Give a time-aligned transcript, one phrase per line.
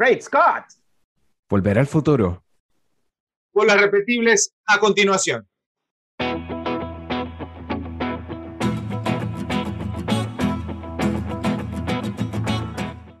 [0.00, 0.64] Great Scott.
[1.46, 2.42] Volver al futuro.
[3.52, 5.46] Con las repetibles a continuación.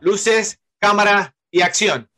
[0.00, 2.08] Luces, cámara y acción.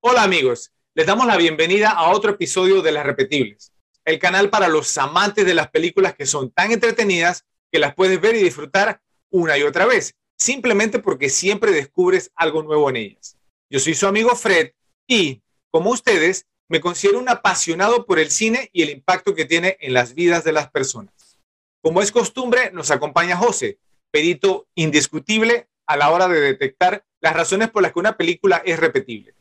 [0.00, 3.72] Hola amigos, les damos la bienvenida a otro episodio de Las Repetibles,
[4.04, 8.20] el canal para los amantes de las películas que son tan entretenidas que las puedes
[8.20, 9.00] ver y disfrutar
[9.30, 13.36] una y otra vez, simplemente porque siempre descubres algo nuevo en ellas.
[13.72, 14.72] Yo soy su amigo Fred
[15.06, 19.76] y, como ustedes, me considero un apasionado por el cine y el impacto que tiene
[19.80, 21.38] en las vidas de las personas.
[21.80, 23.78] Como es costumbre, nos acompaña José,
[24.10, 28.76] perito indiscutible a la hora de detectar las razones por las que una película es
[28.76, 29.34] repetible.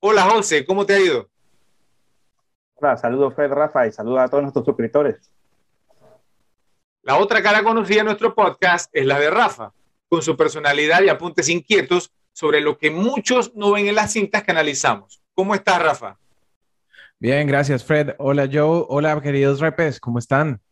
[0.00, 1.30] Hola José, ¿cómo te ha ido?
[2.74, 5.30] Hola, saludos Fred, Rafa y saludos a todos nuestros suscriptores.
[7.02, 9.72] La otra cara conocida de nuestro podcast es la de Rafa,
[10.08, 14.44] con su personalidad y apuntes inquietos sobre lo que muchos no ven en las cintas
[14.44, 15.20] que analizamos.
[15.34, 16.20] ¿Cómo estás, Rafa?
[17.18, 18.10] Bien, gracias, Fred.
[18.18, 18.84] Hola, Joe.
[18.88, 19.98] Hola, queridos repes.
[19.98, 20.62] ¿Cómo están?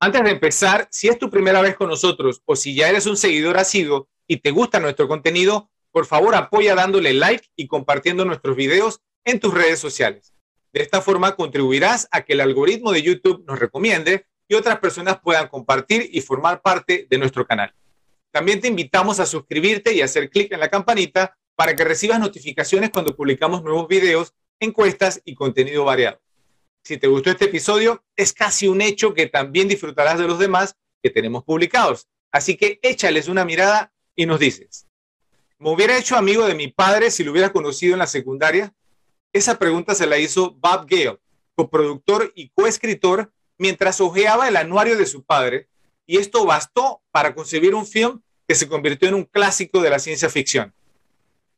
[0.00, 3.16] Antes de empezar, si es tu primera vez con nosotros o si ya eres un
[3.16, 8.56] seguidor asiduo y te gusta nuestro contenido, por favor apoya dándole like y compartiendo nuestros
[8.56, 10.34] videos en tus redes sociales.
[10.72, 15.20] De esta forma contribuirás a que el algoritmo de YouTube nos recomiende y otras personas
[15.20, 17.72] puedan compartir y formar parte de nuestro canal.
[18.30, 22.90] También te invitamos a suscribirte y hacer clic en la campanita para que recibas notificaciones
[22.90, 26.20] cuando publicamos nuevos videos, encuestas y contenido variado.
[26.82, 30.76] Si te gustó este episodio, es casi un hecho que también disfrutarás de los demás
[31.02, 32.08] que tenemos publicados.
[32.30, 34.86] Así que échales una mirada y nos dices,
[35.58, 38.72] ¿me hubiera hecho amigo de mi padre si lo hubiera conocido en la secundaria?
[39.32, 41.18] Esa pregunta se la hizo Bob Gale,
[41.54, 45.68] coproductor y coescritor, mientras hojeaba el anuario de su padre
[46.06, 49.98] y esto bastó para concebir un film que se convirtió en un clásico de la
[49.98, 50.74] ciencia ficción.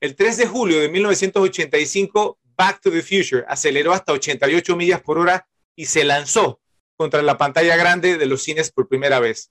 [0.00, 5.18] El 3 de julio de 1985, Back to the Future aceleró hasta 88 millas por
[5.18, 6.60] hora y se lanzó
[6.96, 9.50] contra la pantalla grande de los cines por primera vez.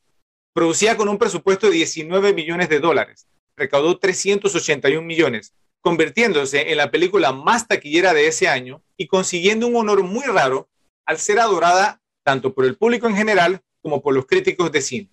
[0.54, 6.92] Producía con un presupuesto de 19 millones de dólares, recaudó 381 millones, convirtiéndose en la
[6.92, 10.70] película más taquillera de ese año y consiguiendo un honor muy raro
[11.06, 15.10] al ser adorada tanto por el público en general como por los críticos de cine.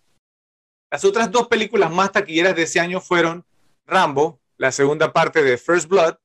[0.90, 3.44] Las otras dos películas más taquilleras de ese año fueron
[3.86, 6.16] Rambo, la segunda parte de First Blood,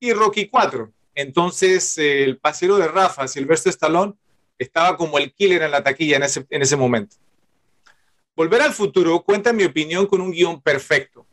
[0.00, 0.92] y Rocky 4.
[1.14, 4.14] Entonces, eh, el pasero de Rafa, Sylvester Stallone,
[4.58, 7.16] estaba como el killer en la taquilla en ese, en ese momento.
[8.34, 11.26] Volver al futuro cuenta, en mi opinión, con un guion perfecto,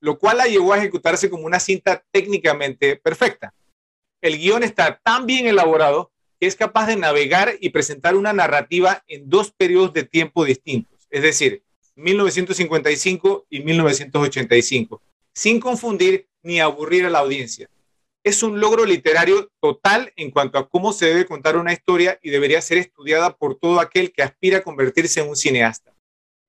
[0.00, 3.54] lo cual la llevó a ejecutarse como una cinta técnicamente perfecta.
[4.20, 6.10] El guion está tan bien elaborado
[6.46, 11.22] es capaz de navegar y presentar una narrativa en dos periodos de tiempo distintos, es
[11.22, 11.62] decir,
[11.94, 15.00] 1955 y 1985,
[15.32, 17.70] sin confundir ni aburrir a la audiencia.
[18.24, 22.30] Es un logro literario total en cuanto a cómo se debe contar una historia y
[22.30, 25.94] debería ser estudiada por todo aquel que aspira a convertirse en un cineasta.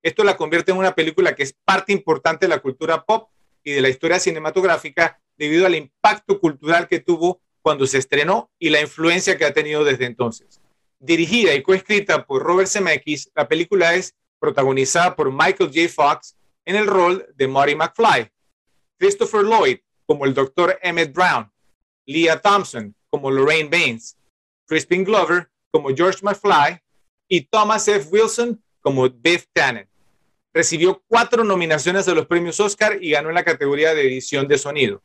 [0.02, 3.30] Esto la convierte en una película que es parte importante de la cultura pop
[3.64, 8.70] y de la historia cinematográfica debido al impacto cultural que tuvo cuando se estrenó y
[8.70, 10.62] la influencia que ha tenido desde entonces.
[11.00, 15.90] Dirigida y coescrita por Robert Zemeckis, la película es protagonizada por Michael J.
[15.90, 16.36] Fox
[16.66, 18.30] en el rol de Marty McFly,
[19.00, 20.78] Christopher Lloyd como el Dr.
[20.82, 21.50] Emmett Brown,
[22.06, 24.18] Leah Thompson como Lorraine Baines,
[24.68, 26.80] Crispin Glover como George McFly
[27.28, 28.10] y Thomas F.
[28.12, 29.90] Wilson como Biff Tannen.
[30.54, 34.58] Recibió cuatro nominaciones de los premios Oscar y ganó en la categoría de edición de
[34.58, 35.02] sonido.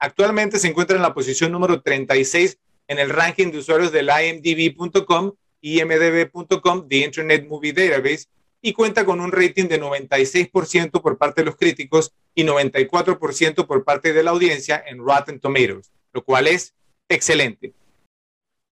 [0.00, 5.34] Actualmente se encuentra en la posición número 36 en el ranking de usuarios del imdb.com
[5.62, 8.26] imdb.com, The Internet Movie Database,
[8.62, 13.84] y cuenta con un rating de 96% por parte de los críticos y 94% por
[13.84, 16.74] parte de la audiencia en Rotten Tomatoes, lo cual es
[17.08, 17.72] excelente.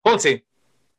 [0.02, 0.44] 11.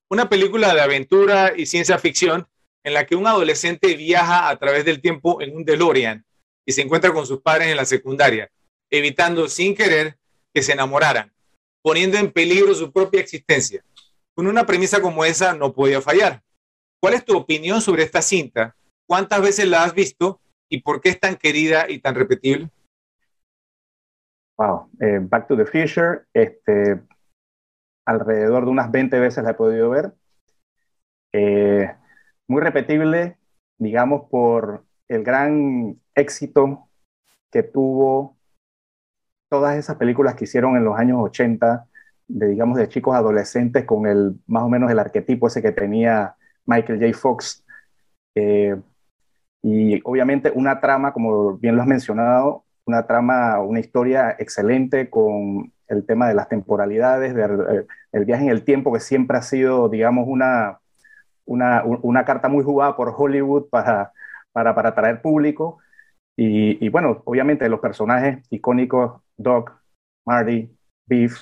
[0.10, 2.48] Una película de aventura y ciencia ficción
[2.84, 6.24] en la que un adolescente viaja a través del tiempo en un DeLorean
[6.64, 8.52] y se encuentra con sus padres en la secundaria
[8.90, 10.18] evitando sin querer
[10.54, 11.32] que se enamoraran,
[11.82, 13.84] poniendo en peligro su propia existencia.
[14.34, 16.42] Con una premisa como esa no podía fallar.
[17.02, 18.76] ¿Cuál es tu opinión sobre esta cinta?
[19.08, 20.40] ¿Cuántas veces la has visto
[20.70, 22.70] y por qué es tan querida y tan repetible?
[24.58, 27.02] Wow, eh, Back to the Future, este,
[28.06, 30.14] alrededor de unas 20 veces la he podido ver.
[31.34, 31.94] Eh,
[32.48, 33.38] muy repetible,
[33.78, 36.90] digamos, por el gran éxito
[37.52, 38.35] que tuvo
[39.60, 41.88] todas esas películas que hicieron en los años 80,
[42.28, 46.36] de, digamos, de chicos adolescentes con el, más o menos el arquetipo ese que tenía
[46.66, 47.18] Michael J.
[47.18, 47.64] Fox.
[48.36, 48.76] Eh,
[49.62, 55.72] y obviamente una trama, como bien lo has mencionado, una trama, una historia excelente con
[55.88, 59.88] el tema de las temporalidades, del el viaje en el tiempo, que siempre ha sido,
[59.90, 60.80] digamos, una,
[61.46, 64.12] una, una carta muy jugada por Hollywood para,
[64.52, 65.80] para, para atraer público.
[66.36, 69.72] Y, y, bueno, obviamente los personajes icónicos, Doc,
[70.26, 70.70] Marty,
[71.06, 71.40] Beef,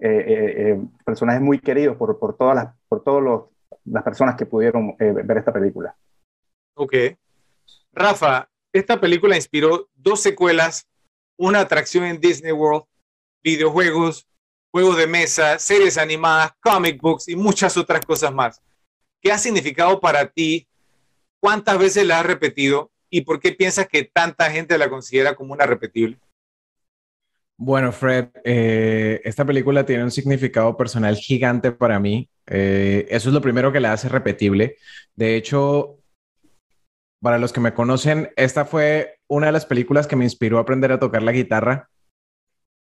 [0.00, 3.48] eh, eh, eh, personajes muy queridos por, por todas las, por todos
[3.84, 5.96] las personas que pudieron ver esta película.
[6.74, 6.94] Ok.
[7.92, 10.86] Rafa, esta película inspiró dos secuelas,
[11.36, 12.84] una atracción en Disney World,
[13.42, 14.28] videojuegos,
[14.70, 18.62] juegos de mesa, series animadas, comic books y muchas otras cosas más.
[19.20, 20.68] ¿Qué ha significado para ti?
[21.40, 22.90] ¿Cuántas veces la has repetido?
[23.10, 26.18] ¿Y por qué piensas que tanta gente la considera como una repetible?
[27.60, 32.30] Bueno, Fred, eh, esta película tiene un significado personal gigante para mí.
[32.46, 34.76] Eh, eso es lo primero que la hace repetible.
[35.16, 35.98] De hecho,
[37.20, 40.60] para los que me conocen, esta fue una de las películas que me inspiró a
[40.60, 41.88] aprender a tocar la guitarra.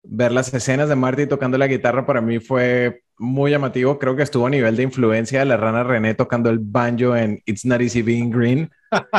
[0.03, 3.97] Ver las escenas de Marty tocando la guitarra para mí fue muy llamativo.
[3.97, 7.41] Creo que estuvo a nivel de influencia de la rana René tocando el banjo en
[7.47, 8.69] It's Not Easy Being Green,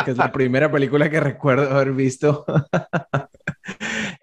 [0.05, 2.45] que es la primera película que recuerdo haber visto.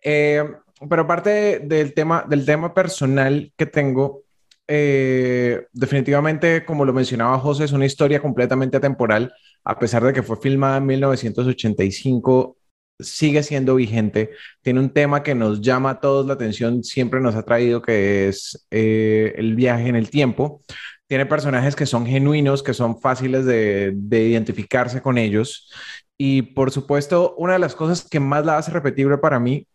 [0.08, 0.44] Eh,
[0.90, 4.24] pero aparte del tema, del tema personal que tengo,
[4.68, 9.34] eh, definitivamente, como lo mencionaba José, es una historia completamente atemporal
[9.66, 12.58] a pesar de que fue filmada en 1985,
[13.00, 14.32] sigue siendo vigente.
[14.62, 18.28] Tiene un tema que nos llama a todos la atención, siempre nos ha traído, que
[18.30, 20.62] es eh, el viaje en el tiempo.
[21.08, 25.72] Tiene personajes que son genuinos, que son fáciles de, de identificarse con ellos.
[26.18, 29.68] Y por supuesto, una de las cosas que más la hace repetible para mí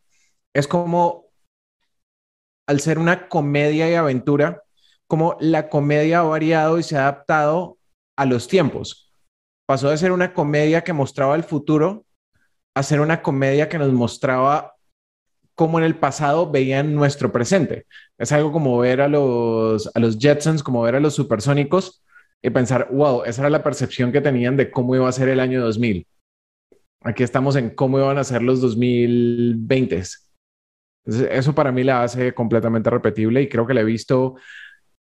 [0.55, 1.27] es como,
[2.69, 4.63] al ser una comedia y aventura,
[5.07, 7.79] como la comedia ha variado y se ha adaptado
[8.17, 9.11] a los tiempos
[9.71, 12.05] pasó de ser una comedia que mostraba el futuro
[12.75, 14.75] a ser una comedia que nos mostraba
[15.55, 17.87] cómo en el pasado veían nuestro presente.
[18.19, 22.03] Es algo como ver a los, a los Jetsons, como ver a los supersónicos
[22.43, 25.39] y pensar, wow, esa era la percepción que tenían de cómo iba a ser el
[25.39, 26.05] año 2000.
[27.03, 30.03] Aquí estamos en cómo iban a ser los 2020.
[31.05, 34.37] Eso para mí la hace completamente repetible y creo que la he visto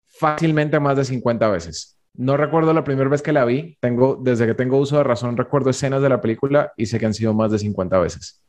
[0.07, 1.99] fácilmente más de 50 veces.
[2.15, 3.77] No recuerdo la primera vez que la vi.
[3.81, 7.07] Tengo, desde que tengo uso de razón, recuerdo escenas de la película y sé que
[7.07, 8.45] han sido más de 50 veces.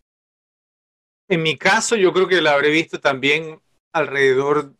[1.30, 3.60] En mi caso, yo creo que la habré visto también
[3.94, 4.74] alrededor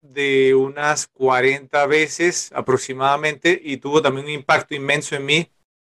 [0.00, 5.48] de unas 40 veces aproximadamente y tuvo también un impacto inmenso en mí.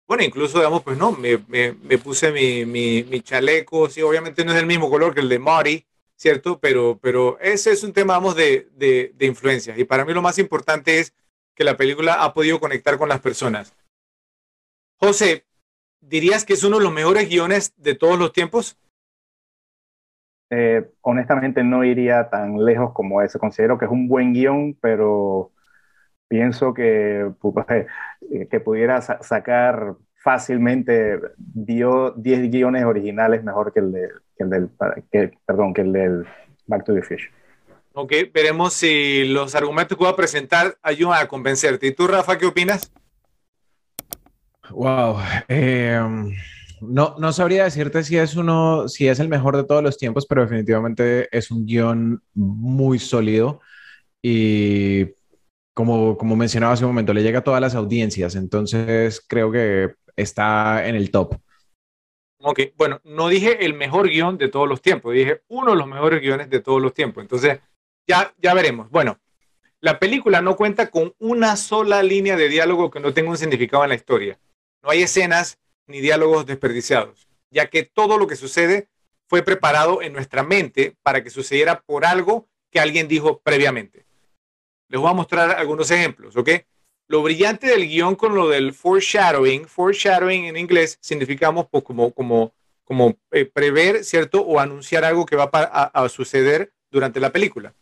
[0.06, 4.52] Bueno, incluso, digamos, pues no, me, me, puse mi, mi, mi, chaleco, sí, obviamente no
[4.52, 5.84] es del mismo color que el de Marty,
[6.19, 6.59] ¿cierto?
[6.61, 9.79] Pero, pero ese es un tema, vamos, de, de, influencia.
[9.79, 11.15] Y para mí lo más importante es
[11.55, 13.75] que la película ha podido conectar con las personas.
[14.97, 15.47] José,
[16.00, 18.76] ¿dirías que es uno de los mejores guiones de todos los tiempos?
[20.50, 23.38] Eh, honestamente no iría tan lejos como ese.
[23.38, 25.53] Considero que es un buen guion, pero
[26.26, 27.31] pienso que,
[27.71, 34.09] eh, que pudiera sacar fácilmente dio 10 guiones originales mejor que el, de,
[34.44, 34.70] el del,
[35.46, 36.26] perdón, que el del
[36.67, 37.31] Back to the Fish.
[37.93, 41.88] Ok, veremos si los argumentos que voy a presentar ayudan a convencerte.
[41.88, 42.93] ¿Y tú, Rafa, qué opinas?
[44.70, 45.17] Wow.
[45.49, 46.00] Eh,
[46.81, 50.26] no, no sabría decirte si es uno, si es el mejor de todos los tiempos,
[50.26, 53.61] pero definitivamente es un guion muy sólido
[54.23, 55.07] y
[55.75, 59.95] como, como mencionaba hace un momento, le llega a todas las audiencias, entonces creo que
[60.16, 61.37] está en el top.
[62.40, 65.88] Ok, bueno, no dije el mejor guion de todos los tiempos, dije uno de los
[65.88, 67.23] mejores guiones de todos los tiempos.
[67.23, 67.61] Entonces,
[68.07, 68.90] ya, ya veremos.
[68.90, 69.18] Bueno,
[69.80, 73.83] la película no cuenta con una sola línea de diálogo que no tenga un significado
[73.83, 74.38] en la historia.
[74.83, 78.88] No hay escenas ni diálogos desperdiciados, ya que todo lo que sucede
[79.28, 84.07] fue preparado en nuestra mente para que sucediera por algo que alguien dijo previamente.
[84.88, 86.50] Les voy a mostrar algunos ejemplos, ¿ok?
[87.09, 92.53] Lo brillante del guion con lo del foreshadowing, foreshadowing en inglés significamos pues, como,
[93.33, 94.43] eh, prever, ¿cierto?
[94.43, 97.75] O anunciar algo que va a suceder durante la película.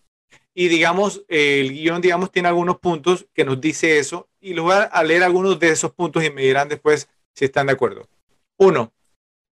[0.58, 4.28] Y digamos, el guion, digamos, tiene algunos puntos que nos dice eso.
[4.40, 7.66] Y les voy a leer algunos de esos puntos y me dirán después si están
[7.66, 8.08] de acuerdo.
[8.56, 8.90] Uno,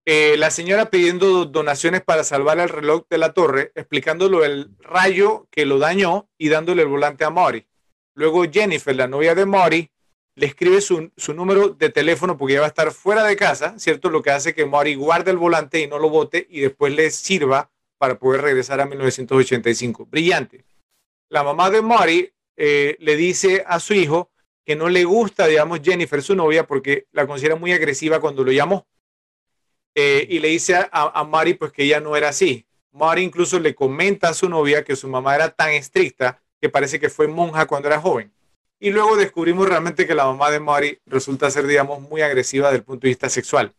[0.06, 5.46] eh, la señora pidiendo donaciones para salvar el reloj de la torre, explicándolo el rayo
[5.50, 7.66] que lo dañó y dándole el volante a Mori.
[8.14, 9.90] Luego Jennifer, la novia de Mori,
[10.36, 14.10] le escribe su, número de teléfono porque ya va a estar fuera de casa, ¿cierto?
[14.10, 17.10] Lo que hace que Mori guarde el volante y no lo bote y después le
[17.10, 20.06] sirva para poder regresar a 1985.
[20.06, 20.64] Brillante
[21.34, 24.30] la mamá de Mari eh, le dice a su hijo
[24.64, 28.52] que no le gusta, digamos, Jennifer, su novia, porque la considera muy agresiva cuando lo
[28.52, 28.86] llamó.
[29.96, 32.66] eh, y le dice a, a Mari pues que ella no era así.
[32.92, 36.98] Mari incluso le comenta a su novia que su mamá era tan estricta que parece
[36.98, 38.32] que fue monja cuando era joven.
[38.80, 42.78] Y luego descubrimos realmente que la mamá de Mari resulta ser, digamos, muy agresiva desde
[42.78, 43.74] el punto de vista sexual.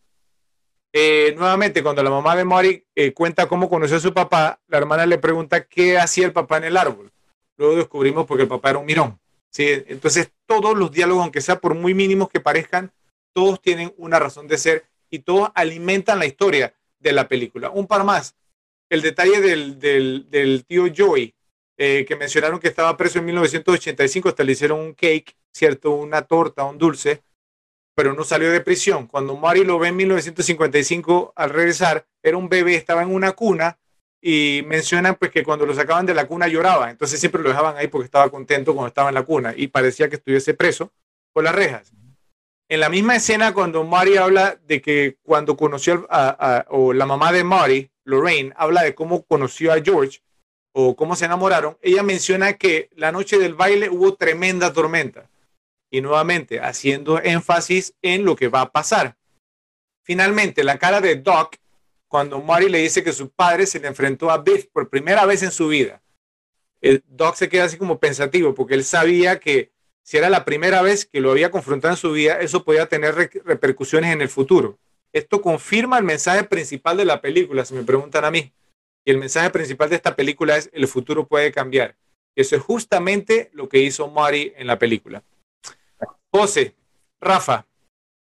[0.94, 4.78] Eh, nuevamente, cuando la mamá de Mari eh, cuenta cómo conoció a su papá, la
[4.78, 7.12] hermana le pregunta qué hacía el papá en el árbol.
[7.58, 9.20] Luego descubrimos porque el papá era un mirón.
[9.50, 9.66] ¿sí?
[9.88, 12.92] Entonces, todos los diálogos, aunque sea por muy mínimos que parezcan,
[13.34, 17.72] todos tienen una razón de ser y todos alimentan la historia de la película.
[17.72, 18.36] Un par más.
[18.92, 21.34] El detalle del, del, tío Joey,
[21.78, 25.92] eh, que mencionaron que estaba preso en 1985, hasta le hicieron un cake, ¿cierto?
[25.92, 27.24] Una torta, un dulce,
[27.96, 29.08] pero no salió de prisión.
[29.08, 33.78] Cuando Mari lo ve en 1955 al regresar, era un bebé, estaba en una cuna
[34.22, 37.78] y mencionan pues que cuando lo sacaban de la cuna lloraba, entonces siempre lo dejaban
[37.78, 40.92] ahí porque estaba contento cuando estaba en la cuna y parecía que estuviese preso
[41.32, 41.94] por las rejas.
[42.68, 47.32] En la misma escena cuando Mari habla de que cuando conoció a, o la mamá
[47.32, 50.25] de Mari, Lorraine, habla de cómo conoció a George
[50.78, 55.30] o cómo se enamoraron, ella menciona que la noche del baile hubo tremenda tormenta
[55.90, 59.16] y nuevamente haciendo énfasis en lo que va a pasar.
[60.04, 61.56] Finalmente, la cara de Doc
[62.10, 65.44] cuando Mari le dice que su padre se le enfrentó a Biff por primera vez
[65.44, 66.02] en su vida.
[67.08, 69.72] Doc se queda así como pensativo porque él sabía que
[70.04, 73.16] si era la primera vez que lo había confrontado en su vida, eso podía tener
[73.46, 74.78] repercusiones en el futuro.
[75.14, 78.52] Esto confirma el mensaje principal de la película, si me preguntan a mí.
[79.06, 81.96] Y el mensaje principal de esta película es el futuro puede cambiar.
[82.36, 85.24] Y eso es justamente lo que hizo Mari en la película.
[86.34, 86.76] José,
[87.22, 87.66] Rafa,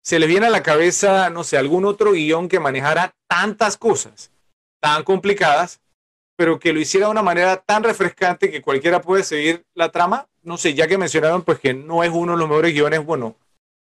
[0.04, 4.30] ¿se les viene a la cabeza, no sé, algún otro guion que manejara tantas cosas
[4.80, 5.80] tan complicadas,
[6.36, 10.28] pero que lo hiciera de una manera tan refrescante que cualquiera puede seguir la trama?
[10.42, 13.36] No sé, ya que mencionaron pues que no es uno de los mejores guiones, bueno,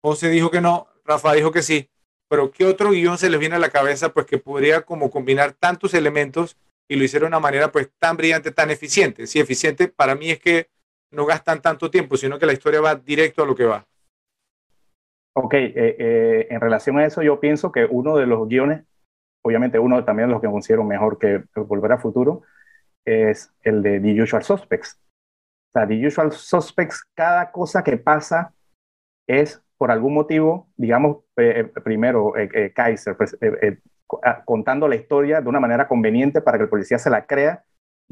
[0.03, 1.89] José dijo que no, Rafa dijo que sí,
[2.29, 5.53] pero ¿qué otro guion se les viene a la cabeza pues que podría como combinar
[5.53, 6.57] tantos elementos
[6.91, 9.25] y lo hiciera de una manera pues tan brillante, tan eficiente?
[9.25, 10.67] Sí, eficiente para mí es que
[11.11, 13.87] no gastan tanto tiempo, sino que la historia va directo a lo que va.
[15.33, 18.83] Ok, eh, eh, en relación a eso yo pienso que uno de los guiones,
[19.41, 22.41] obviamente uno también de los que considero mejor que Volver a Futuro,
[23.05, 24.99] es el de The Usual Suspects.
[25.69, 28.53] O sea, The Usual Suspects, cada cosa que pasa
[29.27, 32.33] es por algún motivo, digamos, eh, primero
[32.75, 33.37] Kaiser, pues,
[34.45, 37.63] contando la historia de una manera conveniente para que el policía se la crea,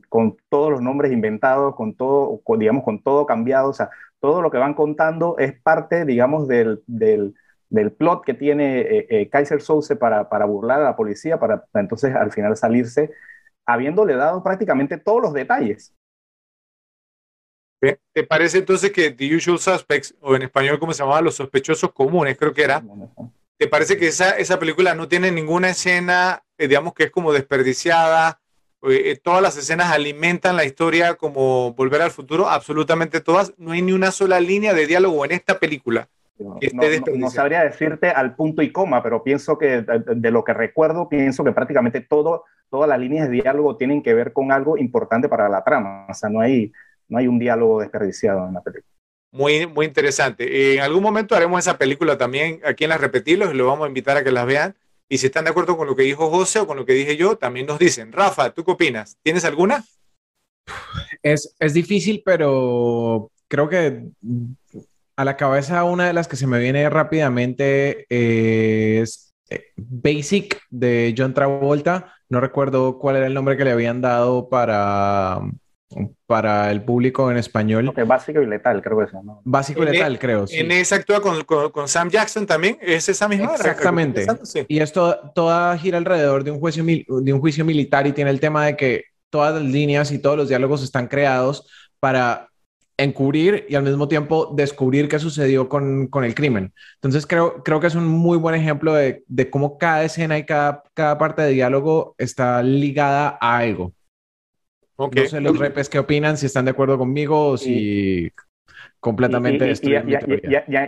[0.07, 3.89] con todos los nombres inventados, con todo, digamos, con todo cambiado, o sea,
[4.19, 7.35] todo lo que van contando es parte, digamos, del, del,
[7.69, 11.65] del plot que tiene eh, eh, Kaiser Souse para, para burlar a la policía, para,
[11.73, 13.11] entonces al final salirse,
[13.65, 15.93] habiéndole dado prácticamente todos los detalles.
[17.79, 21.93] ¿Te parece entonces que The Usual Suspects, o en español como se llamaba, Los Sospechosos
[21.93, 22.83] Comunes, creo que era,
[23.59, 27.33] ¿te parece que esa, esa película no tiene ninguna escena, eh, digamos, que es como
[27.33, 28.39] desperdiciada?
[28.83, 33.53] Eh, todas las escenas alimentan la historia como Volver al Futuro, absolutamente todas.
[33.57, 36.07] No hay ni una sola línea de diálogo en esta película.
[36.39, 41.43] No, sabría decirte al punto y coma, pero pienso que de, lo que recuerdo, pienso
[41.43, 45.49] que prácticamente todo, todas las líneas de diálogo tienen que ver con algo importante para
[45.49, 46.07] la trama.
[46.07, 46.71] O sea, no hay,
[47.09, 48.98] no hay un diálogo desperdiciado en la película.
[49.31, 50.73] Muy, muy interesante.
[50.75, 53.87] En algún momento haremos esa película también aquí en las repetirlos y lo vamos a
[53.87, 54.75] invitar a que las vean.
[55.07, 57.17] Y si están de acuerdo con lo que dijo José o con lo que dije
[57.17, 58.11] yo, también nos dicen.
[58.11, 59.17] Rafa, ¿tú qué opinas?
[59.23, 59.83] ¿Tienes alguna?
[61.23, 64.03] Es, es difícil, pero creo que
[65.15, 71.13] a la cabeza una de las que se me viene rápidamente es eh, Basic de
[71.17, 72.13] John Travolta.
[72.29, 75.41] No recuerdo cuál era el nombre que le habían dado para
[76.27, 77.91] para el público en español.
[78.05, 79.41] básico y letal, creo que es, ¿no?
[79.43, 80.45] Básico y letal, e- creo.
[80.49, 83.55] En esa actúa con, con, Sam Jackson también, es esa misma.
[83.55, 84.25] Exactamente.
[84.67, 88.39] Y esto toda gira alrededor de un, juicio, de un juicio militar y tiene el
[88.39, 91.67] tema de que todas las líneas y todos los diálogos están creados
[91.99, 92.49] para
[92.97, 96.73] encubrir y al mismo tiempo descubrir qué sucedió con, con el crimen.
[96.95, 100.45] Entonces creo, creo que es un muy buen ejemplo de, de cómo cada escena y
[100.45, 103.93] cada, cada parte de diálogo está ligada a algo.
[104.99, 108.31] No sé los repes qué opinan, si están de acuerdo conmigo o si
[108.99, 109.91] completamente y,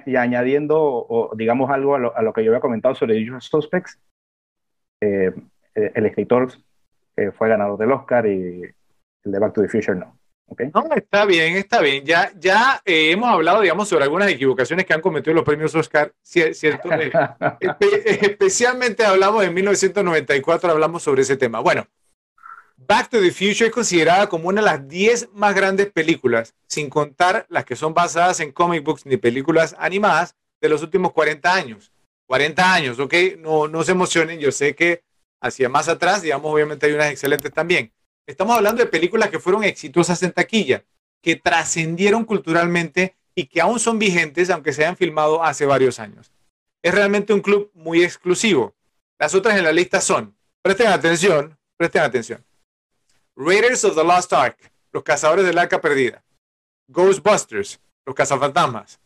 [0.06, 3.98] y, añadiendo, digamos, algo a lo, que yo había comentado sobre Usual Suspects,
[5.02, 5.32] eh,
[5.76, 6.52] eh, el escritor
[7.16, 8.64] eh, fue ganador del Oscar y
[9.24, 10.18] el de Back to the Future no.
[10.74, 12.04] No, está bien, está bien.
[12.04, 16.90] Ya, ya hemos hablado, digamos, sobre algunas equivocaciones que han cometido los premios Oscar, ¿cierto?
[17.80, 21.62] especialmente hablamos en 1994, hablamos sobre ese tema.
[21.62, 21.88] Bueno,
[22.92, 26.90] Back to the Future es considerada como una de las 10 más grandes películas, sin
[26.90, 31.54] contar las que son basadas en comic books ni películas animadas de los últimos 40
[31.54, 31.94] años.
[32.26, 33.14] 40 años, ¿ok?
[33.38, 35.06] No, no se emocionen, yo sé que
[35.40, 37.94] hacia más atrás, digamos, obviamente hay unas excelentes también.
[38.28, 40.84] Estamos hablando de películas que fueron exitosas en taquilla,
[41.22, 46.34] que trascendieron culturalmente y que aún son vigentes, aunque se hayan filmado hace varios años.
[46.84, 48.76] Es realmente un club muy exclusivo.
[49.18, 52.51] Las otras en la lista son, presten atención, presten atención.
[53.36, 54.58] Raiders of the Lost Ark,
[54.92, 56.24] Los Cazadores del Arca Perdida.
[56.88, 59.00] Ghostbusters, Los Cazafantasmas.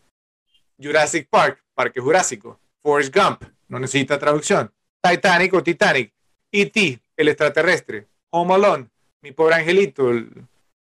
[0.77, 2.59] Jurassic Park, Parque Jurásico.
[2.81, 4.73] Forrest Gump, no necesita traducción.
[5.01, 6.13] Titanic o Titanic.
[6.51, 8.07] E.T., el extraterrestre.
[8.31, 8.89] Home Alone,
[9.21, 10.11] mi pobre angelito,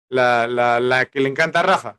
[0.08, 1.98] la, la, la que le encanta a Rafa.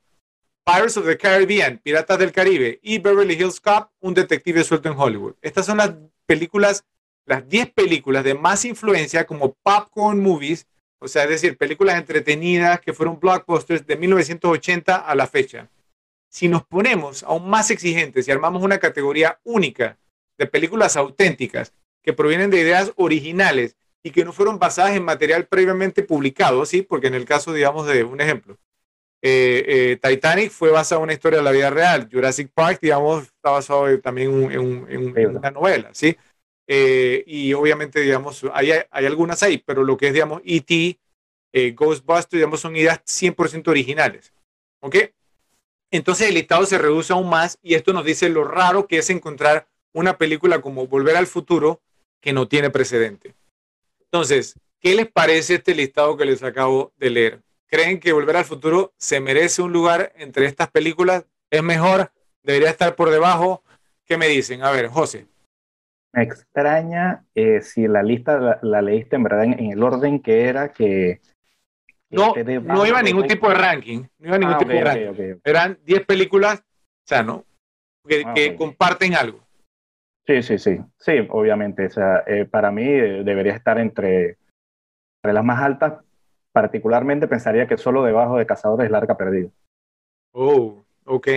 [0.66, 5.00] Pirates of the Caribbean, Piratas del Caribe y Beverly Hills Cop, un detective suelto en
[5.00, 5.36] Hollywood.
[5.42, 6.86] Estas son las películas,
[7.26, 10.68] las 10 películas de más influencia como popcorn movies,
[11.00, 15.70] o sea, es decir, películas entretenidas que fueron blockbusters de 1980 a la fecha.
[16.30, 19.98] Si nos ponemos aún más exigentes y armamos una categoría única
[20.38, 25.48] de películas auténticas que provienen de ideas originales y que no fueron basadas en material
[25.48, 26.82] previamente publicado, ¿sí?
[26.82, 28.58] Porque en el caso, digamos, de un ejemplo,
[29.22, 33.24] eh, eh, Titanic fue basado en una historia de la vida real, Jurassic Park, digamos,
[33.24, 36.16] está basado también en, una novela, ¿sí?
[36.72, 41.00] Eh, y obviamente, digamos, hay, hay, algunas ahí, pero lo que es, digamos, E.T.,
[41.74, 44.32] Ghostbusters, digamos, son ideas 100% originales,
[44.82, 44.98] ¿ok?
[45.92, 49.10] Entonces el listado se reduce aún más y esto nos dice lo raro que es
[49.10, 51.82] encontrar una película como Volver al Futuro
[52.22, 53.34] que no tiene precedente.
[54.02, 57.42] Entonces, ¿qué les parece este listado que les acabo de leer?
[57.66, 61.26] ¿Creen que Volver al Futuro se merece un lugar entre estas películas?
[61.50, 62.12] ¿Es mejor?
[62.44, 63.64] ¿Debería estar por debajo?
[64.06, 64.64] ¿Qué me dicen?
[64.64, 65.28] A ver, José.
[66.14, 70.70] Me extraña eh, si la lista la, leíste en verdad en, el orden que era
[70.70, 71.22] que...
[72.10, 74.04] No, no iba a ningún tipo de ranking.
[74.18, 75.40] No iba a ningún ah, tipo de ranking.
[75.44, 77.46] Eran 10 películas, o sea, ¿no?
[78.08, 79.48] Que, ah, que comparten algo.
[80.30, 81.88] Sí, sí, sí, sí, obviamente.
[81.88, 84.38] O sea, eh, para mí eh, debería estar entre,
[85.24, 86.04] las más altas.
[86.52, 89.50] Particularmente pensaría que solo debajo de Cazadores Larga Perdida.
[90.32, 91.28] Oh, ok.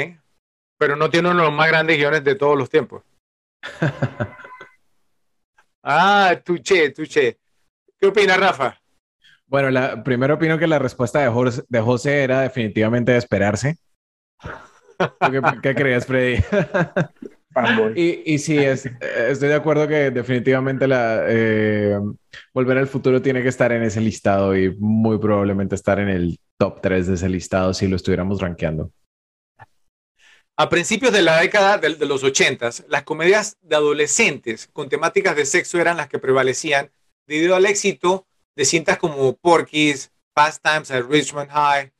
[0.79, 3.03] Pero no tiene uno de los más grandes guiones de todos los tiempos.
[5.83, 7.38] ah, tuche, tuche.
[7.99, 8.79] ¿Qué opina Rafa?
[9.47, 13.77] Bueno, la, primero opino que la respuesta de José, de José era definitivamente de esperarse.
[14.99, 16.42] ¿Qué, qué creías, Freddy?
[17.95, 18.87] Y, y, sí, es,
[19.29, 21.99] estoy de acuerdo que definitivamente la eh,
[22.55, 26.38] Volver al Futuro tiene que estar en ese listado y muy probablemente estar en el
[26.57, 28.90] top 3 de ese listado si lo estuviéramos rankeando.
[30.62, 35.44] A principios de la década de, los 80, las comedias de adolescentes con temáticas de
[35.44, 36.92] sexo eran las que prevalecían
[37.27, 41.92] debido al éxito de cintas como Porky's, Fast Times at Richmond High,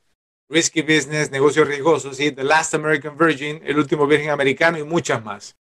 [0.49, 2.31] Risky Business, Negocios Riesgosos, ¿sí?
[2.31, 5.57] The Last American Virgin, El Último Virgen Americano y muchas más.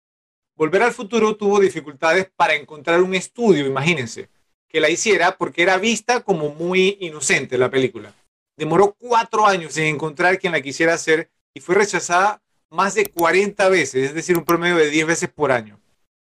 [0.56, 4.30] Volver al futuro tuvo dificultades para encontrar un estudio, imagínense,
[4.68, 8.14] que la hiciera porque era vista como muy inocente la película.
[8.56, 13.70] Demoró cuatro años en encontrar quien la quisiera hacer y fue rechazada más de 40
[13.70, 15.80] veces, es decir, un promedio de 10 veces por año.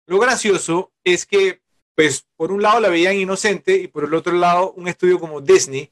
[0.06, 1.60] Lo gracioso es que,
[1.94, 5.40] pues, por un lado la veían inocente y por el otro lado un estudio como
[5.40, 5.90] Disney,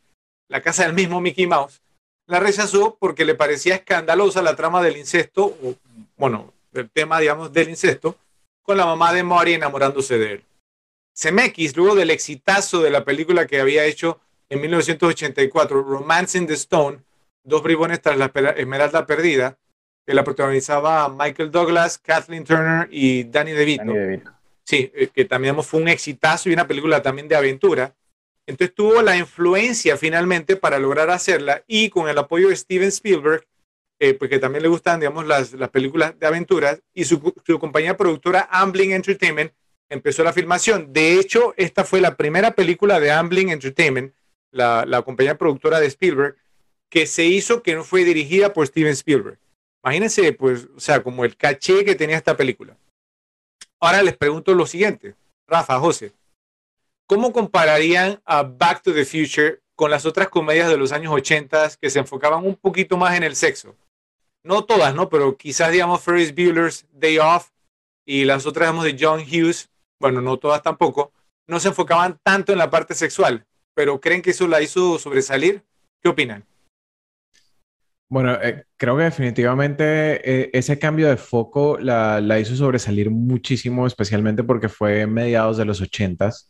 [0.49, 1.83] la casa del mismo Mickey Mouse,
[2.29, 5.75] la rechazó porque le parecía escandalosa la trama del incesto, o,
[6.17, 8.17] bueno, el tema, digamos, del incesto,
[8.63, 10.45] con la mamá de Mori enamorándose de él.
[11.17, 16.55] Zemeckis, luego del exitazo de la película que había hecho en 1984, Romance in the
[16.55, 17.01] Stone,
[17.47, 19.57] Dos bribones tras la Esmeralda Perdida,
[20.07, 23.85] que la protagonizaba Michael Douglas, Kathleen Turner y Danny DeVito.
[23.85, 24.31] Danny DeVito.
[24.63, 27.95] Sí, eh, que también fue un exitazo y una película también de aventura.
[28.47, 33.45] Entonces tuvo la influencia finalmente para lograr hacerla y con el apoyo de Steven Spielberg,
[33.99, 37.21] eh, porque también le gustan, digamos, las, las películas de aventuras, y su,
[37.59, 39.53] compañía productora Ambling Entertainment
[39.89, 40.93] empezó la filmación.
[40.93, 44.15] De hecho, esta fue la primera película de Ambling Entertainment,
[44.53, 46.37] la, la compañía productora de Spielberg,
[46.89, 49.39] que se hizo que no fue dirigida por Steven Spielberg.
[49.87, 52.77] Imagínense, pues, o sea, como el caché que tenía esta película.
[53.79, 55.15] Ahora les pregunto lo siguiente,
[55.47, 56.13] Rafa, José,
[57.07, 61.71] ¿Cómo compararían a Back to the Future con las otras comedias de los años 80
[61.81, 63.77] que se enfocaban un poquito más en el sexo?
[64.43, 65.09] No todas, ¿no?
[65.09, 67.51] Pero quizás, digamos, Ferris Bueller's Day Off
[68.05, 69.71] y las otras, digamos, de John Hughes,
[70.01, 71.13] bueno, no todas tampoco,
[71.47, 75.63] no se enfocaban tanto en la parte sexual, pero ¿creen que eso la hizo sobresalir?
[76.03, 76.45] ¿Qué opinan?
[78.09, 83.87] Bueno, eh, creo que definitivamente eh, ese cambio de foco la, la, hizo sobresalir muchísimo,
[83.87, 86.49] especialmente porque fue mediados de los ochentas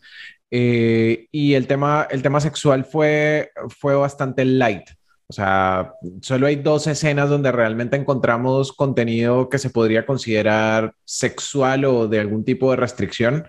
[0.50, 4.88] eh, y el tema, el tema sexual fue, fue bastante light.
[5.28, 5.92] O sea,
[6.22, 12.20] solo hay dos escenas donde realmente encontramos contenido que se podría considerar sexual o de
[12.20, 13.44] algún tipo de restricción,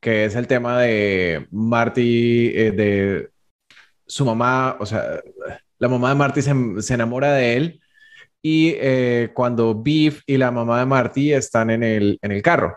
[0.00, 3.30] que es el tema de Marty, eh, de
[4.06, 5.20] su mamá, o sea,
[5.80, 7.80] la mamá de Marty se, enamora de él
[8.42, 12.76] y eh, cuando Beef y la mamá de Marty están en el, en el carro.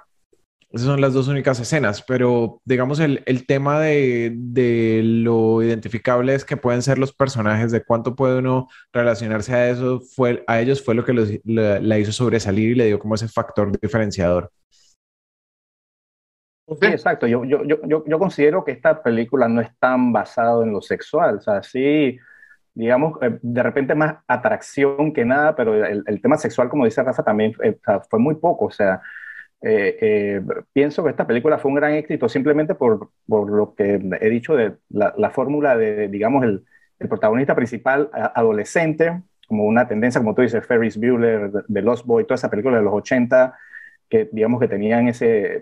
[0.72, 6.46] Esas son las dos únicas escenas, pero digamos el, el tema de, de, lo identificables
[6.46, 10.84] que pueden ser los personajes, de cuánto puede uno relacionarse a eso, fue, a ellos
[10.84, 14.50] fue lo que los, la, hizo sobresalir y le dio como ese factor diferenciador.
[16.68, 17.28] Sí, exacto.
[17.28, 21.36] Yo, yo, yo, yo considero que esta película no es tan basada en lo sexual.
[21.36, 22.18] O sea, sí,
[22.74, 27.04] digamos, eh, de repente más atracción que nada, pero el, el tema sexual, como dice
[27.04, 27.78] Rafa, también eh,
[28.10, 28.66] fue muy poco.
[28.66, 29.02] O sea,
[29.62, 30.42] eh, eh,
[30.74, 34.56] pienso que esta película fue un gran éxito simplemente por, por lo que he dicho
[34.56, 36.66] de la, la fórmula de, digamos, el,
[37.00, 42.26] el protagonista principal adolescente, como una tendencia, como tú dices, Ferris Bueller, de Lost Boy,
[42.26, 43.58] toda esa película de los 80,
[44.10, 45.62] que digamos que tenían ese,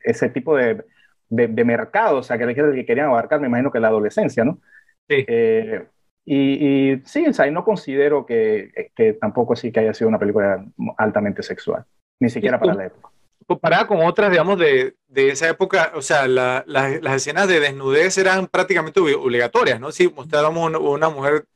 [0.00, 0.84] ese tipo de,
[1.30, 4.60] de, mercado, o sea, que, que querían abarcar, me imagino que la adolescencia, ¿no?
[5.08, 5.24] Sí.
[5.26, 5.86] Eh,
[6.24, 10.18] y, y, sí, o sea, no considero que, que tampoco sí que haya sido una
[10.18, 10.64] película
[10.98, 11.84] altamente sexual,
[12.20, 13.12] ni siquiera para la época
[13.46, 18.16] comparada con otras, digamos, de, de esa época, o sea, la, las escenas de desnudez
[18.18, 19.92] eran prácticamente obligatorias, ¿no?
[19.92, 21.46] Si mostrábamos una, una mujer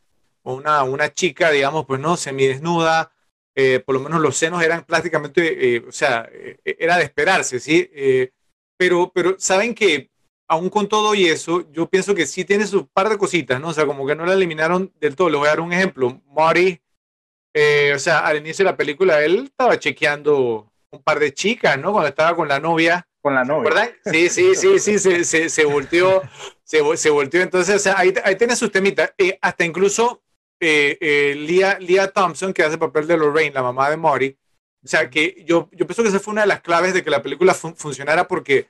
[0.42, 3.12] o una, una chica, digamos, pues no, semidesnuda,
[3.54, 7.58] eh, por lo menos los senos eran prácticamente, eh, o sea, eh, era de esperarse,
[7.60, 7.90] ¿sí?
[7.94, 8.30] Eh,
[8.76, 10.10] pero, pero saben que
[10.48, 13.68] aún con todo y eso, yo pienso que sí tiene su par de cositas, ¿no?
[13.68, 15.28] O sea, como que no la eliminaron del todo.
[15.28, 16.20] Les voy a dar un ejemplo.
[16.26, 16.80] Marty,
[17.94, 21.92] o sea, al inicio de la película, él estaba chequeando un par de chicas, ¿no?
[21.92, 23.06] Cuando estaba con la novia.
[23.20, 23.70] Con la novia.
[23.70, 23.90] ¿Verdad?
[24.04, 26.22] Sí, sí, sí, sí, se, se, se volteó,
[26.64, 27.42] se, se, volteó.
[27.42, 29.12] Entonces, o sea, ahí, ahí tiene sus temitas.
[29.18, 30.22] Eh, hasta incluso
[30.60, 34.38] eh, eh, Leah, Leah, Thompson, que hace el papel de Lorraine, la mamá de Mori.
[34.84, 37.10] O sea, que yo, yo pienso que esa fue una de las claves de que
[37.10, 38.68] la película fun funcionara porque,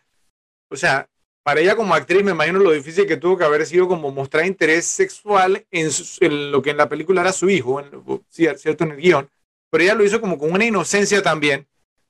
[0.71, 1.09] o sea,
[1.47, 4.45] para ella como actriz me imagino lo difícil que tuvo que haber sido como mostrar
[4.47, 7.89] interés sexual en, su, en lo que en la película era su hijo, en,
[8.29, 9.31] cierto en el guion,
[9.71, 11.65] pero ella lo hizo como con una inocencia también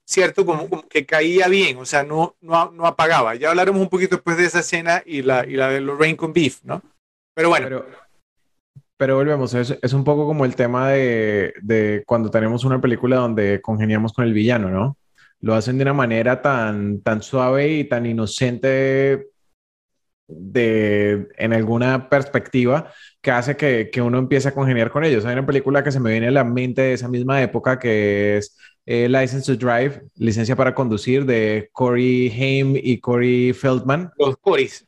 [0.06, 0.46] ¿cierto?
[0.46, 3.34] Como, que caía bien, o sea, no, no, no, apagaba.
[3.34, 6.32] Ya hablaremos un poquito después de esa escena y la, y la de Lorraine con
[6.32, 6.80] Beef, ¿no?
[7.34, 7.66] Pero bueno.
[7.66, 7.86] Pero,
[8.96, 13.16] pero volvemos, es, es, un poco como el tema de, de, cuando tenemos una película
[13.16, 14.96] donde congeniamos con el villano, ¿no?
[15.40, 19.28] Lo hacen de una manera tan, tan suave y tan inocente
[20.28, 25.24] de, en alguna perspectiva que hace que, que uno empiece a congeniar con ellos.
[25.24, 28.38] Hay una película que se me viene a la mente de esa misma época que
[28.38, 34.10] es eh, License to Drive, licencia para conducir de Corey Haim y Corey Feldman.
[34.18, 34.86] Los Corys.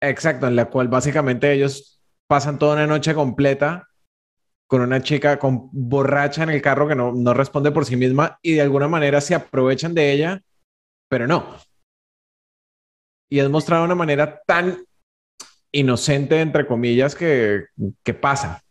[0.00, 3.88] Exacto, en la cual básicamente ellos pasan toda una noche completa
[4.72, 8.38] con una chica con borracha en el carro que no, no responde por sí misma
[8.40, 10.42] y de alguna manera se aprovechan de ella,
[11.10, 11.58] pero no.
[13.30, 14.82] Y es mostrado de una manera tan
[15.72, 17.66] inocente, entre comillas, que,
[18.02, 18.62] que pasa.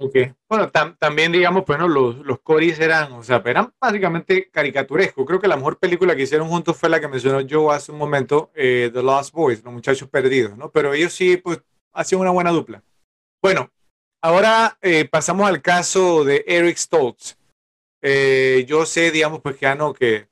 [0.00, 0.16] Ok.
[0.48, 5.24] Bueno, tam también digamos, bueno, los, los Coris eran, o sea, eran básicamente caricaturescos.
[5.24, 7.98] Creo que la mejor película que hicieron juntos fue la que mencionó yo hace un
[7.98, 10.72] momento, eh, The Lost Boys, Los Muchachos Perdidos, ¿no?
[10.72, 11.62] Pero ellos sí, pues,
[11.92, 12.82] hacían una buena dupla.
[13.40, 13.70] Bueno,
[14.26, 17.36] ahora eh, pasamos al caso de Eric Stoltz.
[18.02, 20.28] Eh, yo sé, digamos, pues que ya no, que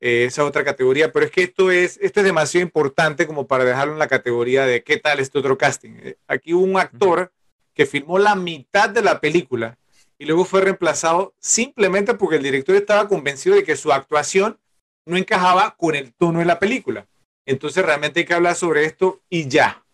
[0.00, 3.92] esa otra categoría, pero es que esto es, esto es demasiado importante como para dejarlo
[3.92, 6.14] en la categoría de qué tal este otro casting.
[6.26, 7.32] Aquí hubo un actor
[7.74, 9.78] que filmó la mitad de la película
[10.18, 14.58] y luego fue reemplazado simplemente porque el director estaba convencido de que su actuación
[15.06, 17.06] no encajaba con el tono de la película.
[17.46, 19.84] Entonces realmente hay que hablar sobre esto y ya.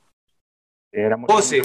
[0.93, 1.63] Era muy José,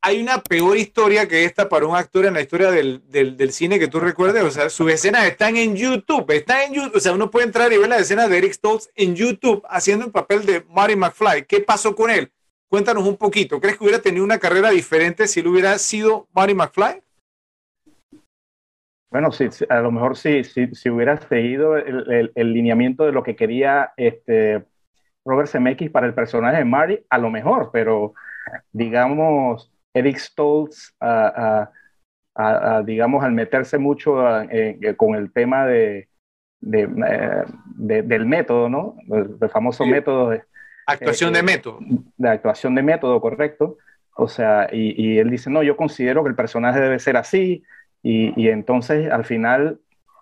[0.00, 3.52] hay una peor historia que esta para un actor en la historia del, del, del,
[3.52, 4.42] cine que tú recuerdes.
[4.42, 6.30] O sea, sus escenas están en YouTube.
[6.30, 6.96] Están en YouTube.
[6.96, 10.06] O sea, uno puede entrar y ver las escenas de Eric Stoltz en YouTube haciendo
[10.06, 11.44] el papel de Marty McFly.
[11.44, 12.32] ¿Qué pasó con él?
[12.68, 13.60] Cuéntanos un poquito.
[13.60, 17.02] ¿Crees que hubiera tenido una carrera diferente si él hubiera sido Marty McFly?
[19.10, 23.12] Bueno, sí, a lo mejor sí, sí, si hubiera seguido el, el, el, lineamiento de
[23.12, 24.66] lo que quería este,
[25.24, 28.12] Robert Zemeckis para el personaje de Marty, a lo mejor, pero
[28.72, 31.66] digamos, Eric Stoltz, uh,
[32.84, 34.16] digamos, al meterse mucho
[34.96, 36.08] con el tema de,
[36.60, 37.44] de, eh,
[37.76, 38.96] de, del método, ¿no?
[39.10, 39.90] El, el famoso sí.
[39.90, 40.42] método de,
[40.86, 41.80] Actuación de método.
[42.16, 43.76] De actuación de método, correcto.
[44.16, 47.62] O sea, y, y, él dice, no, yo considero que el personaje debe ser así,
[48.02, 49.80] y, y entonces al final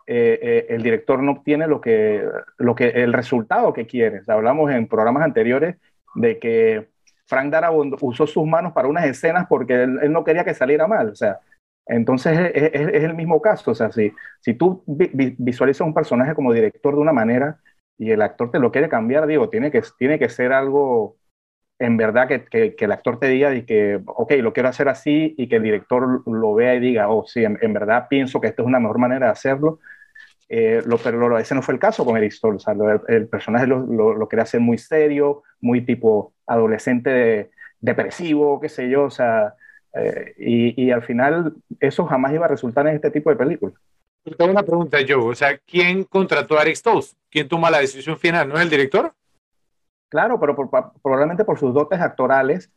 [0.08, 4.20] eh, eh, el director no obtiene lo que, lo que, el resultado que quiere.
[4.20, 5.76] O sea, hablamos en programas anteriores
[6.14, 6.88] de que
[7.26, 11.10] Frank Darabont usó sus manos para unas escenas porque él, no quería que saliera mal,
[11.10, 11.40] o sea,
[11.86, 16.94] entonces es, el mismo caso, o sea, si, si tú visualizas un personaje como director
[16.94, 17.60] de una manera
[17.98, 21.16] y el actor te lo quiere cambiar, digo, tiene que, tiene que ser algo
[21.78, 25.34] en verdad que, que, el actor te diga y que, ok, lo quiero hacer así
[25.36, 28.62] y que el director lo vea y diga, oh, sí, en, verdad pienso que esta
[28.62, 29.78] es una mejor manera de hacerlo.
[30.48, 32.56] Eh, lo, pero ese no fue el caso con Eric Stoll.
[32.56, 32.74] O sea,
[33.09, 39.04] el, personaje lo, lo, quería hacer muy serio, muy tipo adolescente depresivo, qué sé yo.
[39.04, 39.54] O sea,
[39.94, 43.74] eh, y, y, al final eso jamás iba a resultar en este tipo de películas.
[44.37, 47.16] Tengo una pregunta yo, o sea, ¿quién contrató a Eric Stoltz?
[47.30, 48.48] ¿Quién toma la decisión final?
[48.48, 49.12] ¿No es el director?
[50.09, 50.56] Claro, pero
[51.02, 52.70] probablemente por sus dotes actorales,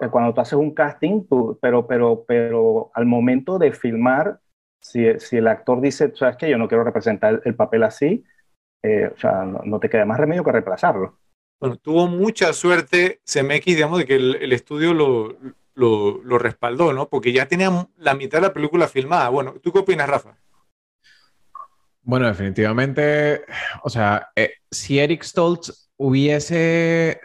[0.00, 1.22] eh, cuando tú haces un casting,
[1.60, 4.40] pero, pero, pero al momento de filmar,
[4.80, 8.24] si, si el actor dice, sabes que yo no quiero representar el papel así,
[8.82, 11.18] eh, o sea, no, te queda más remedio que reemplazarlo.
[11.60, 15.36] Bueno, tuvo mucha suerte CMX, digamos, de que el, estudio lo,
[15.74, 17.08] lo, lo, respaldó, ¿no?
[17.08, 19.30] Porque ya tenía la mitad de la película filmada.
[19.30, 20.36] Bueno, ¿tú qué opinas, Rafa?
[22.02, 23.44] Bueno, definitivamente,
[23.82, 27.20] o sea, eh, si Eric Stoltz hubiese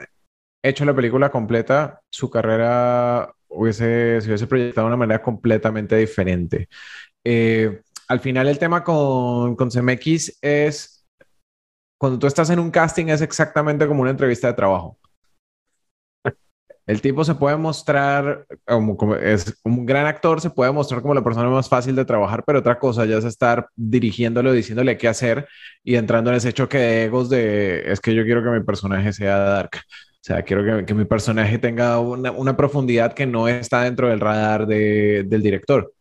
[0.63, 6.67] hecho la película completa, su carrera hubiese, se hubiese proyectado de una manera completamente diferente.
[7.25, 11.05] Eh, al final el tema con, con CMX es,
[11.99, 14.97] cuando tú estás en un casting es exactamente como una entrevista de trabajo.
[16.87, 21.23] El tipo se puede mostrar como, es un gran actor, se puede mostrar como la
[21.23, 25.47] persona más fácil de trabajar, pero otra cosa ya es estar dirigiéndolo, diciéndole qué hacer
[25.83, 29.13] y entrando en ese choque de egos de es que yo quiero que mi personaje
[29.13, 29.71] sea dark.
[29.77, 34.09] O sea, quiero que, que mi personaje tenga una, una, profundidad que no está dentro
[34.09, 35.93] del radar de, del director.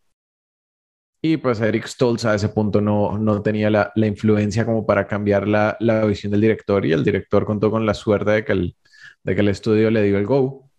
[1.22, 5.06] Y pues Eric Stoltz a ese punto no, no tenía la, la, influencia como para
[5.06, 8.52] cambiar la, la, visión del director y el director contó con la suerte de que
[8.52, 8.76] el,
[9.22, 10.70] de que el estudio le dio el go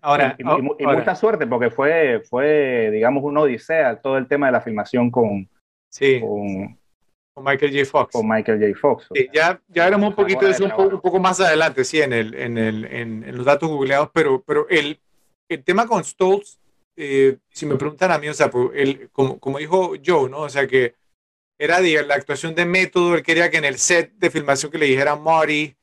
[0.00, 4.60] ahora, y, mucha suerte porque fue, fue, digamos, una odisea todo el tema de la
[4.60, 5.48] filmación con,
[5.90, 6.20] sí.
[6.20, 6.78] con,
[7.44, 7.84] Michael J.
[7.84, 8.12] Fox.
[8.12, 8.78] Con Michael J.
[8.78, 9.08] Fox.
[9.32, 12.58] ya, ya veremos un poquito de eso un poco, más adelante, sí, en, el, en,
[12.58, 15.00] el, en, los datos googleados, pero, pero el,
[15.48, 16.58] el tema con Stoltz,
[16.96, 20.40] eh, si me preguntan a mí, o sea, pues, el, como, como dijo Joe, ¿no?
[20.40, 20.94] O sea, que
[21.58, 24.86] era la actuación de método, él quería que en el set de filmación que le
[24.86, 25.76] dijera Marty,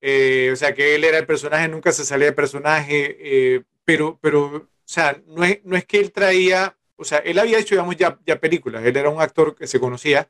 [0.00, 4.18] eh, o sea, que él era el personaje, nunca se salía de personaje, eh, pero,
[4.20, 7.74] pero, o sea, no es, no es que él traía, o sea, él había hecho,
[7.74, 10.28] digamos, ya, ya películas, él era un actor que se conocía,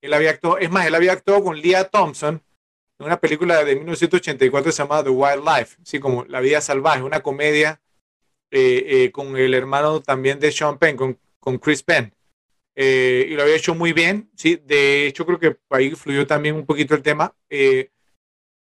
[0.00, 2.42] él había actuado, es más, él había actuado con Leah Thompson
[2.98, 7.81] en una película de 1984 llamada The Wildlife, así como La vida salvaje, una comedia
[8.52, 12.12] eh, con el hermano también de Sean Penn, con, con Chris Penn.
[12.76, 16.66] y lo había hecho muy bien, sí, de hecho creo que ahí fluyó también un
[16.66, 17.34] poquito el tema.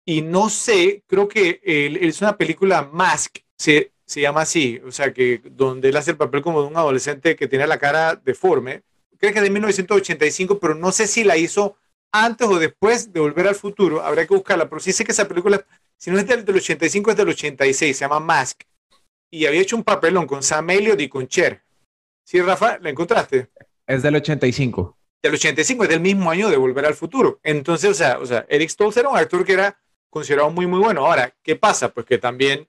[0.06, 5.14] Y no sé, creo que es una película Mask, se, se llama así, o sea,
[5.14, 8.84] que donde él hace el papel como de un adolescente que tiene la cara deforme.
[9.18, 11.78] Creo que es de 1985, pero no sé si la hizo
[12.12, 14.04] antes o después de Volver al Futuro.
[14.04, 15.66] Habría que buscarla, pero sí sé que esa película,
[15.98, 18.62] si no es del, 85, es del 86, se llama Mask.
[19.34, 21.64] Y había hecho un papelón con Sam Elliott y con Cher.
[22.24, 22.78] ¿Sí, Rafa?
[22.78, 23.50] ¿La encontraste?
[23.88, 24.96] Es del 85.
[25.24, 27.40] Del 85, es del mismo año de Volver al Futuro.
[27.42, 30.78] Entonces, o sea, o sea Eric Stoltz era un actor que era considerado muy, muy
[30.78, 31.08] bueno.
[31.08, 31.92] Ahora, ¿qué pasa?
[31.92, 32.68] Pues que también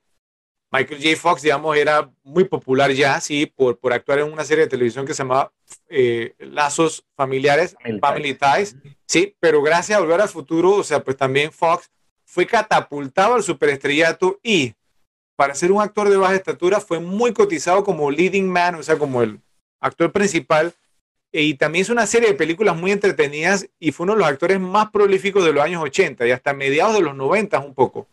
[0.73, 1.17] Michael J.
[1.21, 5.05] Fox, digamos, era muy popular ya, sí, por, por actuar en una serie de televisión
[5.05, 5.53] que se llamaba
[5.91, 8.75] eh, Lazos Familiares, Family, Ties,
[9.07, 11.91] sí, pero gracias a Volver al Futuro, o sea, pues también Fox
[12.25, 14.75] fue catapultado al superestrellato y
[15.37, 18.99] para ser un actor de baja estatura fue muy cotizado como leading man, o sea,
[18.99, 19.41] como el
[19.81, 20.75] actor principal
[21.37, 24.61] y también es una serie de películas muy entretenidas y fue uno de los actores
[24.61, 28.07] más prolíficos de los años 80 y hasta mediados de los 90 un poco.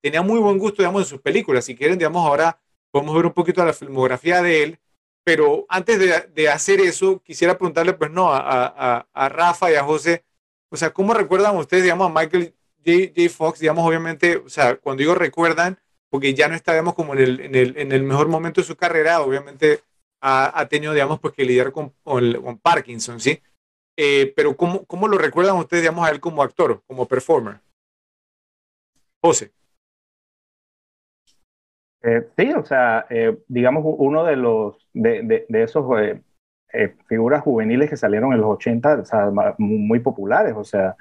[0.00, 1.64] Tenía muy buen gusto, digamos, en sus películas.
[1.64, 2.60] Si quieren, digamos, ahora
[2.92, 4.78] podemos ver un poquito la filmografía de él.
[5.24, 5.98] Pero antes
[6.32, 10.24] de, hacer eso, quisiera preguntarle, pues no, a, a, Rafa y a José,
[10.70, 12.54] o sea, ¿cómo recuerdan ustedes, digamos, a Michael
[12.86, 13.12] J.
[13.14, 13.28] J.
[13.28, 17.20] Fox, digamos, obviamente, o sea, cuando digo recuerdan, porque ya no está, digamos, como en
[17.20, 19.80] el, en el, en el mejor momento de su carrera, obviamente
[20.20, 23.40] ha, tenido, digamos, pues que lidiar con, con, Parkinson, ¿sí?
[23.96, 27.60] Eh, pero ¿cómo, ¿cómo, lo recuerdan ustedes, digamos, a él como actor, como performer?
[29.20, 29.52] José.
[32.02, 35.84] Eh, sí, o sea, eh, digamos, uno de los, de, de, esos
[37.08, 40.96] figuras juveniles que salieron en los 80, o sea, muy populares, o sea,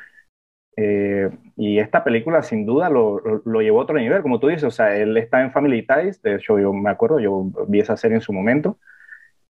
[0.78, 4.72] y esta película sin duda lo, lo, llevó a otro nivel, como tú dices, o
[4.72, 8.16] sea, él está en Family Ties, de hecho yo me acuerdo, yo vi esa serie
[8.16, 8.78] en su momento,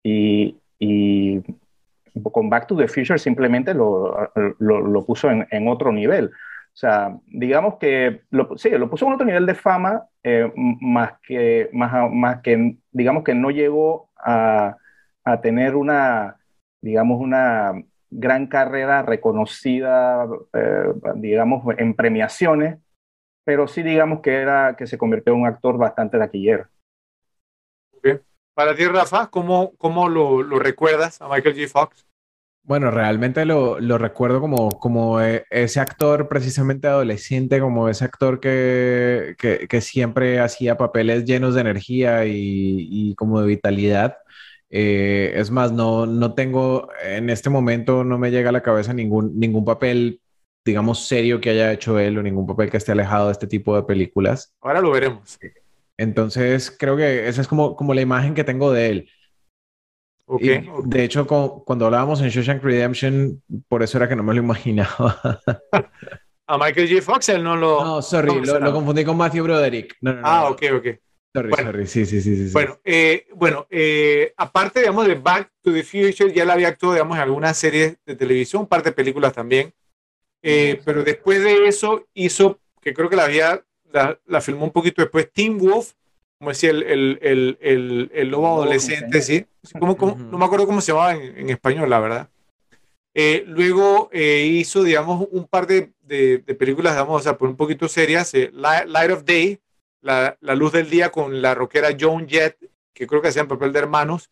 [0.03, 1.41] y, y
[2.31, 6.25] con Back to the Future simplemente lo, lo, lo puso en, en, otro nivel.
[6.27, 11.13] O sea, digamos que lo, sí, lo puso en otro nivel de fama, eh, más,
[11.21, 14.75] que, más, más que, digamos que no llegó a,
[15.23, 16.37] a tener una,
[16.81, 17.73] digamos, una
[18.19, 22.79] gran carrera reconocida, eh, digamos, en premiaciones,
[23.43, 26.67] pero sí digamos que, era, que se convirtió en un actor bastante taquillero.
[28.55, 31.67] Para ti, Rafa, ¿cómo, cómo lo, lo, recuerdas a Michael J.
[31.67, 32.05] Fox?
[32.61, 38.39] Bueno, realmente lo, lo, recuerdo como, como e, ese actor precisamente adolescente, como ese actor
[38.39, 44.17] que, que, que siempre hacía papeles llenos de energía y, y como de vitalidad.
[44.75, 48.91] Eh, es más, no, no tengo, en este momento no me llega a la cabeza
[48.91, 50.19] ningún, ningún papel,
[50.65, 53.75] digamos, serio que haya hecho él o ningún papel que esté alejado de este tipo
[53.75, 54.51] de películas.
[54.61, 55.37] Ahora lo veremos.
[55.95, 59.09] Entonces, creo que esa es como, como la imagen que tengo de él.
[60.25, 64.41] Okay, De hecho, cuando hablábamos en Shawshank Redemption, por eso era que no me lo
[64.41, 65.39] imaginaba.
[66.47, 67.01] a Michael J.
[67.03, 67.83] Fox él no lo...
[67.83, 69.97] No, sorry, lo, lo, confundí con Matthew Broderick.
[70.01, 70.87] No, no, ah, ok, ok.
[71.33, 71.87] Sorry, bueno, sorry.
[71.87, 72.53] Sí, sí, sí, sí.
[72.53, 76.93] Bueno, eh, bueno eh, aparte, digamos, de Back to the Future, ya la había actuado,
[76.93, 79.73] digamos, en algunas series de televisión, un par de películas también.
[80.41, 84.71] Eh, pero después de eso hizo, que creo que la había, la, la filmó un
[84.71, 85.93] poquito después, Teen Wolf,
[86.37, 89.45] como decía, el, el, el, el, el lobo adolescente, ¿sí?
[89.79, 92.29] ¿Cómo, cómo, no me acuerdo cómo se llamaba en, en español, la verdad.
[93.15, 97.47] Eh, luego eh, hizo, digamos, un par de, de, de, películas, digamos, o sea, por
[97.47, 99.59] un poquito serias, eh, Light of Day,
[100.03, 102.57] la, luz del día con la rockera Joan Jett,
[102.93, 104.29] que creo que hacía en papel de hermanos.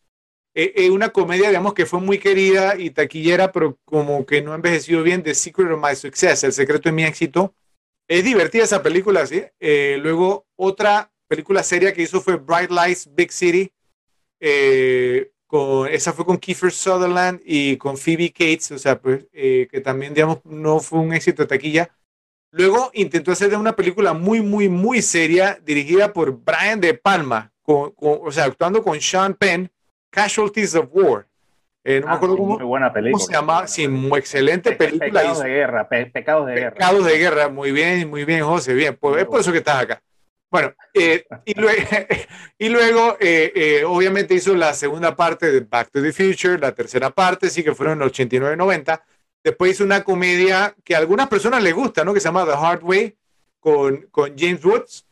[0.91, 5.01] una comedia, digamos, que fue muy querida y taquillera, pero como que no ha envejecido
[5.01, 7.55] bien, The Secret of My Success, El secreto de mi éxito.
[8.07, 9.43] Es divertida esa película, ¿sí?
[9.59, 13.71] luego otra película seria que hizo fue Bright Lights, Big City.
[14.41, 19.67] Eh, con, esa fue con Kiefer Sutherland y con Phoebe Cates, o sea, pues, eh,
[19.71, 21.89] que también, digamos, no fue un éxito de taquilla.
[22.51, 27.91] Luego intentó hacer una película muy, muy, muy seria, dirigida por Brian De Palma, con,
[27.91, 29.71] con, o sea, actuando con Sean Penn,
[30.09, 31.25] Casualties of War.
[31.83, 33.17] Eh, no ah, me acuerdo cómo, muy buena película.
[33.17, 33.67] cómo se llama.
[33.67, 35.21] Sí, muy excelente Pe película.
[35.21, 36.73] Pecados de guerra, pe pecados de guerra.
[36.73, 38.97] Pecados de guerra, muy bien, muy bien, José, bien.
[38.99, 40.01] Pues, es por eso que estás acá.
[40.51, 41.79] Bueno, eh, y luego,
[42.59, 46.73] y luego eh, eh, obviamente hizo la segunda parte de Back to the Future, la
[46.73, 49.01] tercera parte, sí que fueron en el 89-90.
[49.43, 52.13] Después hizo una comedia que a algunas personas les gusta, ¿no?
[52.13, 53.17] Que se llama The Hard Way
[53.59, 55.05] con, con James Woods.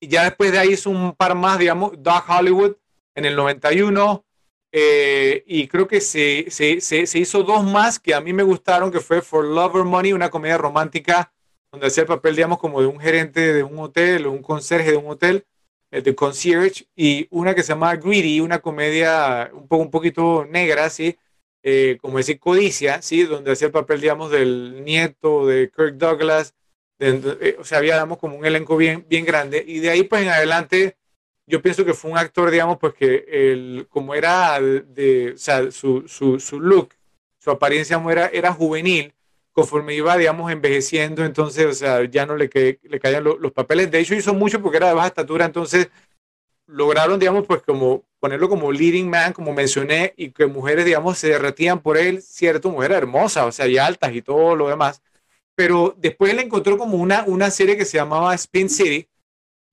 [0.00, 2.76] Y ya después de ahí hizo un par más, digamos, Doc Hollywood
[3.14, 4.24] en el 91.
[4.70, 8.92] Eh, y creo que se, se, se, hizo dos más que a mí me gustaron,
[8.92, 11.32] que fue For Love or Money, una comedia romántica
[11.72, 14.90] donde hacía el papel, digamos, como de un gerente de un hotel o un conserje
[14.90, 15.46] de un hotel,
[15.90, 20.44] el de concierge, y una que se llama Greedy, una comedia un, poco, un poquito
[20.44, 21.18] negra, ¿sí?
[21.70, 23.24] Eh, como decir, codicia, ¿sí?
[23.24, 26.54] Donde hacía el papel, digamos, del nieto de Kirk Douglas,
[26.98, 30.02] de, eh, o sea, había, digamos, como un elenco bien, bien grande, y de ahí,
[30.04, 30.96] pues, en adelante,
[31.46, 35.70] yo pienso que fue un actor, digamos, pues que el, como era de, o sea,
[35.70, 36.94] su, su, su look,
[37.38, 39.12] su apariencia era, era juvenil,
[39.52, 42.48] conforme iba, digamos, envejeciendo, entonces, o sea, ya no le,
[42.82, 43.90] le caían lo, los papeles.
[43.90, 45.90] De hecho, hizo mucho porque era de baja estatura, entonces
[46.68, 51.28] lograron, digamos, pues como ponerlo como leading man, como mencioné, y que mujeres, digamos, se
[51.28, 55.02] derretían por él, cierto, mujeres hermosas, o sea, y altas y todo lo demás.
[55.54, 59.08] Pero después él encontró como una, una serie que se llamaba Spin City,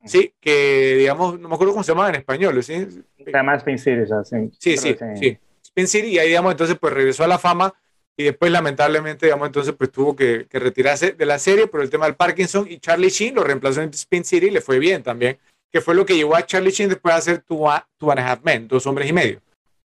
[0.05, 2.87] sí, que, digamos, no me acuerdo cómo se llamaba en español, ¿sí?
[3.23, 4.37] Se llama Spin City, sí.
[4.59, 5.37] Sí, sí, sí.
[5.63, 7.73] Spin City, y ahí, digamos, entonces, pues regresó a la fama
[8.17, 11.89] y después lamentablemente, digamos, entonces pues tuvo que, que, retirarse de la serie por el
[11.89, 15.03] tema del Parkinson y Charlie Sheen lo reemplazó en Spin City y le fue bien
[15.03, 15.37] también,
[15.75, 18.31] que fue lo que llevó a Charlie Sheen después a hacer Two, two and a
[18.31, 19.41] Half Men, Dos Hombres y Medio.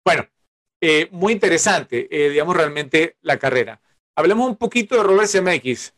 [0.03, 0.25] Bueno,
[0.81, 3.79] eh, muy interesante, eh, digamos, realmente la carrera.
[4.15, 5.93] Hablemos un poquito de Robert Zemeckis,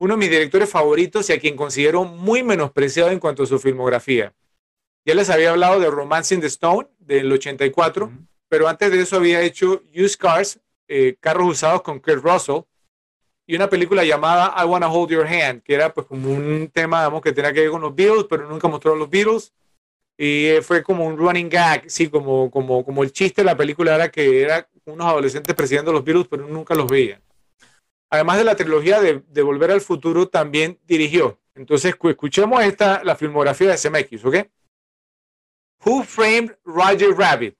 [0.00, 3.60] uno de mis directores favoritos y a quien considero muy menospreciado en cuanto a su
[3.60, 4.34] filmografía.
[5.06, 8.26] Ya les había hablado de Romancing the Stone del 84, uh -huh.
[8.48, 12.62] pero antes de eso había hecho Used Cars eh, Carros Usados con Kurt Russell
[13.46, 17.00] y una película llamada I Wanna Hold Your Hand, que era pues como un tema,
[17.00, 19.52] digamos, que tenía que ver con los Beatles, pero nunca mostró a los Beatles.
[20.16, 23.56] Y eh, fue como un running gag, sí, como, como, como el chiste de la
[23.56, 27.20] película era que era unos adolescentes presidiendo los Beatles, pero nunca los veían.
[28.10, 31.38] Además de la trilogía de, de Volver al Futuro, también dirigió.
[31.54, 34.36] Entonces, escuchemos esta, la filmografía de CMX, ¿ok?
[35.84, 37.56] Who Framed Roger Rabbit?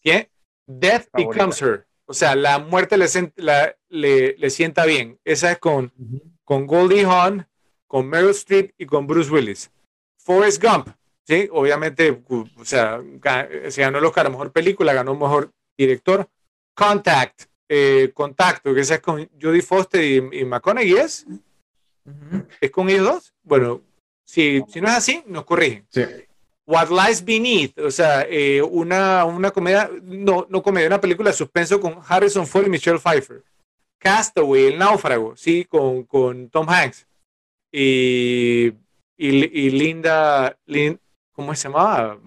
[0.00, 0.30] ¿Qué?
[0.66, 1.86] Death Becomes Her.
[2.06, 5.18] O sea, la muerte le, la, le, le sienta bien.
[5.24, 6.22] Esa es con, uh -huh.
[6.44, 7.46] con Goldie Hawn,
[7.86, 9.70] con Meryl Streep y con Bruce Willis.
[10.18, 10.88] Forrest Gump,
[11.26, 11.48] ¿sí?
[11.52, 13.02] Obviamente, o sea,
[13.68, 16.28] se ganó el Oscar a Mejor Película, ganó Mejor Director.
[16.74, 21.26] Contact, eh, Contacto, que esa es con Jodie Foster y, y McConaughey, ¿es?
[22.60, 23.34] ¿Es con ellos dos?
[23.42, 23.82] Bueno,
[24.24, 25.86] si, si no es así, nos corrigen.
[25.90, 26.02] Sí.
[26.72, 31.36] What Lies Beneath, o sea, eh, una, una comedia, no, no comedia, una película de
[31.36, 33.42] suspenso con Harrison Ford y Michelle Pfeiffer.
[33.98, 37.06] Castaway, El Náufrago, sí, con, con Tom Hanks.
[37.70, 38.72] Y,
[39.18, 39.28] y,
[39.66, 40.98] y Linda, Lin-
[41.32, 42.18] ¿cómo se llamaba?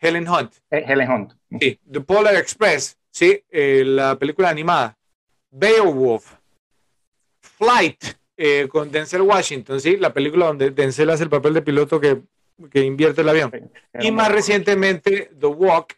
[0.00, 0.52] Helen Hunt.
[0.70, 1.32] Eh, Helen Hunt.
[1.60, 4.98] Sí, The Polar Express, sí, eh, la película animada.
[5.50, 6.34] Beowulf.
[7.40, 8.02] Flight,
[8.36, 12.20] eh, con Denzel Washington, sí, la película donde Denzel hace el papel de piloto que,
[12.70, 13.70] que invierte el avión.
[14.00, 15.94] Y más recientemente, The Walk,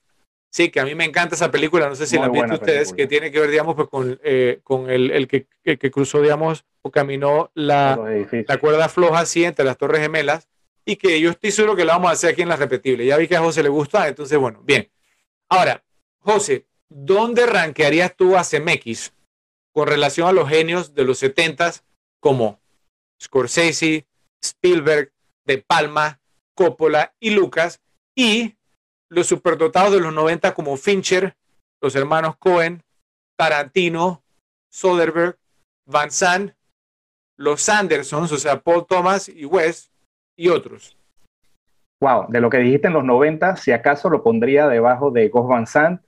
[0.50, 2.54] sí, que a mí me encanta esa película, no sé si Muy la han visto
[2.54, 2.96] ustedes, película.
[2.96, 6.20] que tiene que ver, digamos, pues, con, eh, con el, el que, que- que cruzó,
[6.20, 7.96] digamos, o caminó la,
[8.46, 10.48] la cuerda floja así entre las Torres Gemelas
[10.84, 13.06] y que yo estoy seguro que la vamos a hacer aquí en las repetibles.
[13.06, 14.90] Ya vi que a José le gusta, entonces, bueno, bien.
[15.48, 15.82] Ahora,
[16.18, 19.12] José, ¿dónde rankearías tú a CMX
[19.72, 21.82] con relación a los genios de los 70s
[22.20, 22.60] como
[23.22, 24.06] Scorsese,
[24.42, 25.10] Spielberg,
[25.46, 26.20] De Palma,
[26.54, 27.80] Coppola y Lucas
[28.14, 28.56] y
[29.08, 31.36] los superdotados de los 90 como Fincher,
[31.80, 32.82] los hermanos Cohen,
[33.36, 34.22] Tarantino,
[34.70, 35.36] Soderbergh,
[35.86, 36.52] Van Sant,
[37.36, 39.90] los Andersons, o sea, Paul Thomas y Wes
[40.36, 40.96] y otros.
[42.00, 45.48] Wow, de lo que dijiste en los 90, si acaso lo pondría debajo de Ghost
[45.48, 46.02] Van Sant.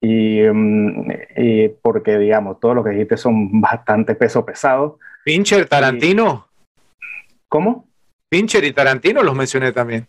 [0.00, 4.98] Y, mm, y porque, digamos, todo lo que dijiste son bastante peso pesado.
[5.24, 6.48] Fincher, Tarantino,
[7.48, 7.91] ¿Cómo?
[8.32, 10.06] Fincher y Tarantino los mencioné también.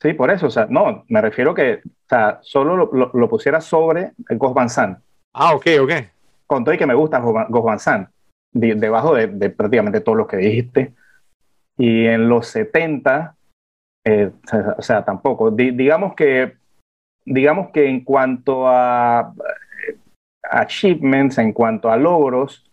[0.00, 0.46] Sí, por eso.
[0.46, 4.54] O sea, no, me refiero que, o sea, solo lo, lo- lo pusiera sobre Ghost
[4.54, 4.98] Van Sant.
[5.34, 5.92] Ah, ok, ok.
[6.46, 8.08] Con todo y que me gusta Ghost Van- Sant.
[8.52, 10.94] de- debajo de, de prácticamente todos los que dijiste.
[11.76, 13.36] Y en los 70,
[14.06, 14.30] eh,
[14.78, 15.50] o sea- tampoco.
[15.50, 16.56] Di- digamos que
[17.26, 19.34] digamos que en cuanto a
[19.86, 19.96] eh,
[20.50, 22.64] achievements, en cuanto a logros,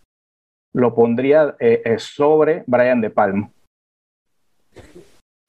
[0.74, 3.50] lo pondría eh, sobre Brian De Palma.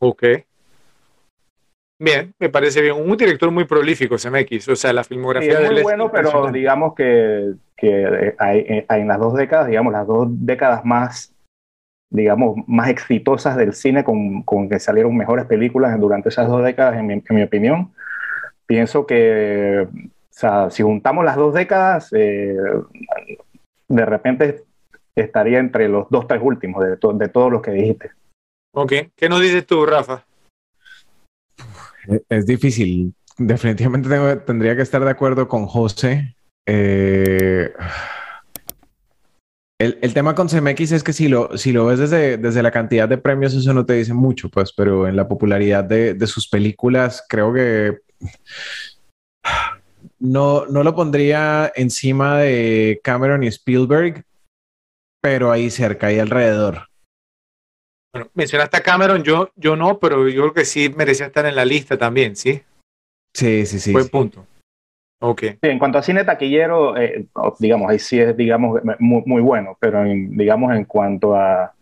[0.00, 0.24] Ok.
[2.00, 2.94] Bien, me parece bien.
[2.96, 4.68] Un director muy prolífico, CMX.
[4.68, 8.02] O sea, la Sí, filmografía es de él muy es bueno, pero digamos que, que
[8.04, 11.34] eh, hay, eh, hay en las dos décadas, digamos, las dos décadas más,
[12.10, 16.96] digamos, más exitosas del cine con, con que salieron mejores películas durante esas dos décadas,
[16.96, 17.92] en mi, en mi opinión.
[18.66, 22.54] Pienso que, o sea, si juntamos las dos décadas, eh,
[23.88, 24.62] de repente
[25.16, 28.10] estaría entre los dos, tres últimos de, to- de todos los que dijiste.
[28.72, 28.92] Ok.
[29.16, 30.24] ¿Qué nos dices tú, Rafa?
[32.28, 33.14] Es- difícil.
[33.36, 34.08] Definitivamente
[34.46, 36.34] tendría que estar de acuerdo con José.
[36.66, 37.72] Eh,
[39.80, 42.72] el, el tema con CMX es que si lo, si lo ves desde, desde la
[42.72, 46.26] cantidad de premios, eso no te dice mucho, pues, pero en la popularidad de, de
[46.26, 47.98] sus películas, creo que
[50.18, 54.24] no, no lo pondría encima de Cameron y Spielberg,
[55.22, 56.87] pero ahí cerca, ahí alrededor.
[58.12, 61.54] Bueno, mencionaste a Cameron, yo, yo no, pero yo creo que sí merecía estar en
[61.56, 62.62] la lista también, ¿sí?
[63.34, 63.92] Sí, sí, sí.
[63.92, 64.10] Buen sí.
[64.10, 64.46] punto.
[65.20, 65.40] Ok.
[65.42, 67.26] Sí, en cuanto a cine taquillero, eh,
[67.58, 71.74] digamos, ahí sí es, digamos, muy, muy bueno, pero en- digamos, en cuanto a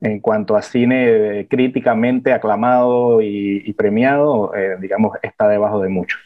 [0.00, 5.88] en cuanto a cine eh, críticamente aclamado y, y premiado, eh, digamos, está debajo de
[5.88, 6.20] muchos.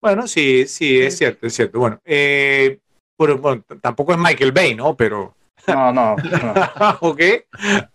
[0.00, 1.80] Bueno, sí, sí, es cierto, es cierto.
[1.80, 2.78] Bueno, eh,
[3.18, 4.96] bueno, bueno, t- tampoco es Michael Bay, ¿no?
[4.96, 5.34] Pero,
[5.66, 6.54] No, no, no,
[7.00, 7.20] ok.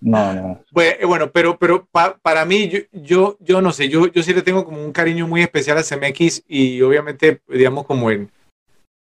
[0.01, 0.65] no, no.
[0.77, 4.33] Eh, bueno, pero, pero pa- para mí, yo, yo, yo no sé, yo, yo sí
[4.33, 8.31] le tengo como un cariño muy especial a CMX y obviamente, digamos, como en,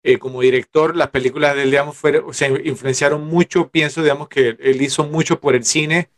[0.05, 4.29] eh, como director, las películas de él, digamos, fueron, o sea, influenciaron mucho, pienso, digamos,
[4.29, 6.11] que él hizo mucho por el cine.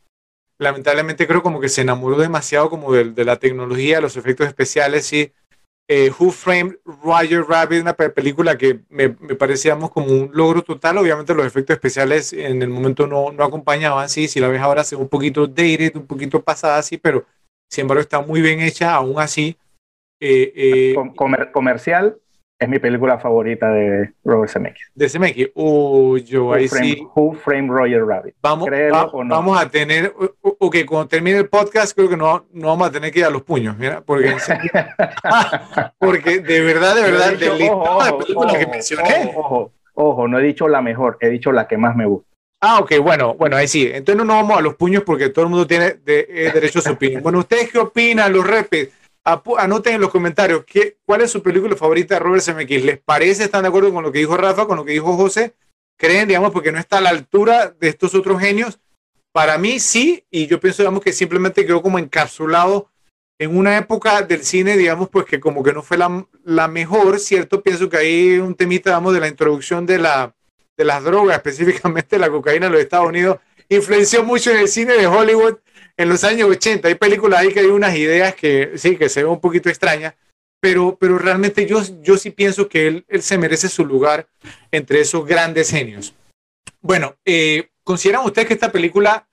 [0.58, 5.06] Lamentablemente creo como que se enamoró demasiado como de, de la tecnología, los efectos especiales,
[5.06, 5.32] sí.
[5.88, 10.30] Eh, Who Framed Roger Rabbit, una pe- película que me, me parecía digamos, como un
[10.32, 10.96] logro total.
[10.98, 14.28] Obviamente los efectos especiales en el momento no, no acompañaban, sí.
[14.28, 17.26] Si la ves ahora se un poquito dated, un poquito pasada, sí, pero
[17.70, 19.56] sin embargo está muy bien hecha, aún así.
[20.20, 22.16] Eh, eh, Com- comer- comercial
[22.62, 24.90] es mi película favorita de Robert Zemeckis.
[24.94, 25.50] de CMX.
[25.54, 27.06] Oh, yo Who ahí sí.
[27.14, 28.34] Who Framed Roger Rabbit.
[28.40, 29.34] Vamos, va- o no.
[29.34, 33.10] vamos a tener, ok, cuando termine el podcast creo que no, no vamos a tener
[33.12, 34.34] que ir a los puños, mira, porque,
[35.98, 39.32] porque de verdad, de verdad, del ojo, de películas que ojo, mencioné.
[39.34, 42.28] Ojo, ojo, ojo, no he dicho la mejor, he dicho la que más me gusta.
[42.64, 43.90] Ah, ok, bueno, bueno, ahí sí.
[43.92, 46.78] Entonces no nos vamos a los puños porque todo el mundo tiene de- eh, derecho
[46.78, 47.20] a su opinión.
[47.24, 48.90] Bueno, ¿ustedes qué opinan, los repes?
[49.24, 52.84] Anoten en los comentarios qué, cuál es su película favorita de Robert Zemeckis.
[52.84, 53.44] ¿Les parece?
[53.44, 55.54] ¿Están de acuerdo con lo que dijo Rafa, con lo que dijo José?
[55.96, 58.80] ¿Creen, digamos, porque no está a la altura de estos otros genios?
[59.32, 62.90] Para mí sí, y yo pienso, digamos, que simplemente quedó como encapsulado
[63.38, 67.18] en una época del cine, digamos, pues que como que no fue la, la mejor,
[67.18, 67.62] ¿cierto?
[67.62, 70.34] Pienso que hay un temita, digamos, de la introducción de la,
[70.76, 74.94] de las drogas, específicamente la cocaína en los Estados Unidos, influenció mucho en el cine
[74.94, 75.58] de Hollywood
[76.02, 76.88] en los años 80.
[76.88, 80.14] Hay películas ahí que hay unas ideas que sí, que se ven un poquito extrañas,
[80.60, 84.28] pero, pero realmente yo, yo sí pienso que él, él se merece su lugar
[84.70, 86.14] entre esos grandes genios.
[86.80, 89.26] Bueno, eh, ¿consideran ustedes que esta película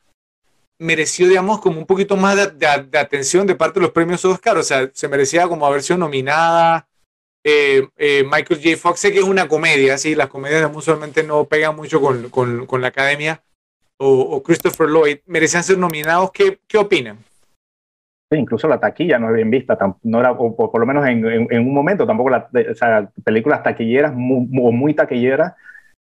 [0.77, 2.67] mereció, digamos, como un poquito más de,
[2.97, 4.57] atención de parte de los premios Oscar?
[4.57, 6.87] O sea, se merecía como haber sido nominada.
[7.43, 8.77] Eh, eh, Michael J.
[8.77, 12.65] Fox, sé que es una comedia, sí, las comedias usualmente no pegan mucho con, con,
[12.65, 13.41] con la academia,
[13.99, 16.31] o, Christopher Lloyd, merecían ser nominados.
[16.31, 17.17] ¿Qué, qué opinan?
[18.31, 21.25] Sí, incluso la taquilla no es bien vista, no era, o por, lo menos en,
[21.25, 25.55] en, un momento, tampoco las o sea, películas taquilleras muy, muy taquilleras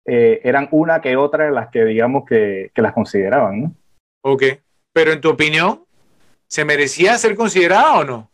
[0.05, 3.61] eh, eran una que otra de las que digamos que, que las consideraban.
[3.61, 3.75] ¿no?
[4.23, 4.43] Ok,
[4.93, 5.83] pero en tu opinión,
[6.47, 8.31] ¿se merecía ser considerada o no?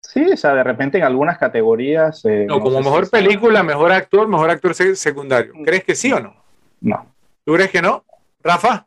[0.00, 2.24] Sí, o sea, de repente en algunas categorías...
[2.24, 5.52] Eh, no, como mejor película, mejor actor, mejor actor secundario.
[5.64, 6.34] ¿Crees que sí o no?
[6.80, 7.06] No.
[7.44, 8.04] ¿Tú crees que no?
[8.42, 8.86] Rafa.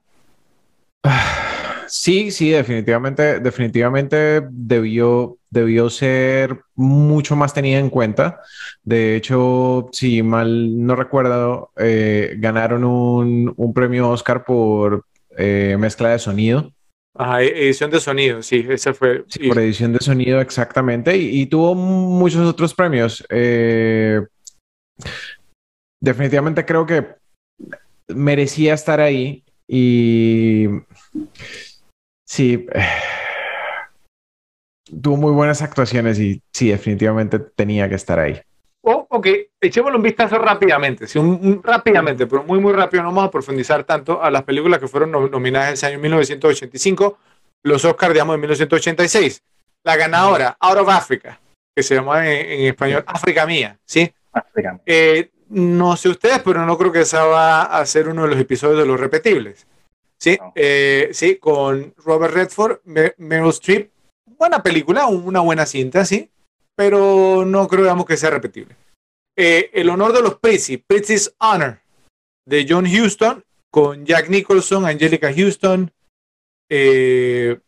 [1.86, 8.41] Sí, sí, definitivamente, definitivamente debió, debió ser mucho más tenida en cuenta.
[8.84, 15.06] De hecho, si mal no recuerdo, eh, ganaron un, un, premio Oscar por
[15.38, 16.72] eh, mezcla de sonido.
[17.16, 19.24] Ajá, e-, edición de sonido, sí, esa fue.
[19.28, 19.47] Sí.
[19.47, 21.16] Por edición de sonido, exactamente.
[21.16, 23.24] Y, tuvo muchos otros premios.
[23.30, 24.20] Eh,
[26.01, 27.06] definitivamente creo que
[28.08, 30.68] merecía estar ahí y
[32.26, 32.66] sí,
[35.01, 38.39] tuvo muy buenas actuaciones y sí, definitivamente tenía que estar ahí.
[38.86, 39.28] Oh, ok,
[39.62, 43.04] echémosle un vistazo rápidamente, sí, un, rápidamente, pero muy, muy rápido.
[43.04, 47.18] No vamos a profundizar tanto a las películas que fueron nominadas ese año 1985,
[47.64, 49.41] los Oscars, digamos, en 1986.
[49.86, 51.39] La ganadora, Out of Africa,
[51.76, 54.14] que se llama en, español África Mía, ¿sí?
[54.34, 54.80] África.
[54.86, 58.39] Eh, no sé ustedes, pero no creo que esa va a ser uno de los
[58.39, 59.68] episodios de los repetibles.
[60.18, 63.91] Sí, eh, sí, con Robert Redford, Meryl Streep.
[64.38, 66.30] Buena película, una buena cinta, sí,
[66.76, 68.76] pero no creo que sea repetible.
[69.38, 71.80] Eh, el honor de los Prizzy, Prizzy's Honor,
[72.45, 75.91] de John Huston, con Jack Nicholson, Angelica Houston.
[76.70, 77.60] Eh,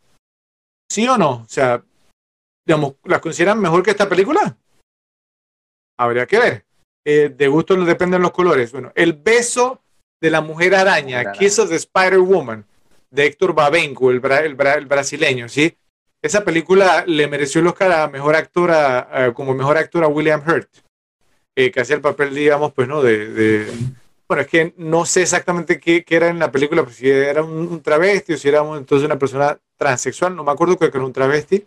[0.90, 1.42] ¿Sí o no?
[1.42, 1.84] O sea,
[2.66, 4.56] digamos, ¿las consideran mejor que esta película?
[5.98, 6.65] Habría que ver.
[7.08, 8.72] Eh, de gusto dependen los colores.
[8.72, 9.80] Bueno, El beso
[10.20, 12.64] de la mujer araña, Kiss of the Spider-Woman,
[13.12, 14.54] de Héctor Babenco, el, el,
[14.86, 15.76] brasileño, ¿sí?
[16.20, 20.68] Esa película le mereció el Oscar a mejor actora, como mejor actor a William Hurt,
[21.54, 23.00] eh, que hacía el papel, digamos, pues, ¿no?
[23.02, 23.70] De,
[24.26, 27.80] Bueno, es que no sé exactamente qué, era en la película, pues, si era un,
[27.82, 31.64] travesti o si era entonces una persona transexual, no me acuerdo que era un travesti,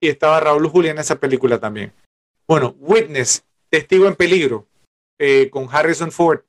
[0.00, 1.92] y estaba Raúl Julia en esa película también.
[2.48, 4.66] Bueno, Witness, Testigo en Peligro,
[5.24, 6.40] eh, con Harrison Ford,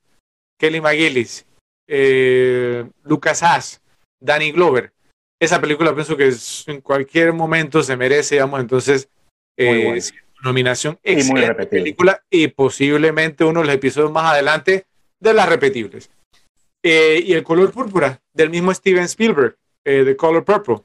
[0.58, 1.46] Kelly McGillis,
[1.86, 3.80] eh, Lucas Haas,
[4.20, 4.92] Danny Glover.
[5.40, 6.34] Esa película pienso que
[6.66, 9.08] en cualquier momento se merece, digamos, entonces
[9.56, 9.96] eh,
[10.42, 14.86] nominación excelente película y posiblemente uno de los episodios más adelante
[15.20, 16.10] de las repetibles.
[16.82, 20.80] y el color púrpura del mismo Steven Spielberg, The Color Purple,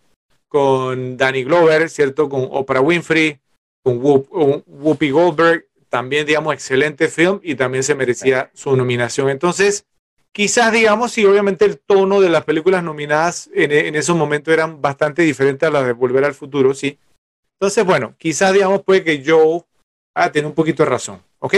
[0.47, 2.29] con Danny Glover, ¿cierto?
[2.29, 3.39] Con Oprah Winfrey,
[3.83, 9.29] con Whoopi Goldberg, también, digamos, excelente film y también se merecía su nominación.
[9.29, 9.85] Entonces,
[10.31, 14.81] quizás, digamos, si obviamente el tono de las películas nominadas en, en esos momentos eran
[14.81, 16.97] bastante diferentes a las de Volver al Futuro, sí.
[17.59, 19.61] Entonces, bueno, quizás, digamos, puede que Joe
[20.15, 21.55] ah, tiene un poquito de razón, ¿ok?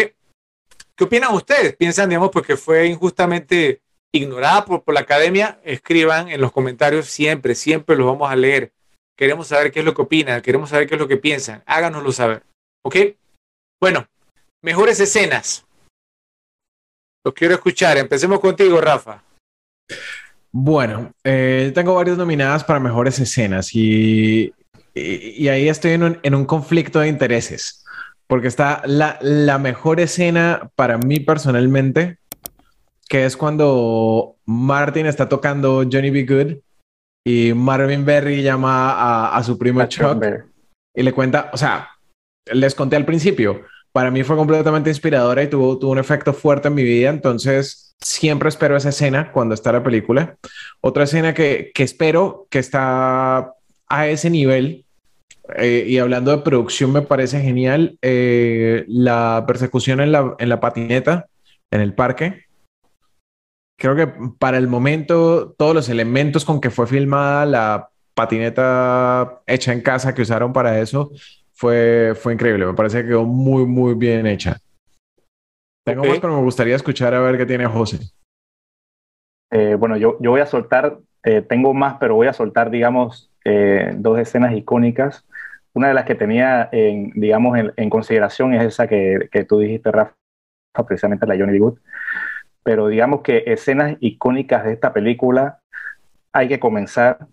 [0.96, 1.76] ¿Qué opinan ustedes?
[1.76, 5.60] ¿Piensan, digamos, porque fue injustamente ignorada por, por la academia?
[5.64, 8.72] Escriban en los comentarios siempre, siempre los vamos a leer.
[9.16, 11.64] Queremos saber qué es lo que opinan, queremos saber qué es lo que piensan.
[11.66, 12.44] Háganoslo saber,
[12.84, 12.96] ¿ok?
[13.80, 14.08] Bueno,
[14.64, 15.66] Mejores escenas.
[17.26, 17.98] Los quiero escuchar.
[17.98, 19.24] Empecemos contigo, Rafa.
[20.52, 24.54] Bueno, eh, tengo varias nominadas para mejores escenas y,
[24.94, 27.86] y, ahí estoy en un, en un, conflicto de intereses,
[28.28, 32.18] porque está la, la, mejor escena para mí personalmente,
[33.08, 36.26] que es cuando Martin está tocando Johnny B.
[36.26, 36.58] Good
[37.26, 40.22] y Marvin Berry llama a, a su primo Chuck
[40.94, 41.92] y le cuenta, o sea,
[42.52, 46.70] les conté al principio, para mí fue completamente inspiradora y tuvo, tuvo un efecto fuerte
[46.70, 47.10] en mi vida.
[47.10, 50.38] Entonces, siempre espero esa escena cuando está la película.
[50.80, 53.54] Otra escena que, que espero que está
[53.88, 54.86] a ese nivel,
[55.58, 60.60] eh, y hablando de producción, me parece genial eh, la persecución en la, en la
[60.62, 61.28] patineta,
[61.70, 62.46] en el parque.
[63.78, 64.08] Creo que
[64.40, 70.14] para el momento, todos los elementos con que fue filmada la patineta hecha en casa
[70.14, 71.12] que usaron para eso
[71.62, 72.66] fue, fue increíble.
[72.66, 74.58] Me parece que quedó muy, muy bien hecha.
[75.86, 78.00] Tengo más, pero me gustaría escuchar a ver qué tiene José.
[79.52, 83.30] eh, bueno, yo, yo voy a soltar, eh, tengo más, pero voy a soltar, digamos,
[83.46, 85.24] eh, dos escenas icónicas.
[85.74, 89.60] Una de las que tenía, en, digamos, en, en consideración es esa que, que, tú
[89.60, 90.16] dijiste, Rafa,
[90.88, 91.78] precisamente la Johnny Good.
[92.64, 95.60] Pero digamos que escenas icónicas de esta película
[96.34, 97.28] hay que comenzar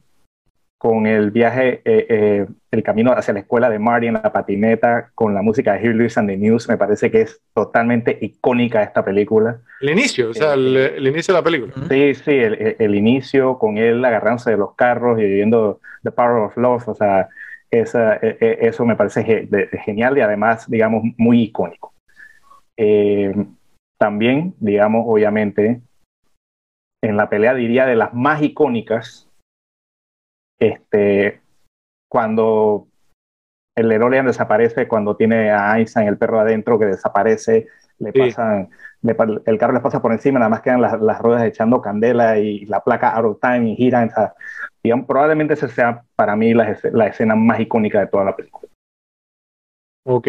[0.78, 5.10] con el viaje, eh, eh, el camino hacia la escuela de Marty en la patineta,
[5.14, 8.82] con la música de Here Lewis and the News, me parece que es totalmente icónica
[8.82, 9.58] esta película.
[9.80, 11.74] El inicio, o sea, el, el inicio de la película.
[11.88, 16.44] Sí, sí, el, el, inicio con él agarrándose de los carros y viviendo The Power
[16.44, 17.28] of Love, o sea,
[17.70, 19.48] esa, eso me parece
[19.84, 21.92] genial y además, digamos, muy icónico.
[22.78, 23.34] Eh,
[23.98, 25.80] también, digamos, obviamente,
[27.02, 29.27] en la pelea diría de las más icónicas,
[30.58, 31.40] este,
[32.08, 32.88] cuando
[33.76, 38.18] el DeLorean desaparece, cuando tiene a Einstein, el perro adentro, que desaparece, le sí.
[38.18, 38.70] pasan,
[39.02, 42.38] le, el carro le pasa por encima, nada más quedan las, las, ruedas echando candela
[42.38, 44.08] y la placa out of time y giran.
[44.08, 44.34] O sea,
[44.82, 48.68] digamos, probablemente esa sea para mí la, la escena más icónica de toda la película.
[50.04, 50.28] Ok.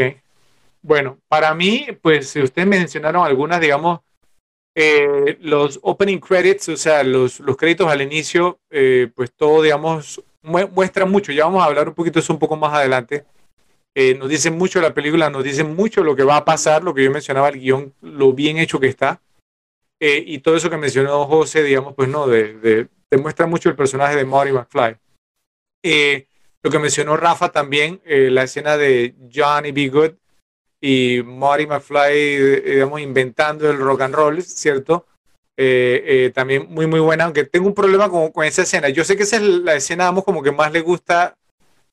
[0.81, 4.01] Bueno, para mí, pues ustedes mencionaron algunas, digamos,
[4.75, 10.23] eh, los opening credits, o sea, los, los créditos al inicio, eh, pues todo, digamos,
[10.41, 11.31] muestra mucho.
[11.31, 13.25] Ya vamos a hablar un poquito eso un poco más adelante.
[13.95, 16.93] Eh, nos dicen mucho la película, nos dicen mucho lo que va a pasar, lo
[16.93, 19.21] que yo mencionaba, el guion, lo bien hecho que está.
[19.99, 23.75] Eh, y todo eso que mencionó José, digamos, pues no, de, de, demuestra mucho el
[23.75, 24.95] personaje de Marty McFly.
[25.83, 26.27] Eh,
[26.61, 29.87] lo que mencionó Rafa también, la escena de Johnny B.
[29.89, 30.11] Good,
[30.81, 35.05] y Marty McFly, digamos, inventando el rock and roll, ¿cierto?
[35.61, 38.87] Eh, eh, también muy, muy buena, aunque tengo un problema con, con, esa escena.
[38.87, 41.35] Yo sé que esa es la escena, digamos, como que más le gusta,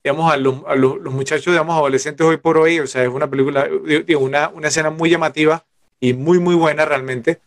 [0.01, 2.79] digamos, a los, a los, los muchachos, digamos, adolescentes hoy por hoy.
[2.79, 3.67] O sea, es una película,
[4.05, 5.65] digo, una, una escena muy llamativa
[5.99, 7.41] y muy, muy buena realmente.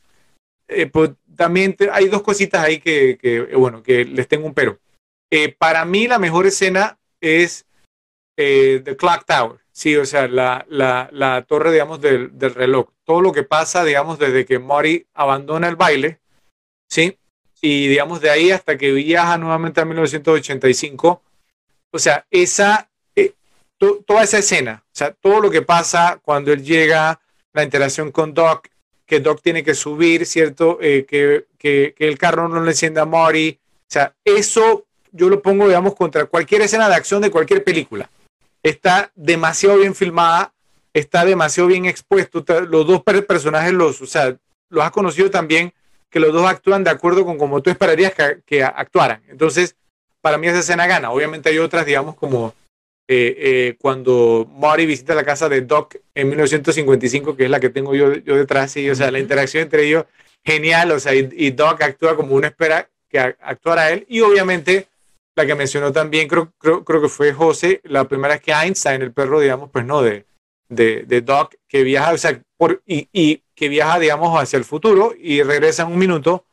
[0.68, 4.52] Eh, pues también te, hay dos cositas ahí que, que, bueno, que les tengo un
[4.52, 4.78] pero.
[5.30, 7.64] Eh, para mí la mejor escena es
[8.36, 9.58] The Clock Tower.
[9.80, 12.90] Sí, o sea, la, la, la torre, digamos, del, del, reloj.
[13.02, 16.20] Todo lo que pasa, digamos, desde que Mori abandona el baile,
[16.86, 17.16] ¿sí?
[17.62, 21.22] Y, digamos, de ahí hasta que viaja nuevamente a 1985.
[21.92, 23.32] O sea, esa, eh,
[23.78, 27.18] to, toda esa escena, o sea, todo lo que pasa cuando él llega,
[27.54, 28.68] la interacción con Doc,
[29.06, 30.76] que Doc tiene que subir, ¿cierto?
[30.82, 33.58] Eh, que, que, que, el carro no le encienda a Mori.
[33.62, 38.10] O sea, eso yo lo pongo, digamos, contra cualquier escena de acción de cualquier película
[38.62, 40.52] está demasiado bien filmada,
[40.92, 42.44] está demasiado bien expuesto.
[42.68, 44.36] Los dos personajes los, o sea,
[44.68, 45.72] los has conocido también,
[46.10, 49.22] que los dos actúan de acuerdo con como tú esperarías que, que actuaran.
[49.28, 49.76] Entonces,
[50.20, 51.10] para mí esa escena gana.
[51.10, 52.54] Obviamente hay otras, digamos, como
[53.08, 57.70] eh, eh, cuando Marty visita la casa de Doc en 1955, que es la que
[57.70, 60.04] tengo yo, yo detrás, y, o sea, la interacción entre ellos,
[60.44, 64.86] genial, o sea, y, y Doc actúa como uno espera que actuara él, y obviamente
[65.40, 69.02] la que mencionó también, creo, creo, creo que fue José, la primera es que Einstein,
[69.02, 70.26] el perro, digamos, pues no, de,
[70.68, 74.64] de, de Doc, que viaja, o sea, por, y, y, que viaja, digamos, hacia el
[74.64, 76.44] futuro y regresa en un minuto.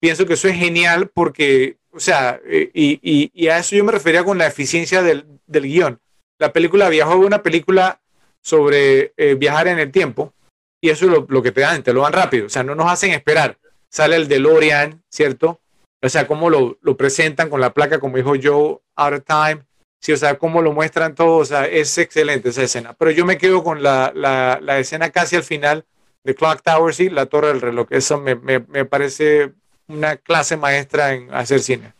[0.00, 3.92] Pienso que eso es genial porque, o sea, y, y, y a eso yo me
[3.92, 6.00] refería con la eficiencia del, del guion.
[6.38, 8.00] La película viajó una película
[8.42, 10.32] sobre eh, viajar en el tiempo
[10.80, 12.74] y eso es lo, lo que te dan, te lo dan rápido, o sea, no
[12.74, 13.58] nos hacen esperar.
[13.90, 15.60] Sale el DeLorean, ¿cierto?
[16.02, 19.62] O sea, cómo lo, lo, presentan con la placa, como dijo Joe, Out of Time.
[20.00, 21.36] Sí, o sea, cómo lo muestran todo.
[21.38, 22.94] O sea, es excelente esa escena.
[22.94, 25.84] Pero yo me quedo con la, la, la escena casi al final
[26.24, 27.86] de Clock Tower, sí, la torre del reloj.
[27.90, 29.52] Eso me, me, me parece
[29.88, 31.92] una clase maestra en hacer cine.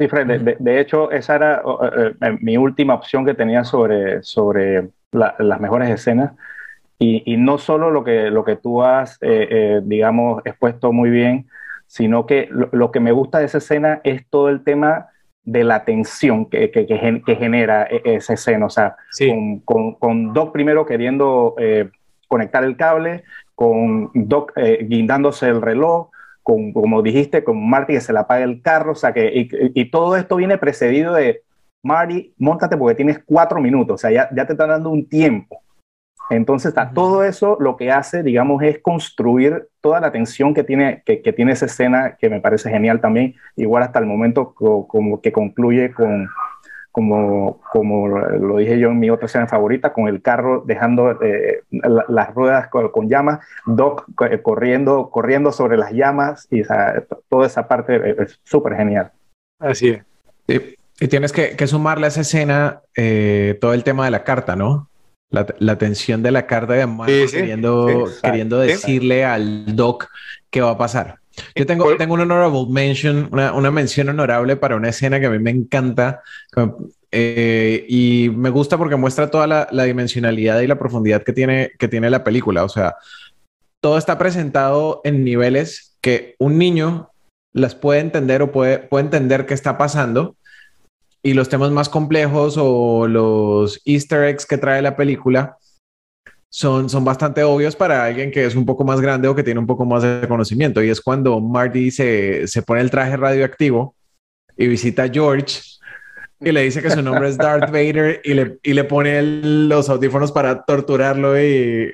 [0.00, 4.22] Sí, Fred, de, de hecho, esa era uh, uh, mi última opción que tenía sobre,
[4.22, 6.32] sobre la, las mejores escenas.
[6.98, 11.10] Y, y, no solo lo que, lo que tú has, eh, eh, digamos, expuesto muy
[11.10, 11.48] bien,
[11.94, 15.10] sino que lo, lo, que me gusta de esa escena es todo el tema
[15.44, 19.28] de la tensión que, que, que, genera e, esa escena, o sea, sí.
[19.28, 21.88] con, con, con, Doc primero queriendo eh,
[22.26, 23.22] conectar el cable,
[23.54, 26.10] con Doc eh, guindándose el reloj,
[26.42, 29.48] con, como dijiste, con Marty que se le apaga el carro, o sea, que y,
[29.80, 31.42] y todo esto viene precedido de
[31.84, 35.62] Marty, montate porque tienes cuatro minutos, o sea, ya, ya te están dando un tiempo.
[36.28, 41.02] Entonces, está, todo eso lo que hace, digamos, es construir toda la tensión que tiene,
[41.04, 44.88] que, que, tiene esa escena, que me parece genial también, igual hasta el momento co,
[44.88, 46.30] como que concluye con,
[46.90, 51.64] como, como lo dije yo en mi otra escena favorita, con el carro dejando eh,
[51.70, 56.64] la, las ruedas con, con, llamas, Doc eh, corriendo, corriendo sobre las llamas, y o
[56.64, 59.12] sea, toda esa parte es súper genial.
[59.58, 60.02] Así es.
[60.48, 60.76] Sí.
[60.98, 64.56] Y tienes que, que, sumarle a esa escena eh, todo el tema de la carta,
[64.56, 64.88] ¿no?
[65.34, 70.08] La, la, tensión de la carta de sí, sí, queriendo, sí, queriendo decirle al Doc
[70.50, 71.18] qué va a pasar.
[71.54, 75.30] Yo tengo, tengo un honorable mention, una, una, mención honorable para una escena que a
[75.30, 76.22] mí me encanta
[77.10, 81.72] eh, y me gusta porque muestra toda la, la, dimensionalidad y la profundidad que tiene,
[81.78, 82.64] que tiene la película.
[82.64, 82.94] O sea,
[83.80, 87.10] todo está presentado en niveles que un niño
[87.52, 90.36] las puede entender o puede, puede entender qué está pasando.
[91.24, 95.56] Y los temas más complejos o los easter eggs que trae la película
[96.50, 99.58] son, son bastante obvios para alguien que es un poco más grande o que tiene
[99.58, 100.82] un poco más de conocimiento.
[100.82, 103.96] Y es cuando Marty se, se pone el traje radioactivo
[104.56, 105.60] y visita a George
[106.40, 109.88] y le dice que su nombre es Darth Vader y le, y le pone los
[109.88, 111.92] audífonos para torturarlo y...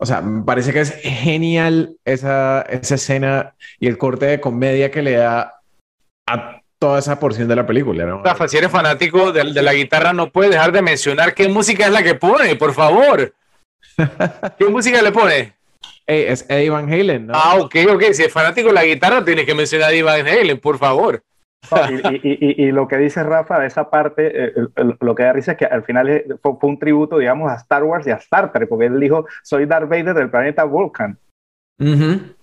[0.00, 4.92] O sea, me parece que es genial esa, esa escena y el corte de comedia
[4.92, 5.54] que le da
[6.28, 8.04] a toda esa porción de la película.
[8.06, 8.22] ¿no?
[8.22, 11.86] Rafa, si eres fanático de, de, la guitarra, no puedes dejar de mencionar qué música
[11.86, 13.34] es la que pone, por favor.
[14.58, 15.54] ¿Qué música le pone?
[16.06, 17.34] Hey, es Eddie Van Halen, ¿no?
[17.36, 18.02] Ah, ok, ok.
[18.12, 21.22] Si es fanático de la guitarra, tienes que mencionar a Eddie Van Halen, por favor.
[21.90, 24.52] y, y, y, lo que dice Rafa de esa parte, eh,
[25.00, 27.82] lo que da risa es que al final fue, fue, un tributo, digamos, a Star
[27.82, 31.18] Wars y a Star Trek, porque él dijo, soy Darth Vader del planeta Vulcan.
[31.80, 32.34] Uh -huh.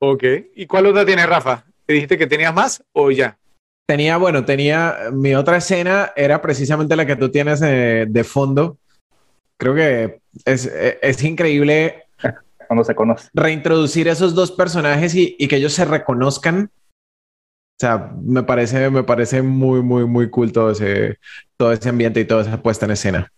[0.00, 0.24] Ok.
[0.56, 1.64] ¿Y cuál otra tiene Rafa?
[1.86, 3.38] ¿Te dijiste que tenías más o ya?
[3.86, 8.78] Tenía, bueno, tenía, mi otra escena era precisamente la que tú tienes eh, de fondo.
[9.58, 12.04] Creo que es, es increíble
[12.66, 13.28] cuando se conoce.
[13.34, 16.70] Reintroducir esos dos personajes y, y, que ellos se reconozcan.
[17.76, 21.18] O sea, me parece, me parece muy, muy, muy cool todo ese,
[21.56, 23.32] todo ese ambiente y toda esa puesta en escena.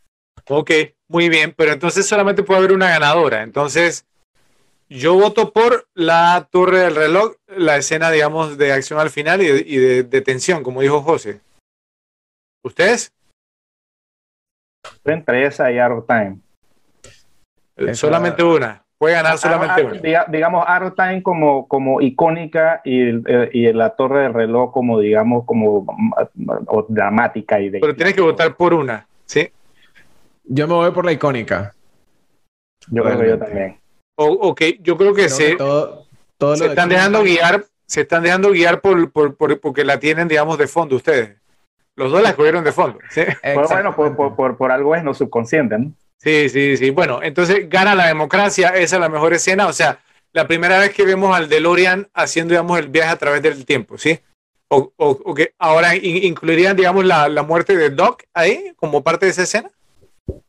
[0.49, 0.71] Ok,
[1.09, 3.43] muy bien, pero entonces solamente puede haber una ganadora.
[3.43, 4.07] Entonces,
[4.89, 9.47] yo voto por la torre del reloj, la escena, digamos, de acción al final y
[9.47, 11.41] de, y de, de tensión, como dijo José.
[12.63, 13.13] ¿Ustedes?
[15.05, 16.39] Entre esa y of Time.
[17.77, 17.95] Esa...
[17.95, 18.83] Solamente una.
[18.99, 23.11] Puede ganar solamente Ar, Ar, Ar, digamos, of Time como, como icónica y,
[23.53, 25.85] y, la torre del reloj como, digamos, como
[26.67, 27.61] o dramática.
[27.61, 27.81] Y de...
[27.81, 29.51] Pero tienes que votar por una, ¿sí?
[30.45, 31.75] Yo me voy por la icónica.
[32.89, 33.79] Yo creo que yo también.
[34.17, 36.07] O, ok, yo creo que creo se, que todo,
[36.39, 40.27] todo se están dejando guiar, se están dejando guiar por, por, por, porque la tienen,
[40.27, 41.37] digamos, de fondo ustedes.
[41.97, 42.99] Los dos la escogieron de fondo.
[43.11, 43.23] ¿sí?
[43.43, 45.93] Pues bueno, por, por, por, por, algo es no subconsciente, ¿no?
[46.19, 46.91] Sí, sí, sí.
[46.91, 49.67] Bueno, entonces gana la democracia, esa es la mejor escena.
[49.67, 50.01] O sea,
[50.33, 53.97] la primera vez que vemos al DeLorean haciendo, digamos, el viaje a través del tiempo,
[53.97, 54.19] ¿sí?
[54.69, 59.03] O, o, o que ahora in, incluirían, digamos, la, la, muerte de Doc ahí como
[59.03, 59.71] parte de esa escena.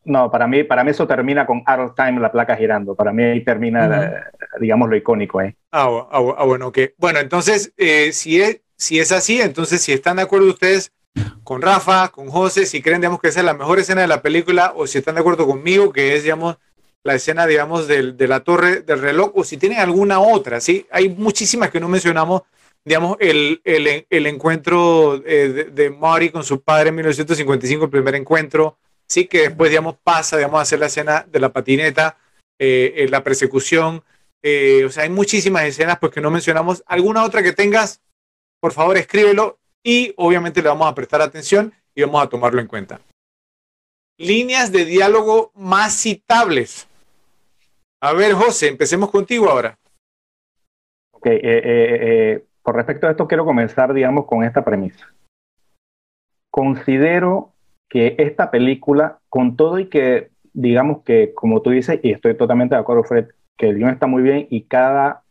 [0.04, 2.94] No, para mí, para mí eso termina con Out of Time, la placa girando.
[2.94, 4.60] Para mí ahí termina, uh -huh.
[4.60, 5.54] digamos, lo icónico ahí.
[5.70, 6.78] Ah, ah, ah, bueno, ok.
[6.96, 10.92] Bueno, entonces, eh, si, es, si es así, entonces, si están de acuerdo ustedes
[11.44, 14.22] con Rafa, con José, si creen, digamos, que esa es la mejor escena de la
[14.22, 16.56] película, o si están de acuerdo conmigo, que es, digamos,
[17.04, 20.86] la escena, digamos, del, de la torre del reloj, o si tienen alguna otra, ¿sí?
[20.90, 22.42] Hay muchísimas que no mencionamos,
[22.84, 27.90] digamos, el, el, el encuentro eh, de, de Marty con su padre en 1955, el
[27.90, 32.18] primer encuentro, sí, que después, digamos, pasa, digamos, a hacer la escena de la patineta,
[32.58, 34.02] eh, la persecución,
[34.42, 36.82] eh, o sea, hay muchísimas escenas, pues, que no mencionamos.
[36.86, 38.00] ¿Alguna otra que tengas?
[38.60, 42.66] Por favor, escríbelo y obviamente le vamos a prestar atención y vamos a tomarlo en
[42.66, 43.00] cuenta.
[44.18, 46.88] Líneas de diálogo más citables.
[48.00, 49.78] A ver, José, empecemos contigo ahora.
[51.12, 55.12] Ok, eh, con respecto a esto quiero comenzar, digamos, con esta premisa.
[56.50, 57.52] Considero
[57.88, 62.74] que esta película, con todo y que, digamos que, como tú dices, y estoy totalmente
[62.74, 65.22] de acuerdo, Fred, que el guion está muy bien y cada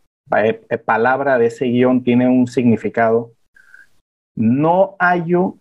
[0.86, 3.32] palabra de ese guion tiene un significado
[4.36, 5.56] no hallo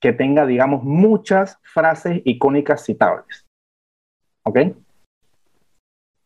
[0.00, 3.46] que tenga, digamos, muchas frases icónicas citables.
[4.44, 4.58] ¿Ok?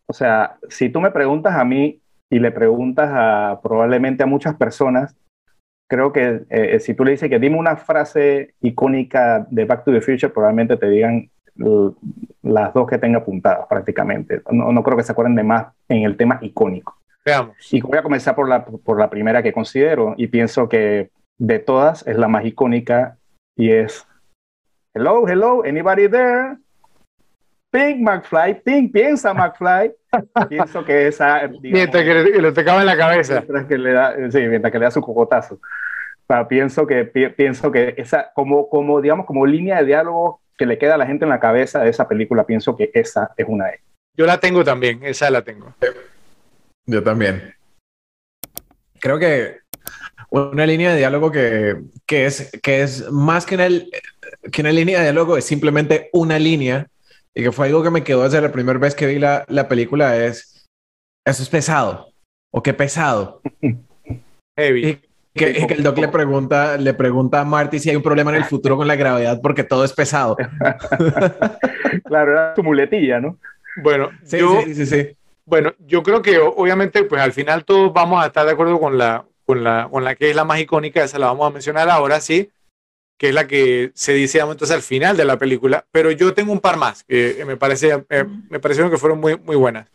[0.08, 4.56] O sea, si tú me preguntas a mí y le preguntas a probablemente a muchas
[4.56, 5.14] personas,
[5.88, 9.92] creo que eh, si tú le dices que dime una frase icónica de Back to
[9.92, 11.30] the Future, probablemente te digan
[12.42, 14.42] las dos que tenga apuntadas prácticamente.
[14.50, 16.96] No, no, creo que se acuerden de más en el tema icónico.
[17.24, 17.56] Veamos.
[17.72, 21.58] Y voy a comenzar por la, por la primera que considero y pienso que de
[21.58, 23.18] todas es la más icónica
[23.56, 24.06] y es
[24.94, 26.56] Hello, hello, anybody there?
[27.70, 29.92] Pink McFly, Pink, piensa McFly.
[30.48, 31.48] Pienso que esa.
[31.48, 33.34] Digamos, mientras que le, le tocaba en la cabeza.
[33.34, 35.60] Mientras que le da, sí, mientras que le da su cocotazo.
[36.26, 40.78] Pero pienso que, pienso que esa, como, como, digamos, como línea de diálogo que le
[40.78, 43.66] queda a la gente en la cabeza de esa película, pienso que esa es una
[43.66, 43.86] de ellas.
[44.16, 45.74] Yo la tengo también, esa la tengo.
[46.86, 47.54] Yo también.
[48.98, 49.58] Creo que
[50.30, 53.68] una línea de diálogo que, que, es, que es más que una,
[54.50, 56.88] que una línea de diálogo, es simplemente una línea
[57.36, 59.68] y que fue algo que me quedó desde la primera vez que vi la, la
[59.68, 60.66] película es,
[61.26, 62.08] eso es pesado.
[62.50, 63.42] o qué pesado.
[64.58, 64.86] Heavy.
[64.88, 64.94] Y
[65.38, 68.30] que, y que el doc le pregunta, le pregunta a Marty si hay un problema
[68.30, 70.34] en el futuro con la gravedad porque todo es pesado.
[72.04, 73.38] claro, era tu muletilla, ¿no?
[73.82, 75.16] Bueno, Sí, yo, sí, sí, sí.
[75.44, 78.96] bueno, yo creo que obviamente, pues al final todos vamos a estar de acuerdo con
[78.96, 81.90] la, con la, con la que es la más icónica, esa la vamos a mencionar
[81.90, 82.50] ahora, sí,
[83.18, 86.52] que es la que se dice entonces al final de la película, pero yo tengo
[86.52, 89.88] un par más que me parece, eh, me parecieron que fueron muy, muy buenas.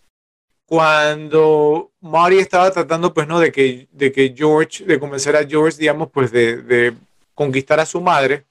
[0.65, 3.41] Cuando Marty estaba tratando, pues, ¿no?
[3.41, 6.93] De que, de que George, de convencer a George, digamos, pues, de, de
[7.35, 8.45] conquistar a su madre.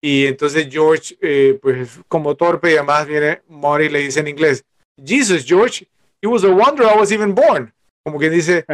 [0.00, 4.28] Y entonces George, eh, pues, como torpe y además viene Marty y le dice en
[4.28, 4.64] inglés,
[5.04, 5.86] Jesus, George,
[6.22, 7.70] it was a wonder I was even born.
[8.06, 8.64] Como que dice,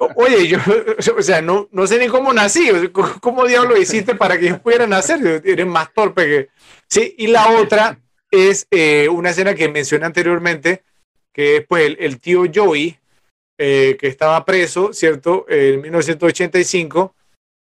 [0.00, 0.58] "O- oye, yo,
[1.16, 4.58] o sea, no, no sé ni cómo nací, ¿cómo- ¿cómo diablo hiciste para que yo
[4.60, 5.42] pudiera nacer?
[5.44, 6.48] Eres más torpe que...
[6.88, 8.00] Sí, y la otra
[8.32, 10.82] es eh, una escena que mencioné anteriormente,
[11.32, 12.98] que es pues el, tío Joey,
[13.60, 15.46] eh, que estaba preso, ¿cierto?
[15.48, 17.14] En 1985,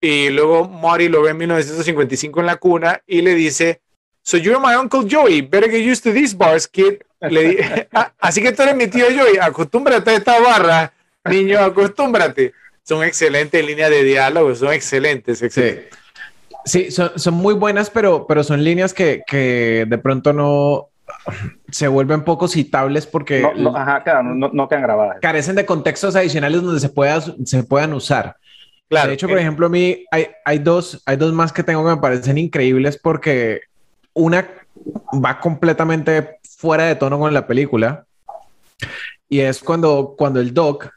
[0.01, 3.83] y luego Marty lo ve en 1955 en la cuna y le dice,
[4.23, 7.03] So you're my Uncle Joey, better get used to these bars, kid.
[7.21, 10.94] Le "Ah, Así que tú eres mi tío Joey, acostúmbrate a esta barra,
[11.31, 12.53] niño, acostúmbrate.
[12.83, 15.47] Son excelentes líneas de diálogo, son excelentes, Sí.
[15.47, 15.99] excelentes.
[16.67, 20.89] Sí, son, son muy buenas, pero, pero son líneas que, que de pronto no
[21.71, 25.19] se vuelven poco citables porque No, no, ajá, claro, no, no quedan grabadas.
[25.21, 28.37] carecen de contextos adicionales donde se, pueda, se puedan usar.
[28.89, 29.09] Claro.
[29.09, 31.91] de hecho, por ejemplo, a mí hay, hay, dos, hay dos más que tengo que
[31.91, 33.61] me parecen increíbles porque
[34.15, 34.47] una
[35.25, 38.05] va completamente fuera de tono con la película
[39.29, 40.89] y es cuando, cuando el doc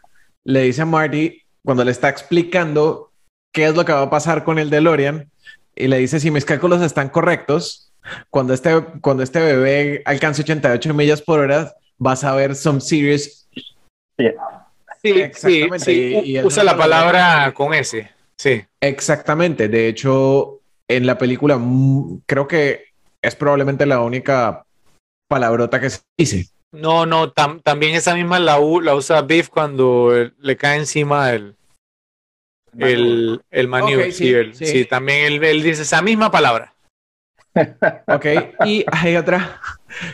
[0.47, 3.11] le dice a Marty, cuando le está explicando
[3.53, 5.29] qué es lo que va a pasar con el DeLorean
[5.75, 7.91] y le dice si mis cálculos están correctos,
[8.29, 8.71] cuando este,
[9.01, 13.47] cuando este bebé alcance 88 millas por hora, vas a ver some serious
[14.19, 14.25] Sí.
[15.03, 16.21] Sí, sí, Exactamente, sí.
[16.23, 18.09] y- Usa la palabra con S.
[18.37, 18.63] Sí.
[18.81, 19.67] Exactamente.
[19.67, 22.85] De hecho, en la película mm, creo que
[23.21, 24.65] es probablemente la única
[25.29, 26.47] palabrota que se dice.
[26.71, 31.31] No, no, tam- también esa misma la, u- la usa Biff cuando le cae encima
[31.33, 31.55] el,
[32.77, 34.05] el, el manure.
[34.07, 34.65] Ok, sí, sí, el- sí.
[34.65, 36.73] sí, también él, él dice esa misma palabra.
[38.07, 38.25] Ok.
[38.65, 39.59] y hay otra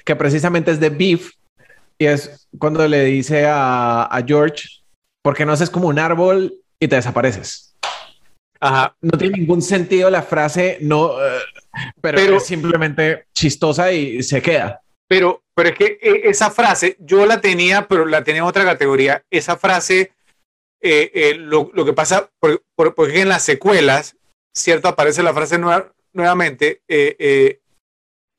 [0.05, 1.31] que precisamente es de Beef
[1.97, 4.69] y es cuando le dice a, a George,
[5.21, 7.75] ¿por qué no haces como un árbol y te desapareces?
[8.61, 8.95] Ajá.
[9.01, 11.39] No tiene ningún sentido la frase, no, eh,
[11.99, 14.79] pero, Pero- es simplemente chistosa y se queda.
[15.13, 18.63] Pero, pero es que eh, esa frase, yo la tenía, pero la tenía en otra
[18.65, 19.23] categoría.
[19.29, 20.11] Esa frase,
[20.81, 24.15] eh, eh, lo, lo que pasa, por- por- porque en las secuelas,
[24.55, 24.87] ¿cierto?
[24.87, 26.81] Aparece la frase nueva- nuevamente.
[26.87, 27.59] eh, eh,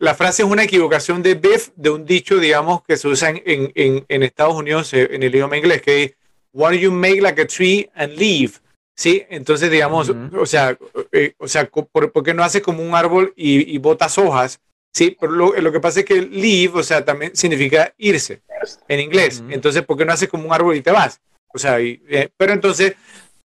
[0.01, 3.41] la frase es una equivocación de Biff, de un dicho, digamos, que se usa en,
[3.77, 6.15] en- en- Estados Unidos, eh, en el idioma inglés, que es,
[6.53, 8.55] Why don't you make like a tree and leave?
[8.97, 9.25] ¿Sí?
[9.31, 10.41] Entonces, digamos, Ujú.
[10.41, 10.77] o sea,
[11.13, 14.61] eh, o sea, ¿por, por qué no hace como un árbol y, y botas hojas?
[14.95, 18.43] Sí, pero lo, lo que pasa es que leave, o sea, también significa irse
[18.89, 19.43] en inglés.
[19.51, 21.21] Entonces, ¿por qué no haces como un árbol y te vas?
[21.53, 22.95] O sea, y, eh, pero entonces,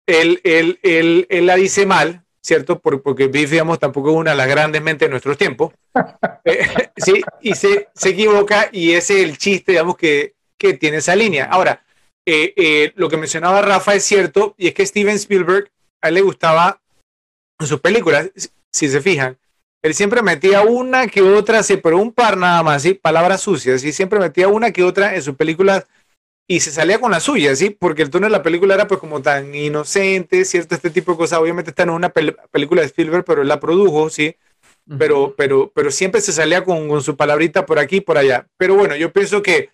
[0.07, 2.81] él, él, él, él la dice mal, ¿cierto?
[2.81, 5.73] Por- porque Biff, digamos, tampoco es una de las grandes mentes de nuestros tiempos.
[6.45, 6.67] Eh,
[6.97, 11.15] sí, y se, se equivoca y ese es el chiste, digamos, que, que tiene esa
[11.15, 11.45] línea.
[11.45, 11.85] Ahora,
[12.27, 15.71] eh, eh, lo que mencionaba Rafa es cierto, y es que Steven Spielberg,
[16.01, 16.81] a él le gustaba
[17.61, 18.31] en sus películas,
[18.73, 19.37] si se fijan,
[19.89, 22.95] él siempre metía una que otra, sí, pero un par nada más, ¿sí?
[22.95, 25.87] Palabras sucias, y siempre metía una que otra en sus películas
[26.47, 27.71] y se salía con la suya, ¿sí?
[27.71, 30.75] Porque el tono de la película era pues como tan inocente, ¿cierto?
[30.75, 31.39] Este tipo de cosas.
[31.41, 34.37] Obviamente está en una pel- película de Spielberg, pero él la produjo, ¿sí?
[34.99, 38.47] Pero, pero, pero siempre se salía con, con su palabrita por aquí y por allá.
[38.57, 39.71] Pero bueno, yo pienso que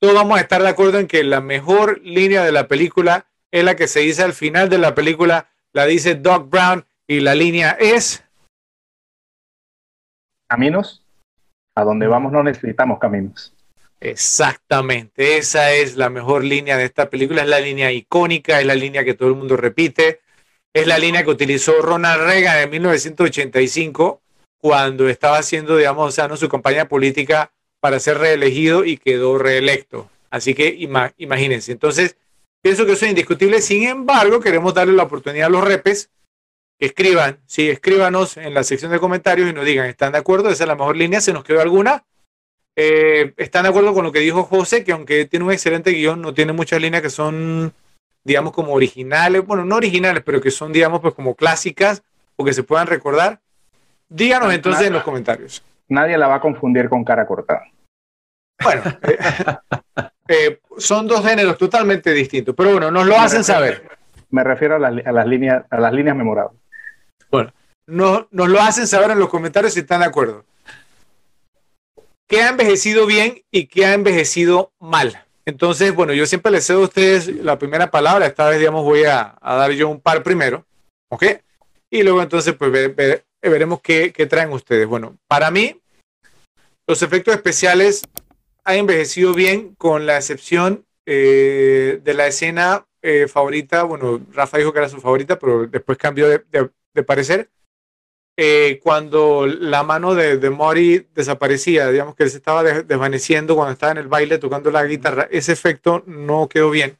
[0.00, 3.62] todos vamos a estar de acuerdo en que la mejor línea de la película es
[3.62, 7.36] la que se dice al final de la película, la dice Doc Brown, y la
[7.36, 8.24] línea es...
[10.48, 11.02] Caminos,
[11.74, 13.52] a donde vamos no necesitamos caminos.
[14.00, 18.74] Exactamente, esa es la mejor línea de esta película, es la línea icónica, es la
[18.74, 20.20] línea que todo el mundo repite,
[20.74, 24.20] es la línea que utilizó Ronald Reagan en 1985
[24.60, 26.36] cuando estaba haciendo, digamos, o sea, ¿no?
[26.36, 30.10] su campaña política para ser reelegido y quedó reelecto.
[30.30, 31.72] Así que ima- imagínense.
[31.72, 32.16] Entonces,
[32.62, 33.62] pienso que eso es indiscutible.
[33.62, 36.10] Sin embargo, queremos darle la oportunidad a los repes
[36.78, 40.50] escriban, sí, escríbanos en la sección de comentarios y nos digan, ¿están de acuerdo?
[40.50, 42.04] Esa es la mejor línea, ¿se nos quedó alguna?
[42.76, 44.84] Eh, ¿Están de acuerdo con lo que dijo José?
[44.84, 47.72] Que aunque tiene un excelente guion, no tiene muchas líneas que son,
[48.22, 52.02] digamos, como originales, bueno, no originales, pero que son, digamos, pues como clásicas
[52.36, 53.40] o que se puedan recordar.
[54.08, 55.64] Díganos entonces en los comentarios.
[55.88, 57.64] Nadie la va a confundir con cara cortada.
[58.62, 59.18] Bueno, eh,
[60.28, 63.88] eh, son dos géneros totalmente distintos, pero bueno, nos lo hacen saber.
[64.30, 66.60] Me refiero a las, líneas, a las líneas memorables.
[67.30, 67.52] Bueno,
[67.86, 70.44] no, nos lo hacen saber en los comentarios si están de acuerdo.
[72.28, 75.24] ¿Qué ha envejecido bien y qué ha envejecido mal?
[75.44, 78.26] Entonces, bueno, yo siempre les cedo a ustedes la primera palabra.
[78.26, 80.66] Esta vez, digamos, voy a, dar yo un par primero.
[81.08, 81.24] ¿Ok?
[81.88, 82.72] Y luego entonces, pues
[83.40, 84.88] veremos qué, traen ustedes.
[84.88, 85.80] Bueno, para mí,
[86.88, 88.02] los efectos especiales
[88.64, 93.84] han envejecido bien con la excepción eh, de la escena eh, favorita.
[93.84, 96.70] Bueno, Rafa dijo que era su favorita, pero después cambió de
[97.02, 97.50] parecer
[98.38, 103.72] eh, cuando la mano de, de, Mori desaparecía, digamos que él se estaba desvaneciendo cuando
[103.72, 106.98] estaba en el baile tocando la guitarra, ese efecto no quedó bien.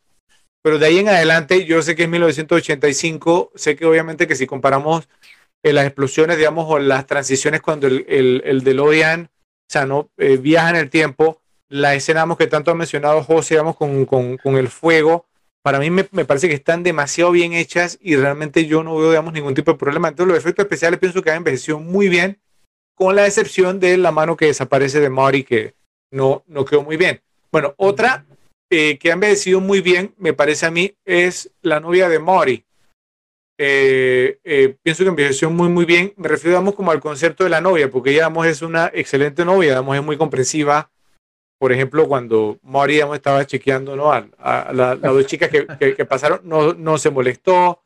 [0.62, 4.47] Pero de ahí en adelante, yo sé que es 1985, sé que obviamente que si
[4.47, 5.09] comparamos
[5.62, 10.11] eh, las explosiones, digamos, o las transiciones cuando el, el, el DeLorean, o sea, no
[10.16, 14.38] eh, viaja en el tiempo, la escena que tanto ha mencionado José, digamos, con, con,
[14.38, 15.26] con el fuego,
[15.67, 19.33] para mí me, parece que están demasiado bien hechas y realmente yo no veo, digamos,
[19.33, 20.07] ningún tipo de problema.
[20.07, 22.39] Entonces los efectos especiales pienso que han envejecido muy bien,
[22.95, 25.75] con la excepción de la mano que desaparece de Mori, que
[26.12, 27.21] no, no quedó muy bien.
[27.51, 28.25] Bueno, otra
[28.71, 32.64] eh, que ha envejecido muy bien, me parece a mí, es la novia de Mori.
[33.59, 36.14] Eh, eh, pienso que envejeció muy, muy bien.
[36.17, 39.45] Me refiero, digamos, como al concepto de la novia, porque ella, digamos, es una excelente
[39.45, 40.93] novia, digamos, es muy comprensiva,
[41.59, 44.12] por ejemplo, cuando Mori estaba chequeando ¿no?
[44.12, 47.80] a, las dos chicas que, pasaron, no, no, se molestó.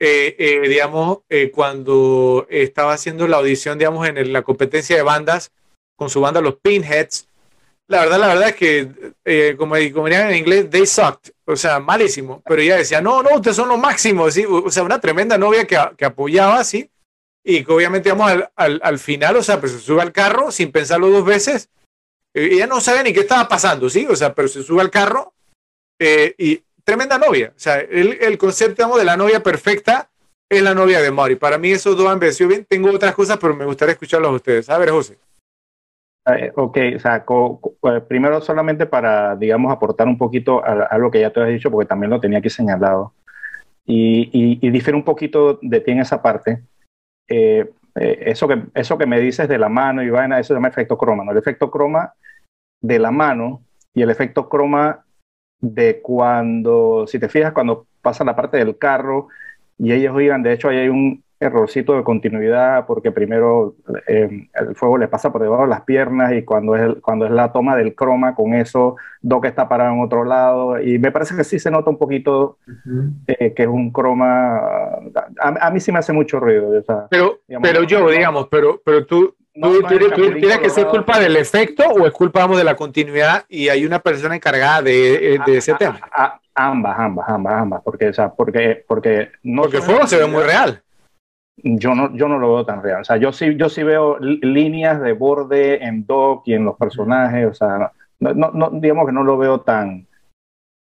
[0.00, 5.50] Eh, eh, digamos, eh, cuando estaba haciendo la audición, digamos, en la competencia de bandas
[5.96, 7.26] con su banda Los Pinheads,
[7.88, 11.80] la verdad, la verdad es que, como, como dirían en inglés, they sucked, o sea,
[11.80, 12.42] malísimo.
[12.46, 14.44] Pero ella decía, no, no, ustedes son los máximos, ¿sí?
[14.46, 16.90] o sea, una tremenda novia que, que apoyaba, ¿sí?
[17.42, 20.52] Y que obviamente, digamos, al, al, al final, o sea, pues se sube al carro
[20.52, 21.77] sin pensarlo dos veces eh,
[22.46, 24.06] ella no sabe ni qué estaba pasando, ¿sí?
[24.08, 25.32] O sea, pero se sube al carro
[25.98, 27.52] eh, y tremenda novia.
[27.54, 30.08] O sea, el, concepto de la novia perfecta
[30.48, 31.36] es la novia de Mori.
[31.36, 32.66] Para mí esos dos han vencido bien.
[32.68, 34.70] Tengo otras cosas, pero me gustaría escucharlos a ustedes.
[34.70, 35.18] A ver, José.
[36.26, 37.24] Eh, ok, o sea,
[38.06, 41.88] primero solamente para, digamos, aportar un poquito a, lo que ya te has dicho, porque
[41.88, 43.14] también lo tenía aquí señalado,
[43.86, 46.60] y, y, difiere un poquito de ti en esa parte.
[47.24, 50.98] eso, que, eso que me dices de la mano y vaina, eso se llama efecto
[50.98, 51.32] croma, ¿no?
[51.32, 52.12] El efecto croma
[52.80, 53.62] de la mano
[53.94, 55.04] y el efecto croma
[55.60, 59.28] de cuando, si te fijas, cuando pasa la parte del carro
[59.78, 63.76] y ellos oigan, de hecho ahí hay un errorcito de continuidad porque primero
[64.08, 67.30] eh, el fuego le pasa por debajo de las piernas y cuando es, cuando es
[67.30, 71.36] la toma del croma con eso, Doc está parado en otro lado y me parece
[71.36, 72.58] que sí se nota un poquito
[73.28, 74.58] eh, que es un croma,
[75.40, 76.72] a, mí sí me hace mucho ruido.
[77.08, 82.06] pero, pero yo, digamos, pero, pero tú, ¿Tú, tienes que ser culpa del efecto o
[82.06, 86.00] es culpa de la continuidad y hay una persona encargada de, eh, ese tema?
[86.54, 89.62] ambas, ambas, ambas, ambas, porque, o sea, porque, porque no.
[89.62, 90.82] Porque el fuego se ve muy real.
[91.56, 93.00] Yo no, yo no lo veo tan real.
[93.00, 96.76] O sea, yo sí, yo sí veo líneas de borde en Doc y en los
[96.76, 97.46] personajes.
[97.46, 100.06] O sea, no, no, digamos que no lo veo tan,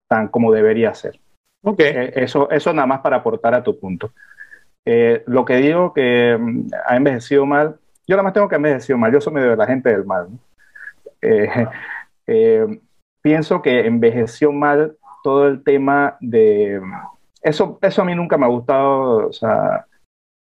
[0.09, 1.19] tan como debería ser.
[1.63, 1.87] Okay.
[1.87, 4.11] Eh, eso, eso nada más para aportar a tu punto.
[4.85, 7.77] Eh, lo que digo que mm, ha envejecido mal
[8.09, 10.29] yo nada más tengo que envejecer mal, yo soy medio de la gente del mal.
[11.21, 11.47] Eh,
[12.27, 12.79] eh,
[13.21, 16.81] pienso que envejeció mal todo el tema de...
[17.43, 19.85] Eso, eso a mí nunca me ha gustado, o sea,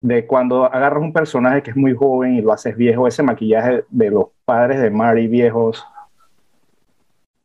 [0.01, 3.85] de cuando agarras un personaje que es muy joven y lo haces viejo, ese maquillaje
[3.89, 5.87] de los padres de Mari viejos.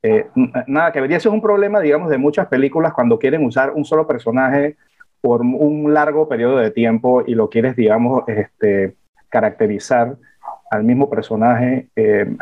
[0.03, 0.27] Eh,
[0.67, 4.09] nada, que debería ser un problema, digamos, de muchas películas cuando quieren usar un solo
[4.09, 4.77] personaje
[5.21, 8.97] por un largo periodo de tiempo y lo quieres, digamos, este,
[9.31, 10.17] caracterizar
[10.71, 11.89] al mismo personaje.
[11.97, 12.37] Eh,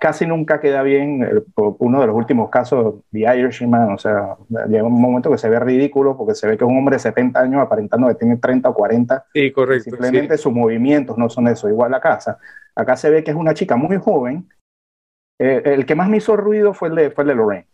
[0.00, 1.44] casi nunca queda bien.
[1.56, 4.36] uno de los últimos casos, The Irishman, o sea,
[4.68, 7.00] llega un momento que se ve ridículo porque se ve que es un hombre de
[7.00, 9.26] 70 años aparentando que tiene 30 o 40.
[9.32, 9.90] Sí, correcto.
[9.90, 11.68] Simplemente sus movimientos no son eso.
[11.68, 12.38] Igual la casa.
[12.74, 14.48] Acá se ve que es una chica muy joven.
[15.38, 17.66] Eh, el que más me hizo ruido fue el de, fue el de Lorraine.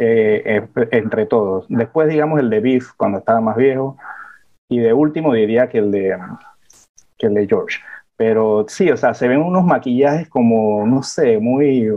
[0.00, 1.66] Eh, entre todos.
[1.68, 3.96] Después, digamos, el de Beef, cuando estaba más viejo.
[4.70, 6.16] Y de último diría que el de,
[7.18, 7.78] que el de George.
[8.16, 11.88] Pero sí, o sea, se ven unos maquillajes como, no sé, muy,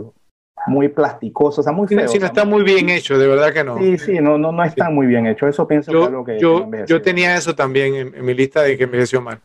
[0.66, 2.12] muy plasticosos, o sea, muy feos.
[2.12, 3.78] Sí, no está muy bien hecho, de verdad que no.
[3.78, 5.48] Sí, sí, no, no, no está muy bien hecho.
[5.48, 6.38] Eso pienso yo, que es lo que.
[6.38, 9.40] Yo, yo tenía eso también en, mi lista de que envejeció mal.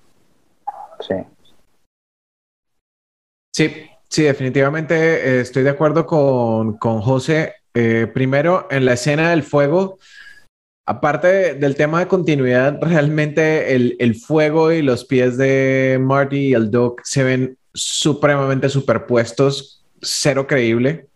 [0.99, 1.15] Sí.
[3.53, 7.55] Sí, sí, definitivamente eh, estoy de acuerdo con, con José.
[7.73, 9.97] Eh, primero, en la escena del fuego,
[10.89, 16.71] Aparte del tema de continuidad, realmente el, fuego y los pies de Marty y el
[16.71, 21.07] Doc se ven supremamente superpuestos, cero creíble.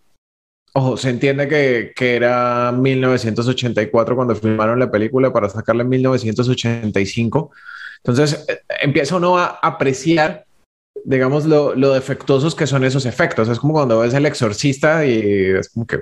[0.73, 7.51] ojo, se entiende que, que, era 1984 cuando filmaron la película para sacarla en 1985.
[8.03, 10.45] Entonces eh, empieza uno a apreciar,
[11.05, 13.47] digamos, lo, lo, defectuosos que son esos efectos.
[13.47, 15.99] Es como cuando ves el exorcista y es como que...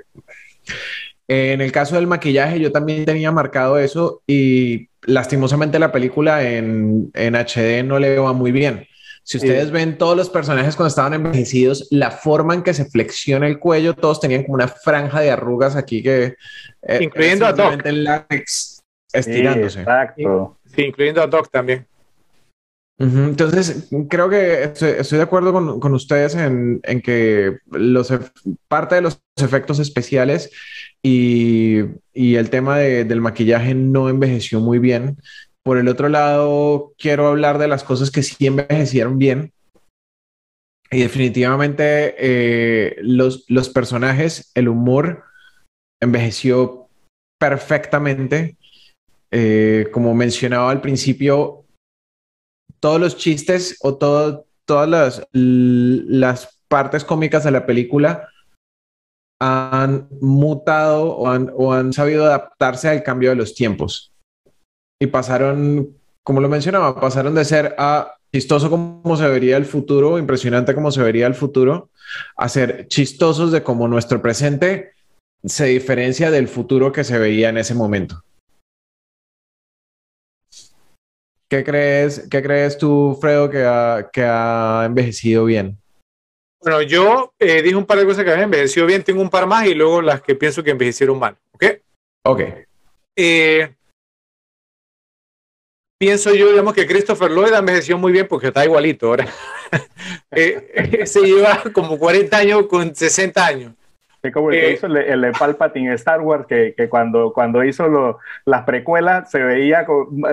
[1.32, 7.12] En el caso del maquillaje, yo también tenía marcado eso y lastimosamente la película en,
[7.14, 8.88] en HD no le va muy bien.
[9.22, 13.46] Si ustedes ven todos los personajes cuando estaban envejecidos, la forma en que se flexiona
[13.46, 16.34] el cuello, todos tenían como una franja de arrugas aquí que...
[16.82, 17.80] Eh, incluyendo a Doc.
[17.86, 19.82] El látex estirándose.
[19.82, 20.58] exacto.
[20.74, 21.86] Sí, incluyendo a Doc también.
[22.98, 28.12] Entonces, creo que estoy, de acuerdo con, con ustedes en, en, que los,
[28.66, 30.50] parte de los efectos especiales
[31.02, 31.80] y,
[32.14, 35.16] el tema de, del maquillaje no envejeció muy bien.
[35.62, 39.52] Por el otro lado, quiero hablar de las cosas que sí envejecieron bien.
[40.90, 45.24] Y definitivamente eh, los, los personajes, el humor
[46.00, 46.88] envejeció
[47.38, 48.56] perfectamente.
[49.30, 51.64] Eh, como mencionaba al principio,
[52.80, 58.28] todos los chistes o todo, todas las, las partes cómicas de la película
[59.40, 64.10] han mutado o han, o han sabido adaptarse al cambio de los tiempos
[65.02, 70.18] y pasaron, como lo mencionaba, pasaron de ser a chistoso como se vería el futuro,
[70.18, 71.90] impresionante como se vería el futuro,
[72.36, 74.92] a ser chistosos de cómo nuestro presente
[75.42, 78.22] se diferencia del futuro que se veía en ese momento.
[81.48, 85.78] ¿Qué crees, qué crees tú, Fredo, que ha, que ha envejecido bien?
[86.62, 89.46] Bueno, yo eh, dije un par de cosas que han envejecido bien, tengo un par
[89.46, 91.64] más y luego las que pienso que envejecieron mal, ¿ok?
[92.24, 92.40] Ok.
[93.16, 93.74] Eh,
[95.98, 99.26] pienso yo, digamos que Christopher Lloyd envejeció muy bien porque está igualito ahora.
[100.32, 103.74] Eh, se lleva como 40 años con 60 años.
[104.22, 107.32] Es como el que eh, hizo el, el, de Palpatine Star Wars, que, que cuando,
[107.32, 109.86] cuando hizo lo, las precuelas se veía,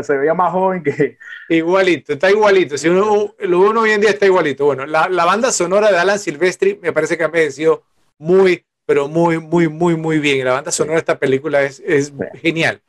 [0.04, 1.18] se veía más joven que...
[1.48, 2.78] Igualito, está igualito.
[2.78, 4.66] Si uno, lo uno hoy en día está igualito.
[4.66, 7.84] Bueno, la, la banda sonora de Alan Silvestri me parece que ha envejecido
[8.18, 10.46] muy, pero muy, muy, muy, muy bien.
[10.46, 12.82] La banda sonora de esta película es, es genial.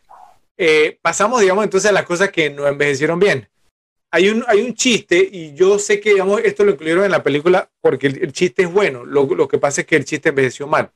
[0.56, 3.48] Eh, pasamos, digamos, entonces a las cosas que no envejecieron bien.
[4.10, 7.22] Hay un, hay un chiste, y yo sé que, digamos, esto lo incluyeron en la
[7.22, 9.04] película porque el, chiste es bueno.
[9.04, 10.90] Lo, lo, que pasa es que el chiste envejeció mal.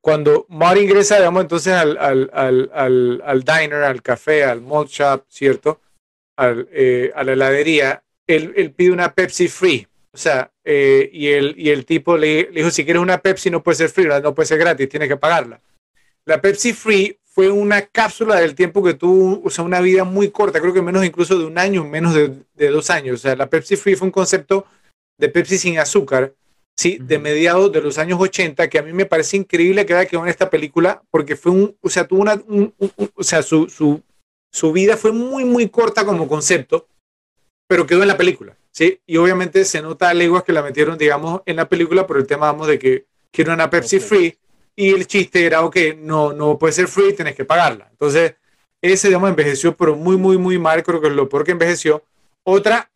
[0.00, 5.24] Cuando Marty ingresa, digamos, entonces al, al, al, al diner, al café, al malt shop,
[5.28, 5.80] ¿cierto?
[6.38, 9.86] Eh, a la heladería, él, él, pide una Pepsi free.
[10.12, 13.50] O sea, eh, y, el, y el tipo le, le, dijo, si quieres una Pepsi
[13.50, 15.60] no puede ser free, no puede ser gratis, tienes que pagarla.
[16.24, 20.30] La Pepsi free fue una cápsula del tiempo que tuvo, o sea, una vida muy
[20.30, 23.16] corta, creo que menos incluso de un año, menos de, dos años.
[23.16, 24.66] O sea, la Pepsi Free fue un concepto
[25.18, 26.32] de Pepsi sin azúcar,
[26.76, 26.96] ¿sí?
[27.00, 30.26] De mediados de los años 80, que a mí me parece increíble que haya quedado
[30.26, 32.40] en esta película, porque fue un, o sea, tuvo una,
[33.16, 34.00] o sea, su, su,
[34.52, 36.86] su vida fue muy, muy corta como concepto,
[37.66, 39.00] pero quedó en la película, ¿sí?
[39.06, 42.28] Y obviamente se nota a leguas que la metieron, digamos, en la película por el
[42.28, 44.38] tema, vamos, de que quiero una Pepsi Free
[44.76, 47.88] y el chiste era, ok, no, no puede ser free, tienes que pagarla.
[47.90, 48.34] Entonces,
[48.82, 52.02] ese, digamos, envejeció, pero muy, muy, muy mal, creo que es lo peor que envejeció.
[52.42, 52.90] Otra,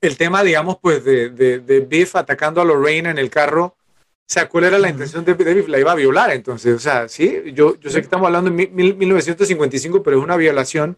[0.00, 3.76] el tema, digamos, pues de, de, Biff atacando a Lorraine en el carro.
[4.04, 5.68] O sea, ¿cuál era la intención de, Biff?
[5.68, 8.68] La iba a violar, entonces, o sea, sí, yo, yo sé que estamos hablando de
[8.68, 10.96] 1955, pero es una violación.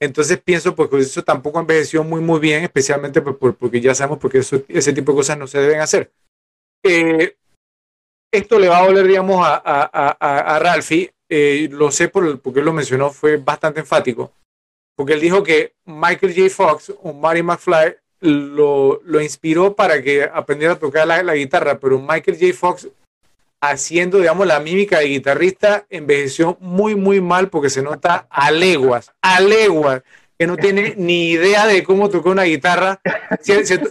[0.00, 4.18] Entonces pienso pues que eso tampoco envejeció muy muy bien, especialmente pues, porque ya sabemos
[4.18, 6.10] porque ese tipo de cosas no se deben hacer.
[6.82, 7.36] Eh,
[8.32, 11.12] esto le va a doler, digamos, a, a, a, Ralphie.
[11.28, 14.32] Eh, lo sé por, porque él lo mencionó, fue bastante enfático.
[14.96, 16.50] Porque él dijo que Michael J.
[16.50, 21.78] Fox o Marty McFly lo, lo inspiró para que aprendiera a tocar la, la, guitarra,
[21.78, 22.52] pero Michael J.
[22.54, 22.88] Fox,
[23.60, 29.12] haciendo, digamos, la mímica de guitarrista, envejeció muy, muy mal porque se nota a leguas,
[29.22, 30.02] a leguas,
[30.38, 33.00] que no tiene ni idea de cómo tocar una guitarra.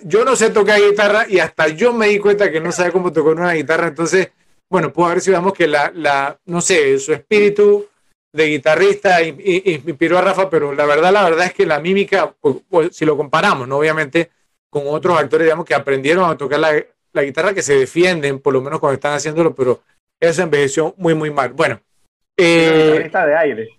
[0.04, 3.12] Yo no sé tocar guitarra y hasta yo me di cuenta que no sabe cómo
[3.12, 4.32] tocar una guitarra, entonces
[4.72, 7.88] bueno, puedo ver si vemos que la, la, no sé, su espíritu
[8.32, 12.34] de guitarrista inspiró a Rafa, pero la verdad, la verdad es que la mímica,
[12.90, 13.80] si lo comparamos, ¿no?
[13.80, 14.32] Obviamente,
[14.70, 16.72] con otros actores, digamos, que aprendieron a tocar la,
[17.12, 19.82] la guitarra, que se defienden, por lo menos cuando están haciéndolo, pero
[20.18, 21.52] eso envejeció muy, muy mal.
[21.52, 21.82] Bueno.
[22.38, 23.70] Eh, de aire.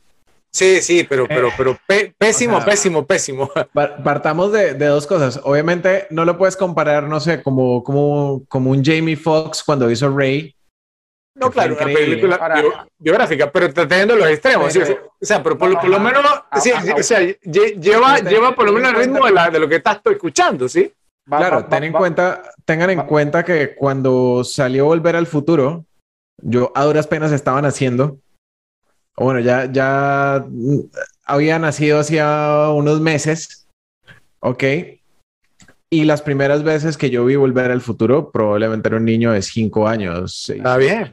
[0.50, 1.78] Sí, sí, pero, pero, pero
[2.18, 3.50] pésimo, pésimo, pésimo.
[3.72, 5.40] Partamos de, de, dos cosas.
[5.42, 10.14] Obviamente no lo puedes comparar, no sé, como, como, como un Jamie Foxx cuando hizo
[10.14, 10.54] Ray,
[11.34, 14.76] no, claro, una película biográfica, pero teniendo los extremos.
[14.76, 16.22] o sea, pero por, lo menos,
[16.60, 19.76] sí, o sea, lleva, lleva por lo menos el ritmo de, la, de lo que
[19.76, 20.92] estás escuchando, ¿sí?
[21.24, 25.84] Claro, ten en cuenta, tengan en cuenta que cuando salió Volver al Futuro,
[26.42, 28.18] Yo a duras penas estaba naciendo.
[29.16, 30.44] Bueno, ya, ya
[31.24, 33.68] había nacido hacía unos meses.
[34.40, 34.64] Ok.
[35.92, 39.42] Y las primeras veces que yo vi Volver al Futuro, probablemente era un niño de
[39.42, 40.48] cinco años.
[40.48, 41.12] Está bien.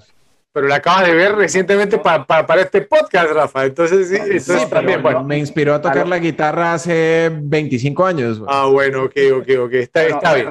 [0.53, 3.65] Pero la acabas de ver recientemente para este podcast, Rafa.
[3.65, 4.07] Entonces,
[4.41, 5.25] sí, también, bueno.
[5.25, 8.41] Me inspiró a tocar la guitarra hace 25 años.
[8.47, 9.73] Ah, bueno, ok, ok, ok.
[9.73, 10.47] Está, está bien.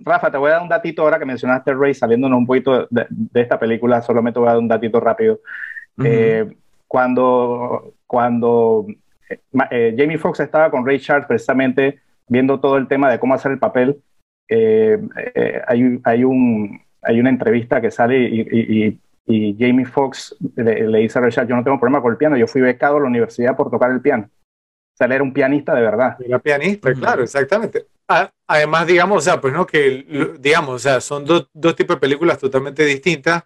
[0.00, 3.06] Rafa, te voy a dar un datito ahora que mencionaste Ray, saliéndonos un poquito de,
[3.34, 4.02] esta película.
[4.02, 5.38] Solamente voy a dar un datito rápido.
[6.02, 6.52] Eh,
[6.88, 8.86] cuando cuando
[9.30, 9.38] eh,
[9.70, 13.52] eh, Jamie Foxx estaba con Ray Charles precisamente viendo todo el tema de cómo hacer
[13.52, 14.02] el papel,
[14.50, 18.98] hay, hay, un, hay una entrevista que sale y
[19.28, 22.46] y Jamie Foxx le, dice a Richard, yo no tengo problema con el piano, yo
[22.46, 24.24] fui becado a la universidad por tocar el piano.
[24.24, 26.16] O sea, él era un pianista de verdad.
[26.24, 27.86] Era pianista, claro, exactamente.
[28.46, 32.00] Además, digamos, o sea, pues no, que, digamos, o sea, son dos, dos tipos de
[32.00, 33.44] películas totalmente distintas,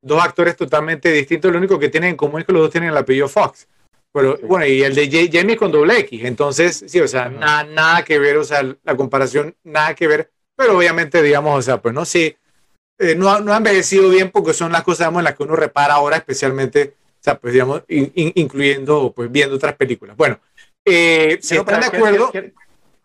[0.00, 2.90] dos actores totalmente distintos, lo único que tienen en común es que los dos tienen
[2.90, 3.68] el apellido Fox.
[4.12, 8.04] Pero bueno, y el de Jamie con doble X, entonces, sí, o sea, nada, nada
[8.04, 11.94] que ver, o sea, la comparación, nada que ver, pero obviamente, digamos, o sea, pues
[11.94, 12.34] no, sí,
[12.98, 15.94] eh, no, no, han envejecido bien porque son las cosas en las que uno repara
[15.94, 20.16] ahora, especialmente, o sea, pues digamos, incluyendo, pues viendo otras películas.
[20.16, 20.38] Bueno,
[20.84, 22.30] eh, si están de acuerdo.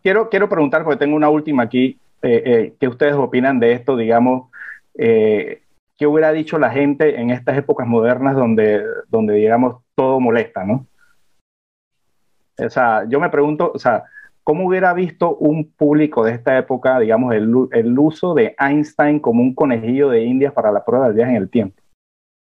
[0.02, 4.50] Quiero, quiero, preguntar, porque tengo una última aquí, eh, ¿qué ustedes opinan de esto, digamos?
[4.96, 10.88] ¿Qué hubiera dicho la gente en estas épocas modernas donde, donde digamos, todo molesta, ¿no?
[12.66, 14.06] O sea, yo me pregunto, o sea,
[14.44, 19.42] ¿Cómo hubiera visto un público de esta época, digamos, el, el uso de Einstein como
[19.42, 21.82] un conejillo de Indias para la prueba del viaje en el tiempo?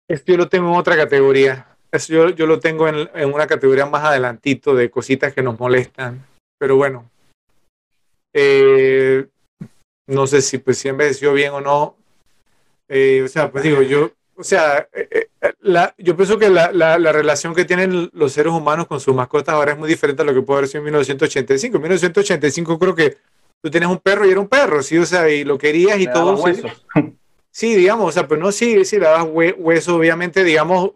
[0.07, 1.65] Esto yo lo tengo en otra categoría.
[2.07, 6.23] yo, yo lo tengo en, en, una categoría más adelantito de cositas que nos molestan.
[6.59, 7.09] Pero bueno,
[8.35, 9.27] eh,
[10.07, 11.95] no sé si pues si envejeció bien o no.
[12.87, 15.28] Eh, o sea, pues digo, yo, o sea, eh, eh,
[15.61, 19.15] la, yo pienso que la, la, la, relación que tienen los seres humanos con sus
[19.15, 21.77] mascotas ahora es muy diferente a lo que puede haber sido en 1985.
[21.77, 23.17] En 1985 creo que
[23.61, 24.97] tú tenías un perro y era un perro, ¿sí?
[24.97, 26.43] O sea, y lo querías y todo.
[27.51, 30.91] Sí, digamos, o sea, pues no, sí, sí, le dabas hueso, obviamente, digamos,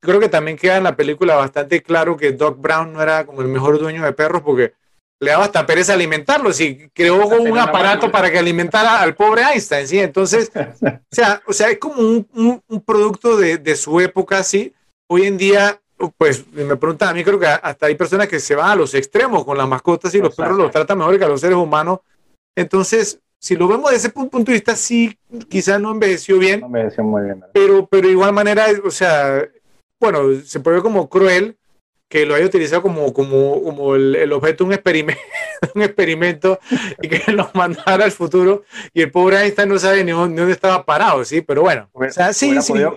[0.00, 3.40] creo que también queda en la película bastante claro que Doc Brown no era como
[3.40, 4.74] el mejor dueño de perros porque
[5.22, 9.86] le daba hasta pereza alimentarlo, y creó un aparato para que alimentara al pobre Einstein,
[9.86, 10.00] ¿sí?
[10.00, 10.50] Entonces,
[10.82, 14.74] o sea, o sea es como un, un, producto de, de, su época, ¿sí?
[15.08, 15.80] Hoy en día,
[16.18, 18.94] pues me preguntan a mí, creo que hasta hay personas que se van a los
[18.94, 22.00] extremos con las mascotas y los perros los tratan mejor que a los seres humanos.
[22.56, 25.16] Entonces, si lo vemos desde ese punto de vista, sí,
[25.48, 26.62] quizás no envejeció bien.
[26.62, 27.44] No envejeció muy bien.
[27.52, 29.48] Pero, pero de igual manera, o sea,
[30.00, 31.56] bueno, se puede ver como cruel,
[32.12, 35.22] que lo haya utilizado como, como, como el, el objeto de un experimento,
[35.74, 36.60] un experimento
[37.00, 40.84] y que nos mandara al futuro y el pobre Einstein no sabe ni dónde, estaba
[40.84, 41.40] parado, ¿sí?
[41.40, 42.72] Pero bueno, o sea, sí, hubiera, sí.
[42.74, 42.96] Podido,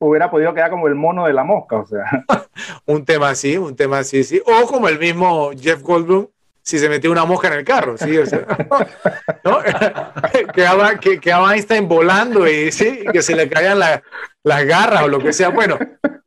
[0.00, 2.02] hubiera podido quedar como el mono de la mosca, o sea.
[2.86, 4.42] un tema así, un tema así, sí.
[4.44, 6.26] O como el mismo Jeff Goldblum,
[6.68, 8.18] si se metió una mosca en el carro, ¿sí?
[8.18, 8.44] O sea,
[9.44, 9.60] ¿no?
[10.54, 13.04] quedaba, que, quedaba Einstein volando y, ¿sí?
[13.10, 15.48] que se le caían las garras o lo que sea.
[15.48, 15.78] Bueno,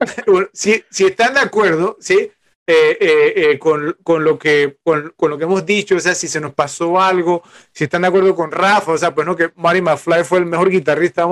[0.51, 2.31] si, si están de acuerdo, ¿sí?
[2.65, 6.15] Eh, eh, eh, con, con, lo que, con, con, lo que hemos dicho, o sea,
[6.15, 9.35] si se nos pasó algo, si están de acuerdo con Rafa, o sea, pues no,
[9.35, 11.27] que Marty McFly fue el mejor guitarrista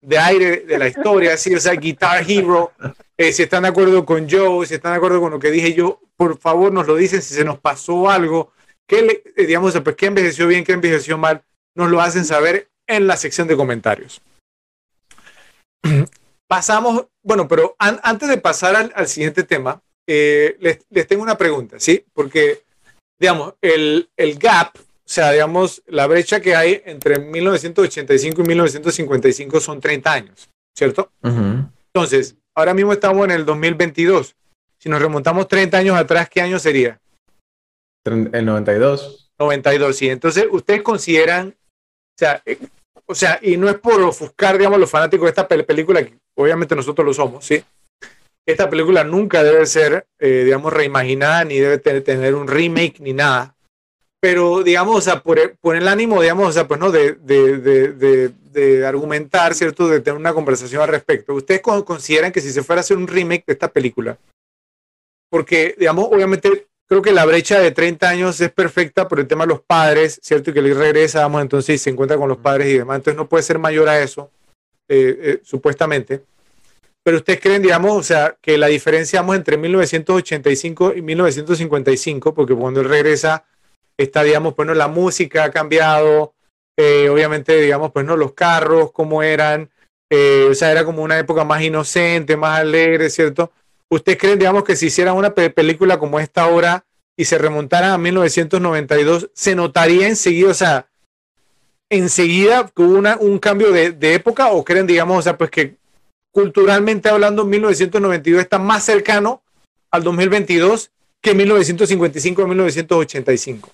[0.00, 1.54] de aire de la historia, ¿sí?
[1.54, 2.72] o sea, Guitar Hero,
[3.18, 6.00] si están de acuerdo con Joe, si están de acuerdo con lo que dije yo,
[6.16, 8.52] por favor nos lo dicen si se nos pasó algo,
[8.86, 11.42] que digamos, pues qué envejeció bien, qué envejeció mal,
[11.74, 14.20] nos lo hacen saber en la sección de comentarios.
[16.48, 22.04] Pasamos, bueno, pero antes de pasar al, siguiente tema, eh, les, tengo una pregunta, ¿sí?
[22.12, 22.62] Porque,
[23.18, 29.60] digamos, el, el gap, o sea, digamos, la brecha que hay entre 1985 y 1955
[29.60, 31.10] son 30 años, ¿cierto?
[31.22, 34.36] Entonces, ahora mismo estamos en el 2022.
[34.78, 37.00] Si nos remontamos 30 años atrás, ¿qué año sería?
[38.04, 39.32] El 92.
[39.38, 40.08] 92, sí.
[40.10, 42.58] Entonces, ¿ustedes consideran, o sea, eh,
[43.06, 46.76] o sea, y no es por ofuscar, digamos, los fanáticos de esta película, que obviamente
[46.76, 47.62] nosotros lo somos, ¿sí?
[48.46, 53.54] Esta película nunca debe ser, eh, digamos, reimaginada, ni debe tener, un remake, ni nada.
[54.20, 58.28] Pero, digamos, o sea, por, el ánimo, digamos, o sea, pues no, de, de, de,
[58.28, 59.88] de, argumentar, ¿cierto?
[59.88, 61.34] De tener una conversación al respecto.
[61.34, 64.18] ¿Ustedes consideran que si se fuera a hacer un remake de esta película?
[65.30, 69.44] Porque, digamos, obviamente creo que la brecha de 30 años es perfecta por el tema
[69.44, 70.50] de los padres, ¿cierto?
[70.50, 72.96] Y que le regresa, vamos, entonces se encuentra con los padres y demás.
[72.96, 74.30] Entonces no puede ser mayor a eso,
[74.88, 76.22] eh, eh, supuestamente.
[77.02, 82.54] Pero ustedes creen, digamos, o sea, que la diferencia, vamos, entre 1985 y 1955, porque
[82.54, 83.44] cuando él regresa,
[83.98, 86.34] está, digamos, pues no, la música ha cambiado,
[86.76, 89.70] eh, obviamente, digamos, pues no, los carros, cómo eran,
[90.48, 93.50] o sea, era como una época más inocente, más alegre, ¿cierto?
[93.94, 96.84] ¿Ustedes creen, digamos, que si hicieran una película como esta ahora
[97.16, 100.88] y se remontaran a 1992, se notaría enseguida, o sea,
[101.88, 105.76] enseguida que hubo una, un cambio de, época o creen, digamos, o sea, pues que
[106.32, 109.42] culturalmente hablando, 1992 está más cercano
[109.92, 110.90] al 2022
[111.20, 113.70] que 1955 a 1985?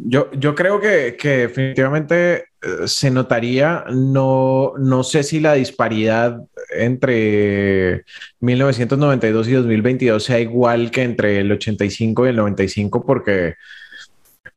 [0.00, 6.40] Yo, yo creo que, que definitivamente eh, se notaría, no, no sé si la disparidad
[6.70, 8.04] entre
[8.38, 13.54] 1992 y 2022 sea igual que entre el 85 y el 95, porque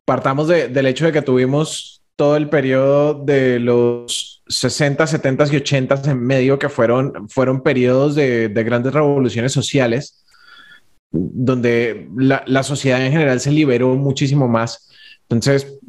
[0.06, 5.56] partamos de, del hecho de que tuvimos todo el periodo de los 60, 70 y
[5.56, 10.24] 80 en medio que fueron, fueron periodos de, de grandes revoluciones sociales,
[11.12, 14.88] donde la, la sociedad en general se liberó muchísimo más
[15.32, 15.80] entonces,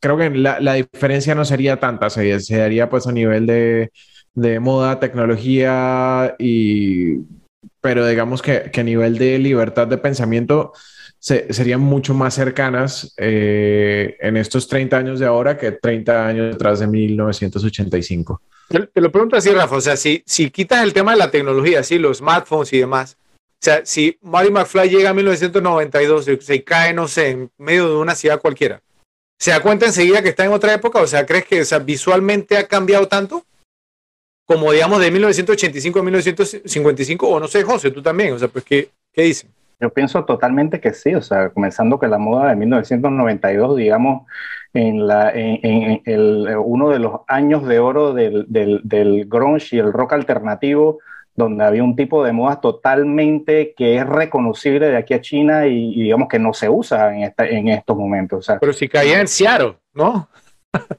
[0.00, 3.92] creo que la, la, diferencia no sería tanta, se, se daría pues a nivel de,
[4.34, 7.18] de, moda, tecnología y...
[7.80, 10.72] Pero digamos que, que a nivel de libertad de pensamiento
[11.18, 16.52] se, serían mucho más cercanas eh, en estos 30 años de ahora que 30 años
[16.52, 18.40] detrás de 1985.
[18.68, 21.82] Te lo pregunto así, Rafa, o sea, si, si quitas el tema de la tecnología,
[21.82, 21.98] ¿sí?
[21.98, 23.16] los smartphones y demás,
[23.64, 27.96] sea, si Marty McFly llega a 1992 y se cae, no sé, en medio de
[27.96, 28.80] una ciudad cualquiera,
[29.38, 31.00] ¿se da cuenta enseguida que está en otra época?
[31.00, 33.44] O sea, ¿crees que o sea, visualmente ha cambiado tanto?
[34.46, 38.64] Como digamos de 1985 a 1955, o no sé, José, tú también, o sea, pues,
[38.64, 39.50] ¿qué, qué dicen?
[39.80, 44.26] Yo pienso totalmente que sí, o sea, comenzando que la moda de 1992, digamos,
[44.74, 49.76] en, la, en, en el, uno de los años de oro del, del, del grunge
[49.76, 50.98] y el rock alternativo,
[51.34, 55.92] donde había un tipo de moda totalmente que es reconocible de aquí a China y,
[55.94, 58.38] y digamos que no se usa en, esta, en estos momentos.
[58.40, 60.28] O sea, Pero si caía en Seattle, ¿no?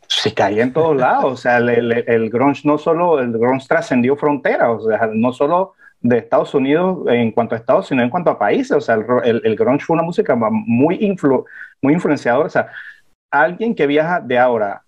[0.08, 3.68] Si caía en todos lados, o sea, el, el, el grunge no solo, el grunge
[3.68, 8.10] trascendió fronteras, o sea, no solo de Estados Unidos en cuanto a Estados, sino en
[8.10, 11.46] cuanto a países, o sea, el, el grunge fue una música muy, influ,
[11.82, 12.68] muy influenciadora, o sea,
[13.32, 14.84] alguien que viaja de ahora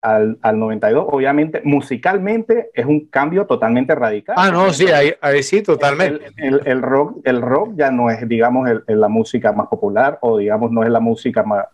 [0.00, 4.36] al, al, 92, obviamente musicalmente es un cambio totalmente radical.
[4.38, 6.26] Ah, no, sí, ahí, ahí sí, totalmente.
[6.36, 10.38] El, el, el, rock, el rock ya no es, digamos, la música más popular o,
[10.38, 11.64] digamos, no es la música más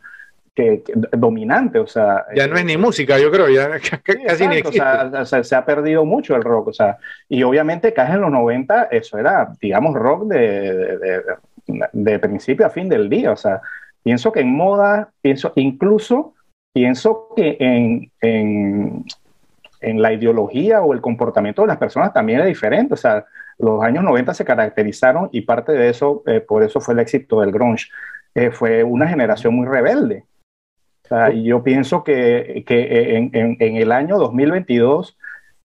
[0.54, 2.24] que, que dominante, o sea.
[2.34, 3.70] Ya no es ni música, yo creo, ya
[4.26, 4.80] casi ni existe.
[4.80, 6.96] O sea, se ha perdido mucho el rock, o sea,
[7.28, 10.98] y obviamente casi en los 90 eso era, digamos, rock de, de,
[11.66, 13.60] de, de principio a fin del día, o sea,
[14.02, 16.34] pienso que en moda, pienso incluso
[16.74, 19.04] pienso que en, en,
[19.80, 22.94] en, la ideología o el comportamiento de las personas también es diferente.
[22.94, 23.24] O sea,
[23.58, 27.40] los años 90 se caracterizaron y parte de eso, eh, por eso fue el éxito
[27.40, 27.88] del grunge,
[28.34, 30.24] eh, fue una generación muy rebelde.
[31.04, 35.16] O sea, yo pienso que, que en, en, en, el año 2022,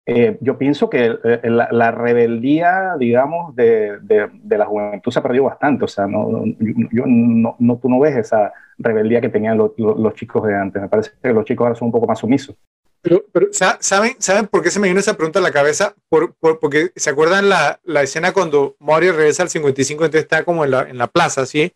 [0.05, 5.21] eh, yo pienso que eh, la, la, rebeldía, digamos, de, de, de, la juventud se
[5.21, 5.85] ha perdido bastante.
[5.85, 6.45] O sea, no,
[6.91, 10.81] yo, no, no, tú no ves esa rebeldía que tenían los, chicos de antes.
[10.81, 12.57] Me parece que los chicos ahora son un poco más sumisos.
[13.01, 15.95] Pero, pero ¿saben, ¿saben por qué se me vino esa pregunta a la cabeza?
[16.09, 20.45] Por, por, porque se acuerdan la, la escena cuando Mario regresa al 55, entonces está
[20.45, 21.73] como en la, en la plaza, ¿sí?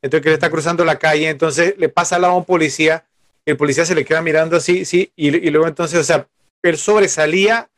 [0.00, 3.04] Entonces que él está cruzando la calle, entonces le pasa al lado a un policía,
[3.44, 6.26] el policía se le queda mirando así, sí, y, y luego entonces, o sea,
[6.62, 7.68] él sobresalía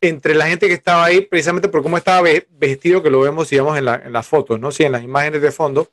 [0.00, 3.76] entre la gente que estaba ahí, precisamente por cómo estaba vestido, que lo vemos, digamos,
[3.76, 4.70] en, la, en las fotos, ¿no?
[4.70, 5.88] Sí, en las imágenes de fondo,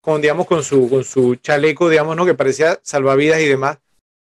[0.00, 2.24] con, digamos, con su, con su chaleco, digamos, ¿no?
[2.24, 3.78] Que parecía salvavidas y demás.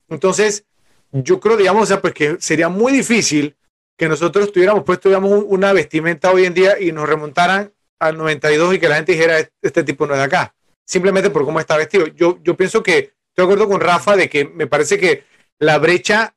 [0.09, 0.65] Entonces,
[1.11, 3.55] yo creo, digamos, o sea, pues que sería muy difícil
[3.97, 8.75] que nosotros tuviéramos puesto, digamos, una vestimenta hoy en día y nos remontaran al 92
[8.75, 10.55] y que la gente dijera, este tipo no es de acá,
[10.85, 12.07] simplemente por cómo está vestido.
[12.07, 15.23] Yo, yo pienso que, estoy de acuerdo con Rafa de que me parece que
[15.59, 16.35] la brecha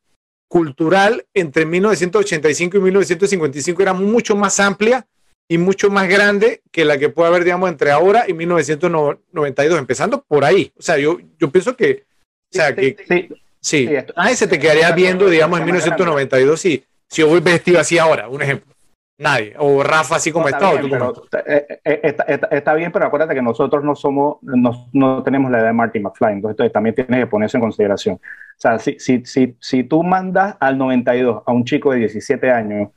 [0.48, 5.06] cultural entre 1985 y 1955 era mucho más amplia
[5.48, 10.22] y mucho más grande que la que puede haber, digamos, entre ahora y 1992, empezando
[10.22, 10.72] por ahí.
[10.78, 12.04] O sea, yo, yo pienso que,
[12.52, 13.28] o sea, que, sí,
[13.60, 17.78] sí, sí nadie se te quedaría viendo, digamos, en 1992 si, si yo voy vestido
[17.78, 18.74] así ahora, un ejemplo.
[19.18, 19.54] Nadie.
[19.58, 20.72] O Rafa, así como no, está.
[20.72, 25.50] Bien, pero, está, está, está, bien, pero acuérdate que nosotros no somos, no, no tenemos
[25.50, 28.16] la edad de Marty McFly, entonces también tiene que ponerse en consideración.
[28.16, 32.50] O sea, si, si, si, si tú mandas al 92 a un chico de 17
[32.50, 32.90] años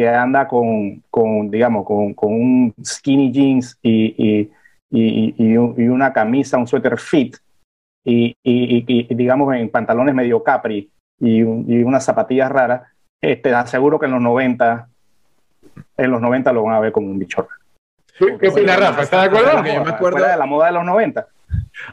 [0.00, 4.50] que anda con, con digamos, con, con, un skinny jeans y, y,
[4.90, 5.56] y, y,
[5.88, 7.36] una camisa, un suéter fit,
[8.02, 10.90] y, y, digamos en pantalones medio capri
[11.20, 12.80] y, unas zapatillas raras,
[13.20, 14.88] te este, aseguro que en los 90,
[15.98, 17.46] en los 90 lo van a ver como un bicho
[18.18, 19.02] ¿Qué opina Rafa?
[19.02, 19.52] ¿Está de acuerdo?
[19.52, 21.26] Yo me acuerdo de la moda de los 90.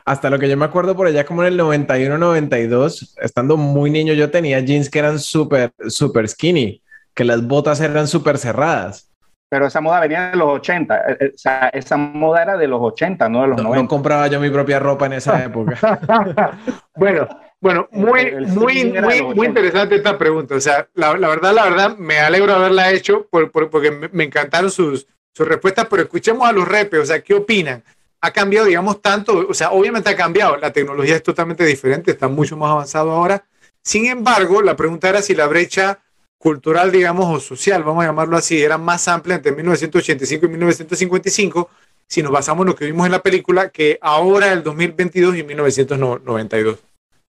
[0.05, 3.89] hasta lo que yo me acuerdo por allá como en el 91, 92, estando muy
[3.89, 6.81] niño, yo tenía jeans que eran súper, súper skinny,
[7.17, 9.09] que las botas eran súper cerradas.
[9.49, 12.67] Pero esa moda venía de los 80, eh, eh, o sea, esa moda era de
[12.67, 13.81] los 80, no de los No, 90.
[13.83, 15.77] no compraba yo mi propia ropa en esa época.
[16.95, 17.27] Bueno,
[17.61, 19.45] bueno, muy, muy, muy, muy 80.
[19.47, 20.55] interesante esta pregunta.
[20.55, 23.91] O sea, la, la verdad, la verdad, me alegro de haberla hecho por- por- porque
[23.91, 27.83] me, me encantaron sus, sus respuestas, pero escuchemos a los repes, o sea, ¿qué opinan?
[28.21, 32.27] Ha cambiado, digamos, tanto, o sea, obviamente ha cambiado, la tecnología es totalmente diferente, está
[32.27, 33.43] mucho más avanzado ahora.
[33.83, 35.99] Sin embargo, la pregunta era si la brecha
[36.37, 41.69] cultural, digamos, o social, vamos a llamarlo así, era más amplia entre 1985 y 1955,
[42.07, 45.43] si nos basamos en lo que vimos en la película, que ahora el 2022 y
[45.43, 46.79] 1992.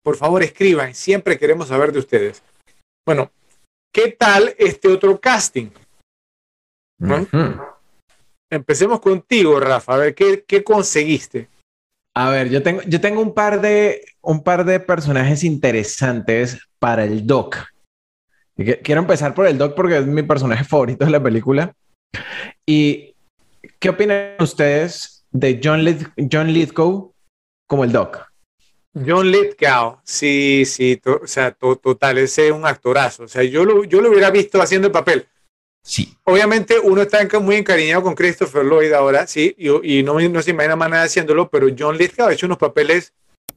[0.02, 2.42] Por favor, escriban, siempre queremos saber de ustedes.
[3.06, 3.30] Bueno,
[3.92, 5.70] ¿qué tal este otro casting?
[8.50, 11.48] Empecemos contigo, Rafa, a ver, ¿qué, qué conseguiste?
[12.14, 17.04] A ver, yo tengo, yo tengo un par de, un par de personajes interesantes para
[17.04, 17.56] el Doc.
[18.82, 21.72] Quiero empezar por el Doc porque es mi personaje favorito de la película.
[22.66, 23.14] ¿Y
[23.78, 27.12] qué opinan ustedes de John, Lith- John Lithgow
[27.68, 28.26] como el Doc?
[29.06, 33.24] John Lithgow, sí, sí, to- o sea, to- total, ese es un actorazo.
[33.24, 35.26] O sea, yo lo, yo lo hubiera visto haciendo el papel.
[35.84, 36.14] Sí.
[36.24, 40.50] Obviamente uno está muy encariñado con Christopher Lloyd ahora, sí, y, y no, no se
[40.50, 43.12] imagina más nada haciéndolo, pero John Lithgow ha hecho unos papeles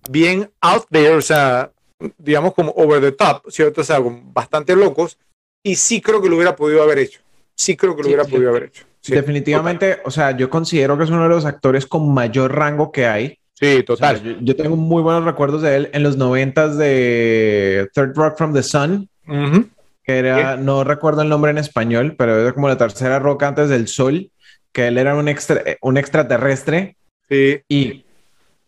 [0.09, 1.71] bien out there, o sea,
[2.17, 3.81] digamos como over the top, ¿cierto?
[3.81, 5.17] O sea, bastante locos,
[5.63, 7.21] y sí creo que lo hubiera podido haber hecho.
[7.55, 8.31] Sí creo que lo Sí, hubiera sí.
[8.31, 8.85] podido haber hecho.
[9.01, 12.91] Sí, Definitivamente, o sea, yo considero que es uno de los actores con mayor rango
[12.91, 13.37] que hay.
[13.53, 14.23] Sí, O sea, total.
[14.23, 18.53] yo, yo tengo muy buenos recuerdos de él en los noventas de Third Rock from
[18.53, 19.67] the Sun, Ujú.
[20.03, 23.69] que era, no recuerdo el nombre en español, pero era como la tercera roca antes
[23.69, 24.31] del sol,
[24.71, 26.95] que él era un, extra- un extraterrestre
[27.29, 28.03] Sí, y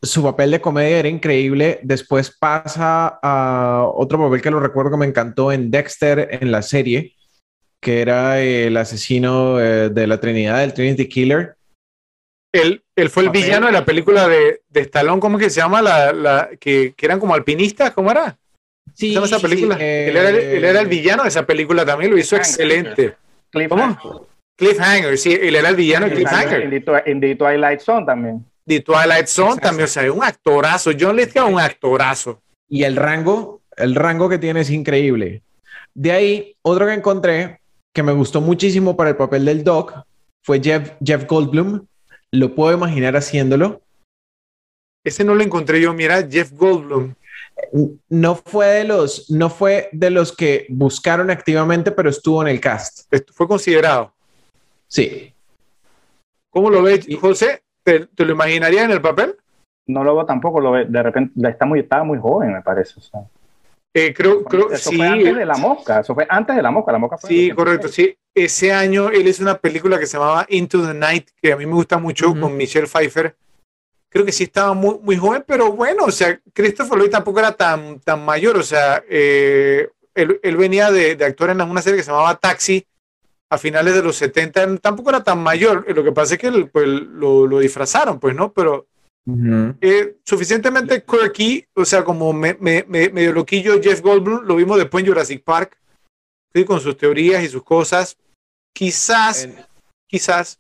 [0.03, 1.80] su papel de comedia era increíble.
[1.81, 6.61] Después pasa a otro papel que lo recuerdo que me encantó en Dexter, en la
[6.61, 7.15] serie,
[7.81, 11.55] que era el asesino eh, de la Trinidad, el Trinity Killer.
[12.53, 13.41] Él, él fue el Papel.
[13.43, 15.81] villano de la película de, de Stallone, ¿cómo que se llama?
[15.81, 18.38] La, la, que, que eran como alpinistas, ¿cómo era?
[18.93, 19.77] Sí, ¿Cómo se llama esa sí, película?
[19.80, 23.15] eh, él, era, el- él era el villano de esa película también, lo hizo excelente.
[23.51, 23.97] Cliffhanger.
[23.97, 24.27] ¿Cómo?
[24.55, 26.69] Cliffhanger, sí, él era el villano de En Cliffhanger.
[26.69, 28.45] the, en the Twilight Zone también.
[28.65, 29.68] De Twilight Zone Exacto.
[29.68, 30.91] también, o sea, es un actorazo.
[30.98, 32.41] John Lithgow es un actorazo.
[32.69, 35.44] Y el rango, el rango que tiene es increíble.
[35.94, 37.60] De ahí, otro que encontré
[37.94, 39.94] que me gustó muchísimo para el papel del Doc
[40.44, 41.85] fue Jeff, Jeff Goldblum.
[42.31, 43.81] Lo puedo imaginar haciéndolo.
[45.06, 47.14] Ese no lo encontré yo, mira, Jeff Goldblum.
[48.10, 52.60] No fue de los, no fue de los que buscaron activamente, pero estuvo en el
[52.60, 53.14] cast.
[53.14, 54.14] Esto fue considerado.
[54.88, 55.34] Sí.
[56.49, 57.62] ¿Cómo lo ves, Y- José?
[57.84, 59.35] ¿Te, te lo imaginarías en el papel?
[59.88, 62.93] No lo veo tampoco, lo ve, de repente está muy, estaba muy joven, me parece.
[62.97, 63.22] o sea.
[63.93, 64.97] Eh, creo, creo, eso sí.
[64.97, 67.51] fue antes de la mosca, eso fue antes de la mosca, la mosca fue Sí,
[67.51, 68.07] correcto, 86.
[68.07, 68.18] sí.
[68.35, 71.65] Ese año él hizo una película que se llamaba Into the Night, que a mí
[71.68, 73.35] me gusta mucho, con Michelle Pfeiffer.
[74.10, 77.51] Creo que sí estaba muy, muy joven, pero bueno, o sea, Christopher Lloyd tampoco era
[77.51, 81.97] tan, tan mayor, o sea, eh, él, él venía de, de actuar en una serie
[81.97, 82.85] que se llamaba Taxi
[83.53, 86.51] a finales de los 70, él tampoco era tan mayor, lo que pasa es que
[86.65, 88.51] pues, lo, lo disfrazaron, pues, ¿no?
[88.53, 88.88] Pero
[89.80, 94.77] eh, suficientemente quirky, o sea, como me- me- me- medio loquillo Jeff Goldblum, lo vimos
[94.77, 95.77] después en Jurassic Park,
[96.53, 96.65] ¿sí?
[96.65, 98.17] con sus teorías y sus cosas.
[98.75, 99.55] Quizás, En
[100.09, 100.59] quizás,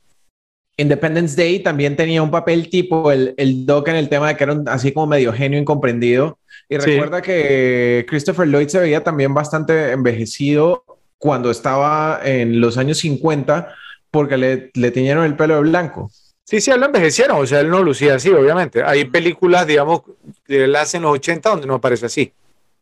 [0.77, 4.43] Independence Day también tenía un papel tipo el, el Doc en el tema de que
[4.45, 6.39] era un- así como medio genio incomprendido.
[6.69, 6.91] Y Sí.
[6.91, 10.83] recuerda que Christopher Lloyd se veía también bastante envejecido
[11.23, 13.73] cuando estaba en los años 50
[14.11, 16.11] porque le, le teñieron el pelo de blanco.
[16.43, 18.83] sí, sí, él lo envejecieron, o sea, él no lucía así, obviamente.
[18.83, 20.01] Hay películas, digamos,
[20.43, 22.33] que él hace en los 80 donde no aparece así.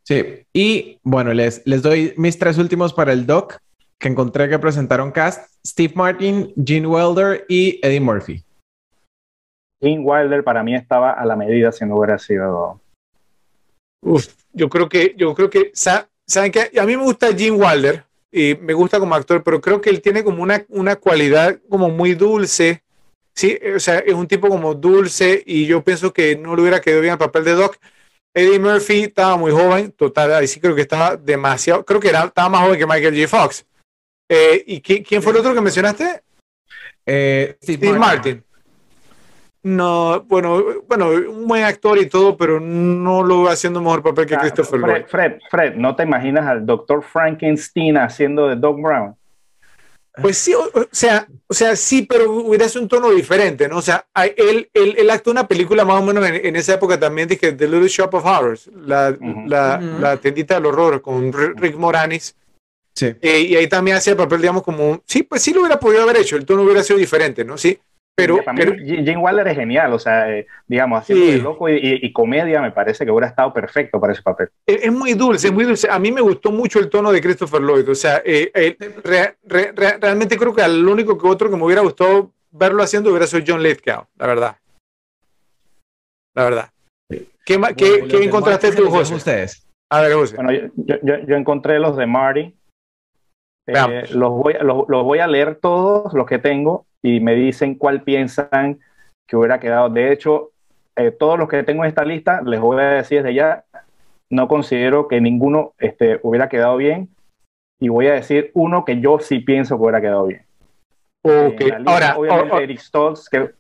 [0.04, 0.44] Sí.
[0.52, 3.60] Y bueno, les, les doy mis tres últimos para el Doc
[4.00, 5.48] que encontré que presentaron cast.
[5.64, 8.44] Steve Martin, Gene Wilder y Eddie Murphy.
[9.80, 12.82] Gene Wilder para mí estaba a la medida si no hubiera sido.
[14.04, 16.72] Uf, yo creo que, yo creo que, sa- ¿saben qué?
[16.80, 20.02] A mí me gusta Gene Wilder y me gusta como actor, pero creo que él
[20.02, 22.82] tiene como una, una cualidad como muy dulce.
[23.34, 26.82] Sí, o sea, es un tipo como dulce y yo pienso que no le hubiera
[26.82, 27.78] quedado bien el papel de Doc.
[28.34, 32.26] Eddie Murphy estaba muy joven, total, ahí sí creo que estaba demasiado, creo que era,
[32.26, 33.28] estaba más joven que Michael J.
[33.28, 33.66] Fox.
[34.30, 36.22] Eh, ¿Y qui- quién fue el otro que mencionaste?
[37.06, 38.44] Eh, Steve, Steve Martin.
[39.64, 44.26] No, bueno, bueno, un buen actor y todo, pero no lo va haciendo mejor papel
[44.26, 44.92] que Ah, Christopher Lloyd.
[44.92, 49.16] Fred, Fred, Fred, ¿no te imaginas al doctor Frankenstein haciendo de Doc Brown?
[50.20, 53.78] Pues sí, o, sea, o sea, sí, pero hubiera sido un tono diferente, ¿no?
[53.78, 54.06] O sea,
[54.36, 57.68] él, él, él actuó una película más o menos en, esa época también, dije, The
[57.68, 59.16] Little Shop of Horrors, la,
[59.46, 62.36] la, la tendita del horror con Rick Moranis.
[62.94, 63.16] Sí.
[63.22, 66.04] Eh, y ahí también hacía el papel, digamos, como, sí, pues sí lo hubiera podido
[66.04, 67.58] haber hecho, el tono hubiera sido diferente, ¿no?
[67.58, 67.80] Sí,
[68.16, 72.62] pero, pero Jane Waller es genial, o sea, eh, digamos, haciendo de loco y, comedia
[72.62, 74.50] me parece que hubiera estado perfecto para ese papel.
[74.66, 75.90] Es, muy dulce, es muy dulce.
[75.90, 78.78] A mí me gustó mucho el tono de Christopher Lloyd, o sea, eh,
[80.00, 83.44] realmente creo que al único que otro que me hubiera gustado verlo haciendo hubiera sido
[83.48, 84.56] John Lithgow, la verdad.
[86.36, 86.70] La verdad.
[87.10, 89.16] ¿Qué, qué, ¿qué encontraste tú, José?
[89.16, 89.68] Ustedes.
[89.90, 90.36] A ver, José.
[90.36, 92.56] Bueno, yo, yo, yo encontré los de Marty.
[93.68, 97.76] Eh, los, voy, los, los, voy a leer todos, los que tengo, y me dicen
[97.76, 98.80] cuál piensan
[99.28, 99.90] que hubiera quedado.
[99.90, 100.52] De hecho,
[100.96, 103.66] eh, todos los que tengo en esta lista, les voy a decir desde ya,
[104.30, 107.10] no considero que ninguno este, hubiera quedado bien
[107.80, 110.46] y voy a decir uno que yo sí pienso que hubiera quedado bien.
[111.24, 113.38] Ok, ahora, obviamente Eric Stoltz, que...
[113.38, 113.54] Eso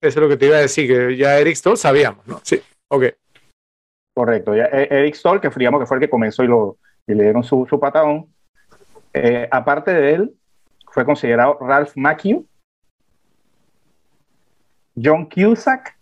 [0.00, 2.40] es lo que te iba a decir, que ya Eric Stoltz sabíamos, ¿no?
[2.42, 3.04] Sí, ok.
[4.14, 7.14] Correcto, ya e, Eric Stoltz, que digamos que fue el que comenzó y, lo, y
[7.14, 8.26] le dieron su, su patadón.
[9.12, 10.34] Eh, aparte de él,
[10.90, 12.44] fue considerado Ralph Macchio,
[14.96, 15.96] John Cusack,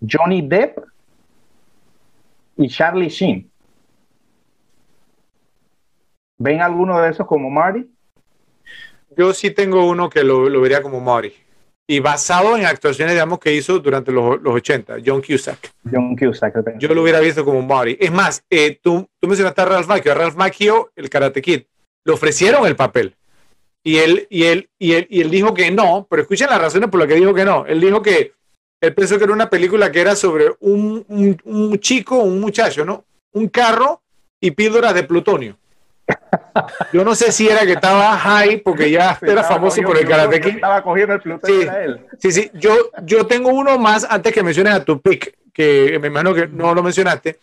[0.00, 0.78] Johnny Depp
[2.56, 3.50] y Charlie Sheen.
[6.38, 7.86] ¿Ven alguno de esos como Marty?
[9.16, 11.32] Yo sí tengo uno que lo, vería como Marty.
[11.86, 15.72] Y basado en actuaciones, digamos, que hizo durante los, los 80, John Cusack.
[15.90, 16.78] John Cusack.
[16.78, 17.96] Yo lo hubiera visto como Marty.
[18.00, 20.12] Es más, eh, tú, tú mencionaste a Ralph Macchio.
[20.12, 21.62] A Ralph Macchio, el Karate Kid,
[22.04, 23.16] le ofrecieron el papel.
[23.82, 26.90] Y él, y, él, y, él, y él dijo que no, pero escuchen las razones
[26.90, 27.64] por las que dijo que no.
[27.66, 28.32] Él dijo que
[28.80, 31.04] él pensó que era una película que era sobre un,
[31.44, 33.04] un, chico, un muchacho, ¿no?
[33.32, 34.02] Un carro
[34.40, 35.56] y píldoras de plutonio.
[36.92, 40.36] Yo no sé si era que estaba high porque ya era famoso por el karate
[40.48, 42.06] Estaba cogiendo el plutonio sí, él.
[42.18, 42.50] Sí, sí.
[42.54, 46.48] Yo, yo tengo uno más antes que menciones a tu pick, que me imagino que
[46.48, 47.38] no lo mencionaste,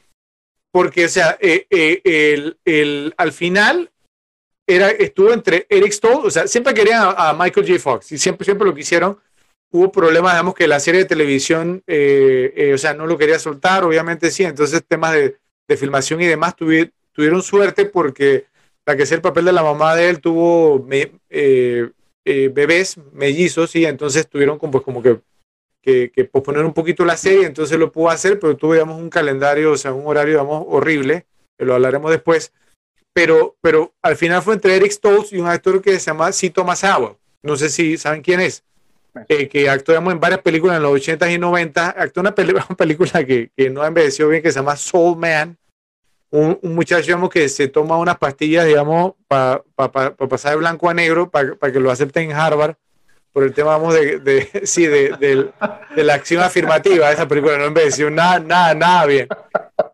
[0.72, 3.89] porque, o sea, eh, eh, el, el, al final
[4.68, 7.80] era, estuvo entre Eric Stoltz, o sea, siempre querían a, Michael J.
[7.80, 9.18] Fox y siempre, siempre lo quisieron.
[9.72, 13.39] Hubo problemas, digamos, que la serie de televisión, eh, eh, o sea, no lo quería
[13.39, 14.44] soltar, obviamente sí.
[14.44, 15.38] Entonces, temas de,
[15.68, 18.45] de filmación y demás tuvieron suerte porque
[18.85, 21.89] la que es el papel de la mamá de él tuvo eh,
[22.26, 25.19] bebés mellizos y entonces tuvieron como, pues, como que,
[25.81, 29.10] que, que, posponer un poquito la serie, entonces lo pudo hacer, pero tuvo, digamos, un
[29.10, 31.26] calendario, o sea, un horario, digamos, horrible,
[31.57, 32.53] lo hablaremos después
[33.18, 36.64] pero, pero al final fue entre Eric Stoltz y un actor que se llama Cito
[36.64, 37.15] Masawa.
[37.41, 38.64] No sé si saben quién es.
[39.27, 41.89] Eh, que actuó en varias películas en los 80 y 90.
[41.89, 45.57] Actuó una, película que, que, no envejeció bien, que se llama Soul Man.
[46.30, 49.64] Un, muchacho, digamos, que se toma unas pastillas, digamos, para
[50.30, 52.76] pasar de blanco a negro, para que lo acepten en Harvard,
[53.34, 55.52] por el tema, vamos, de, de sí, de,
[55.95, 57.11] de, la acción afirmativa.
[57.11, 59.27] Esa película no envejeció nada, nada, nada bien.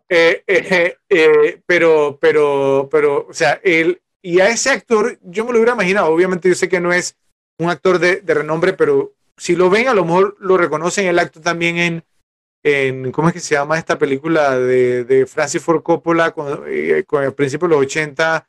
[0.08, 5.52] Eh, eh, eh, pero, pero, pero, o sea, él, y a ese actor, yo me
[5.52, 7.16] lo hubiera imaginado, obviamente yo sé que no es
[7.58, 11.06] un actor de, renombre, pero si lo ven, a lo mejor lo reconocen.
[11.06, 12.04] El acto también en,
[12.64, 16.64] en, ¿cómo es que se llama esta película de, de Francis Ford Coppola con,
[17.06, 18.48] con el principio de los 80,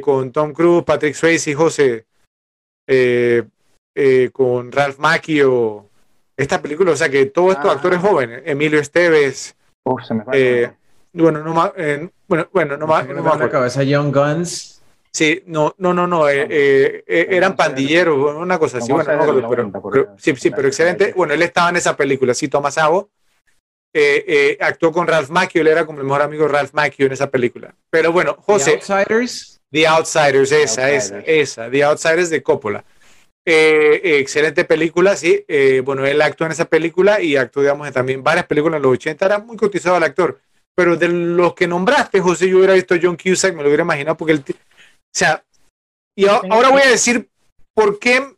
[0.00, 2.06] con Tom Cruise, Patrick Swayze, José,
[4.32, 5.88] con Ralph Macchio,
[6.36, 7.74] esta película, o sea que todos estos ah.
[7.74, 9.56] actores jóvenes, Emilio Esteves,
[10.06, 10.24] se me
[11.14, 14.82] bueno, no más, eh, bueno, bueno, no más, no más la cabeza Young Guns.
[15.12, 18.90] Sí, no, no, no, no, eh, eh, eran pandilleros, una cosa así.
[18.90, 21.12] Bueno, no, pero, sí, sí, pero excelente.
[21.14, 23.10] Bueno, él estaba en esa película, sí, Thomas Ago.
[24.58, 27.30] actuó con Ralph Macchio, él era como el mejor amigo de Ralph Macchio en esa
[27.30, 27.72] película.
[27.90, 28.80] Pero bueno, José.
[28.84, 29.60] The Outsiders.
[29.70, 31.70] The Outsiders, esa, esa, esa.
[31.70, 32.84] The Outsiders de Coppola.
[33.44, 35.44] Excelente película, sí.
[35.84, 38.92] bueno, él actuó en esa película y actuó, digamos, en también varias películas en los
[38.92, 39.26] 80.
[39.26, 40.40] Era muy cotizado el actor
[40.74, 43.84] pero de los que nombraste, José, yo hubiera visto a John Cusack, me lo hubiera
[43.84, 44.40] imaginado, porque el.
[44.40, 45.42] O sea,
[46.16, 47.28] y ahora voy a decir
[47.74, 48.34] por qué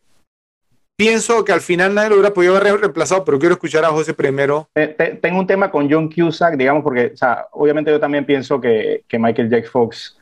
[0.95, 4.13] pienso que al final nadie lo hubiera podido haber reemplazado, pero quiero escuchar a José
[4.13, 4.69] primero.
[5.21, 9.03] Tengo un tema con John Cusack, digamos, porque, o sea, obviamente yo también pienso que,
[9.07, 9.69] que Michael J.
[9.69, 10.16] Fox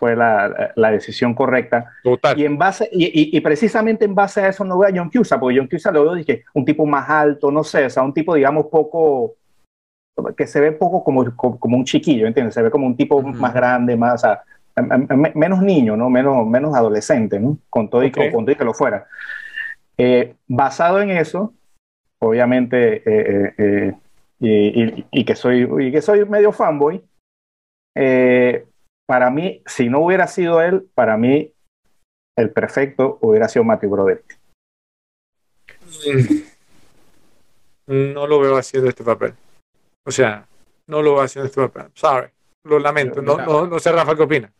[0.00, 1.92] fue la, la, decisión correcta.
[2.02, 2.40] Total.
[2.40, 5.38] Y, en base, y, y, precisamente en base a eso no veo a John Cusack,
[5.38, 8.14] porque John Cusack lo veo dije, un tipo más alto, no sé, o sea, un
[8.14, 9.34] tipo, digamos, poco
[10.36, 12.54] que se ve poco como, como un chiquillo, ¿entiendes?
[12.54, 14.22] Se ve como un tipo más grande, más,
[15.34, 16.08] menos niño, ¿no?
[16.08, 17.58] Menos, menos adolescente, ¿no?
[17.68, 19.06] Con todo, y, con, todo y que lo fuera.
[19.98, 21.52] Eh, basado en eso,
[22.20, 23.94] obviamente, eh, eh,
[24.40, 27.02] y, y, que soy, y que soy medio fanboy,
[29.10, 31.52] para mí, si no hubiera sido él, para mí,
[32.38, 34.38] el perfecto hubiera sido Matthew Broderick.
[37.88, 38.12] Mm.
[38.12, 39.34] No lo veo haciendo este papel.
[40.06, 40.46] O sea,
[40.86, 41.90] no lo veo haciendo este papel.
[41.92, 42.28] Sorry.
[42.62, 43.20] Lo lamento.
[43.20, 44.52] No, no, no sé, Rafa, ¿qué opina?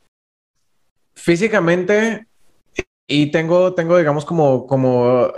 [1.14, 2.26] Físicamente,
[3.08, 5.28] y tengo, tengo digamos, como, como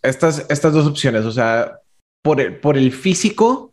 [0.00, 1.26] estas, estas dos opciones.
[1.26, 1.78] O sea,
[2.22, 3.71] por el, por el físico,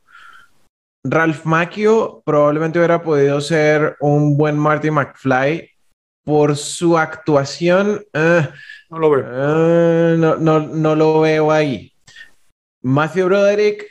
[1.03, 5.69] Ralph Macchio probablemente hubiera podido ser un buen Marty McFly
[6.23, 8.03] por su actuación.
[8.13, 8.47] Eh,
[8.89, 9.25] no lo veo.
[9.25, 11.93] Eh, no, no, no, lo veo ahí.
[12.81, 13.85] Matthew Broderick,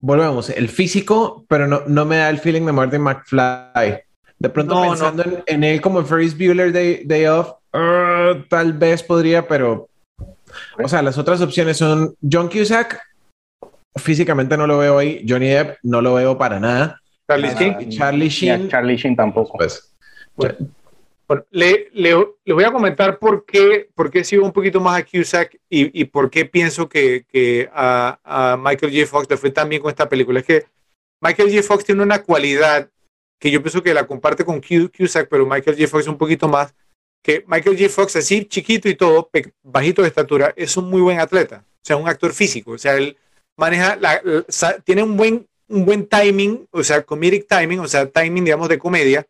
[0.00, 4.00] volvemos, el físico, pero no, no me da el feeling de Marty McFly.
[4.38, 9.02] De pronto pensando En, en, él como Ferris Bueller Day, Day Off, uh, tal vez
[9.02, 9.88] podría, pero...
[10.82, 13.00] O sea, las otras opciones son John Cusack,
[13.96, 15.24] físicamente no lo veo ahí.
[15.28, 17.00] Johnny Depp no lo veo para nada.
[17.28, 17.90] Charlie Sheen.
[17.90, 18.68] Charlie Sheen.
[18.68, 19.58] Charlie Sheen tampoco.
[19.58, 19.92] Pues,
[20.34, 22.14] bueno, le, le,
[22.52, 26.04] voy a comentar por qué, por qué sigo un poquito más a Cusack y, y
[26.04, 29.06] por qué pienso que, que a, a, Michael J.
[29.06, 30.40] Fox le fue tan bien con esta película.
[30.40, 30.66] Es que
[31.20, 31.62] Michael J.
[31.62, 32.90] Fox tiene una cualidad
[33.38, 35.88] que yo pienso que la comparte con Cusack, pero Michael J.
[35.88, 36.74] Fox un poquito más.
[37.22, 37.88] Que Michael J.
[37.88, 39.30] Fox, así chiquito y todo,
[39.62, 41.64] bajito de estatura, es un muy buen atleta.
[41.66, 42.72] O sea, un actor físico.
[42.72, 43.16] O sea, él
[43.56, 44.20] maneja, la,
[44.84, 48.78] tiene un buen, un buen timing, o sea, comedic timing, o sea, timing, digamos, de
[48.78, 49.26] comedia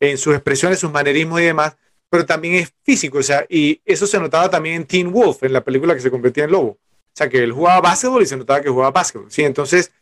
[0.00, 1.76] en sus expresiones, sus manerismos y demás,
[2.08, 5.52] pero también es físico, o sea, y eso se notaba también en Teen Wolf, en
[5.52, 6.78] la película que se convertía en lobo.
[7.12, 9.42] O sea, que él jugaba básquetbol y se notaba que jugaba básquetbol, ¿sí?
[9.42, 9.92] Entonces,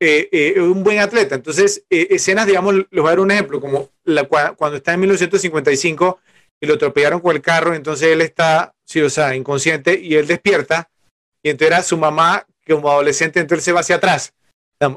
[0.00, 1.34] eh, eh, un buen atleta.
[1.34, 5.00] Entonces, eh, escenas, digamos, les voy a dar un ejemplo, como la, cuando está en
[5.00, 6.20] 1955
[6.60, 10.26] y lo atropellaron con el carro, entonces él está, sí, o sea, inconsciente y él
[10.26, 10.88] despierta
[11.42, 12.46] y entonces era su mamá
[12.76, 14.32] como adolescente, entonces se va hacia atrás.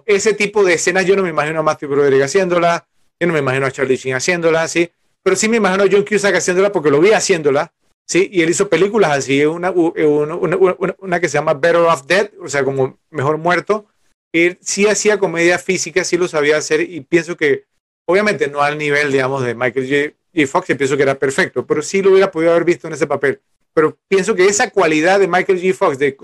[0.05, 2.87] Ese tipo de escenas yo no me imagino a Matthew Broderick haciéndola,
[3.19, 4.91] yo no me imagino a Charlie Sheen haciéndola, ¿sí?
[5.23, 7.73] Pero sí me imagino a John Cusack haciéndola porque lo vi haciéndola,
[8.07, 8.29] ¿sí?
[8.31, 12.31] Y él hizo películas así, una, una, una, una que se llama Better Off Dead,
[12.41, 13.87] o sea, como Mejor Muerto.
[14.33, 17.65] Él sí hacía comedia física, sí lo sabía hacer y pienso que,
[18.07, 20.47] obviamente no al nivel, digamos, de Michael J.
[20.47, 23.07] Fox, y pienso que era perfecto, pero sí lo hubiera podido haber visto en ese
[23.07, 23.41] papel.
[23.73, 25.73] Pero pienso que esa cualidad de Michael J.
[25.73, 26.15] Fox, de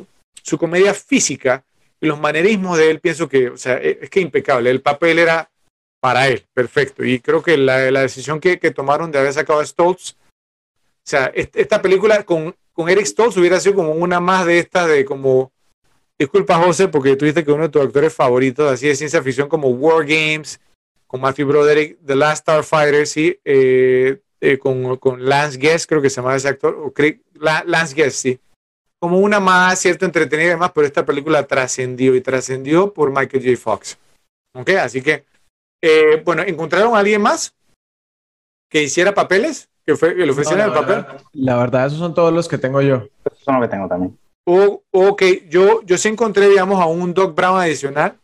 [0.43, 1.63] su comedia física
[1.99, 4.69] y los manerismos de él, pienso que, o sea, es que impecable.
[4.69, 5.49] El papel era
[5.99, 7.03] para él, perfecto.
[7.03, 11.09] Y creo que la, la decisión que, que, tomaron de haber sacado a Stoltz, o
[11.09, 15.05] sea, esta película con, con Eric Stoltz hubiera sido como una más de estas de
[15.05, 15.51] como,
[16.19, 19.69] disculpa José, porque tuviste que uno de tus actores favoritos, así de ciencia ficción como
[19.69, 20.59] War Games,
[21.07, 26.09] con Matthew Broderick, The Last Starfighter, sí, eh, eh, con, con, Lance Guest, creo que
[26.09, 26.93] se llama ese actor, o
[27.65, 28.39] Lance Guest, sí.
[28.99, 33.43] Como una más, cierto, entretenida y demás, pero esta película trascendió y trascendió por Michael
[33.43, 33.57] J.
[33.57, 33.97] Fox.
[34.55, 34.69] ¿Ok?
[34.69, 35.23] Así que
[35.81, 37.53] eh, bueno, ¿encontraron a alguien más
[38.69, 39.69] que hiciera papeles?
[39.85, 41.05] ¿Que, fue, que le ofreciera el papel?
[41.33, 43.07] La verdad, esos son todos los que tengo yo.
[43.23, 44.17] Esos son los que tengo también.
[44.45, 48.17] O, ok, yo, yo sí encontré, digamos, a un Doc Brown adicional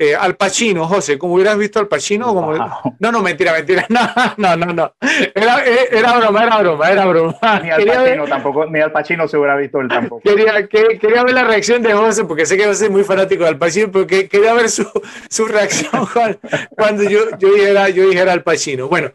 [0.00, 2.28] eh, Al Pacino, José, como hubieras visto Al Pacino.
[2.28, 2.54] Como...
[2.98, 3.86] No, no, mentira, mentira.
[4.38, 4.94] No, no, no, no.
[5.34, 7.36] Era, eh, era broma, era broma, era broma.
[7.62, 10.22] Ni Al Pacino tampoco, ni Al Pacino se hubiera visto él tampoco.
[10.22, 13.50] Quería, quería ver la reacción de José, porque sé que José es muy fanático de
[13.50, 14.90] Al Pacino, porque quería ver su,
[15.28, 16.08] su reacción
[16.70, 18.88] cuando yo, yo, dijera, yo dijera Al Pacino.
[18.88, 19.12] Bueno,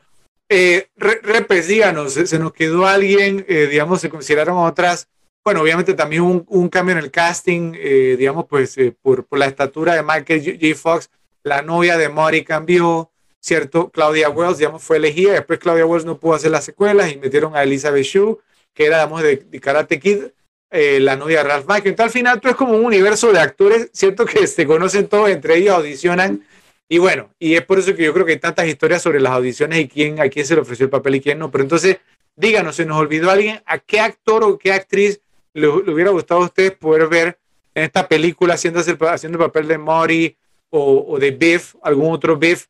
[0.49, 5.07] eh, Repes, díganos, ¿se nos quedó alguien, eh, digamos, se consideraron otras
[5.45, 9.38] bueno, obviamente también un, un cambio en el casting, eh, digamos, pues eh, por, por,
[9.38, 10.76] la estatura de Michael J.
[10.76, 11.11] Fox,
[11.43, 13.91] la novia de Mori cambió, ¿cierto?
[13.91, 17.55] Claudia Wells, digamos, fue elegida, después Claudia Wells no pudo hacer las secuelas y metieron
[17.55, 18.39] a Elizabeth Shue,
[18.73, 20.23] que era, digamos, de, Karate Kid,
[20.72, 21.91] eh, la novia de Ralph Macchio.
[21.91, 24.26] Entonces, al final, todo es como un universo de actores, ¿cierto?
[24.26, 26.43] Que se conocen todos, entre ellos audicionan.
[26.89, 29.34] Y bueno, y es por eso que yo creo que hay tantas historias sobre las
[29.34, 31.51] audiciones y quién, a quién se le ofreció el papel y quién no.
[31.51, 31.97] Pero entonces,
[32.35, 33.61] díganos, ¿se nos olvidó alguien?
[33.67, 35.22] ¿A qué actor o qué actriz
[35.56, 37.40] le, hubiera gustado a ustedes poder ver
[37.73, 40.38] en esta película haciendo el, haciendo el papel de Mori
[40.69, 42.68] o, de Biff, algún otro Biff?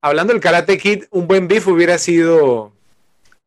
[0.00, 2.72] Hablando del Karate Kid, un buen Biff hubiera sido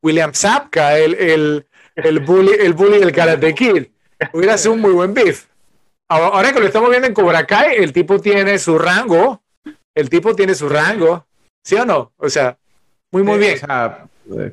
[0.04, 1.66] William Sapka, el, el,
[1.96, 3.86] el, bully, el bully del Karate Kid.
[4.34, 5.46] Hubiera sido un muy buen Biff.
[6.10, 9.42] Ahora que lo estamos viendo en Cobra Kai, el tipo tiene su rango.
[9.96, 11.26] El tipo tiene su rango.
[11.64, 12.12] ¿Sí o no?
[12.18, 12.58] O sea,
[13.12, 13.58] muy, muy bien.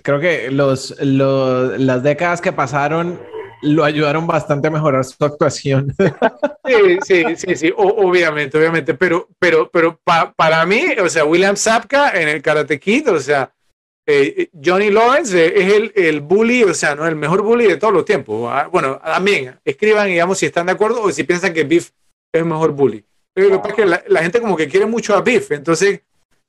[0.02, 3.18] creo que los, los, las décadas que pasaron
[3.62, 5.94] lo ayudaron bastante a mejorar su actuación.
[6.68, 12.10] Sí, sí, sí, sí, obviamente, obviamente, pero, pero, pero para mí, o sea, William Sapka
[12.10, 13.50] en el Karate Kid, o sea,
[14.06, 17.78] eh, Johnny Lawrence eh, es el, el, bully, o sea, no el mejor bully de
[17.78, 18.50] todos los tiempos.
[18.52, 18.68] ¿ah?
[18.70, 21.90] Bueno, también, escriban, digamos, si están de acuerdo o si piensan que Biff
[22.32, 23.02] es el mejor bully.
[23.32, 26.00] Pero lo que pasa es que la, gente como que quiere mucho a Biff, entonces,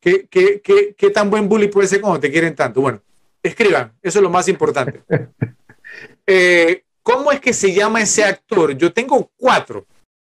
[0.01, 2.81] ¿qué, qué, qué, qué tan buen bully puede ser como te quieren tanto?
[2.81, 3.01] Bueno,
[3.43, 5.03] escriban, eso es lo más importante.
[6.27, 8.77] eh, ¿cómo es que se llama ese actor?
[8.77, 9.85] Yo tengo cuatro,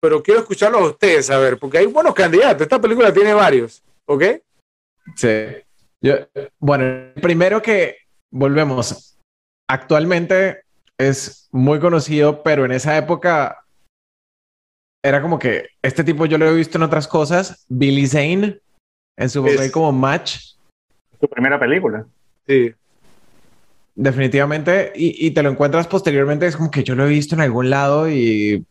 [0.02, 2.62] pero quiero escucharlos a ustedes, a ver, porque hay buenos candidatos.
[2.62, 4.24] Esta película tiene varios, ¿ok?
[5.16, 5.38] Sí.
[6.02, 6.16] Yo,
[6.60, 7.98] bueno, primero que
[8.32, 9.18] volvemos.
[9.68, 10.64] Actualmente
[10.98, 13.66] es muy conocido, pero en esa época
[15.04, 17.66] era como que este tipo yo lo he visto en otras cosas.
[17.68, 18.60] Billy Zane
[19.18, 20.56] en su papel como Match.
[21.20, 22.06] Su primera película.
[22.48, 22.74] Sí.
[24.02, 27.42] Definitivamente, y, y te lo encuentras posteriormente, es como que yo lo he visto en
[27.42, 28.64] algún lado y...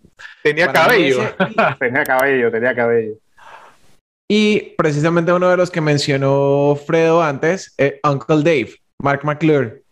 [0.43, 1.23] Tenía cabello.
[1.23, 1.35] ese-
[1.79, 3.13] Tenía cabello, tenía cabello.
[4.27, 8.71] y precisamente uno de los que mencionó Fredo antes, eh, Uncle Dave,
[9.03, 9.83] Mark McClure.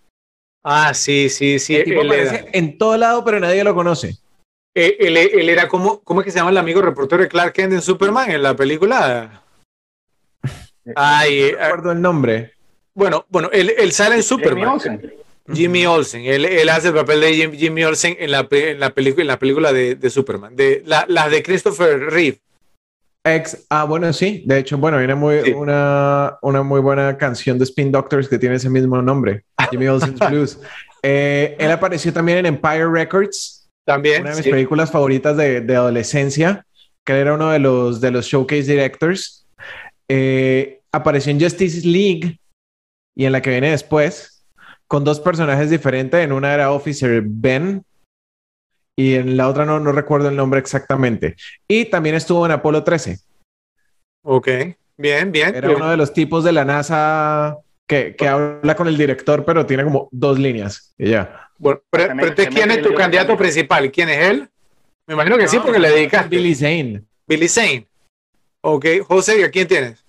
[0.64, 1.76] Ah, sí, sí, sí.
[1.76, 4.16] El tipo Él era, aparece en todo lado, pero nadie lo conoce.
[4.74, 7.52] eh, él- él era como, ¿cómo es que se llama el amigo reportero de Clark
[7.52, 9.42] Kent en Superman en la película?
[10.96, 12.52] Ay, eh, No recuerdo el nombre.
[12.94, 14.78] bueno, bueno, él, él sale en Superman.
[15.52, 18.90] Jimmy Olsen, él, él hace el papel de Jim- Jimmy Olsen en la, en la,
[18.94, 22.38] película, en la película de, de Superman, de la- las de Christopher Reeve.
[23.24, 24.44] Ex, ah, bueno, sí.
[24.46, 25.50] De hecho, bueno, viene muy, Sí.
[25.52, 30.18] una, una muy buena canción de Spin Doctors que tiene ese mismo nombre, Jimmy Olsen's
[30.30, 30.58] Blues.
[31.02, 34.22] Eh, él apareció también en Empire Records, También.
[34.22, 34.50] una de mis sí.
[34.50, 36.64] películas favoritas de, de adolescencia,
[37.04, 39.46] que era uno de los, de los showcase directors.
[40.08, 42.38] Eh, apareció en Justice League
[43.16, 44.35] y en la que viene después,
[44.88, 46.20] con dos personajes diferentes.
[46.20, 47.84] En una era Officer Ben
[48.96, 51.36] y en la otra no, no recuerdo el nombre exactamente.
[51.68, 53.18] Y también estuvo en Apolo 13.
[54.24, 54.48] Ok,
[54.96, 55.54] bien, bien.
[55.54, 59.66] Era uno de los tipos de la NASA que, que habla con el director, pero
[59.66, 60.94] tiene como dos líneas.
[60.98, 61.50] Y ya.
[61.58, 63.38] Bueno, pero, ¿quién es tu candidato también.
[63.38, 63.90] principal?
[63.92, 64.48] ¿Quién es él?
[65.06, 66.28] Me imagino que sí, porque le dedicaste.
[66.28, 67.02] Billy, Zane.
[67.26, 67.86] Billy Zane.
[68.62, 70.04] Ok, José, ¿a quién tienes?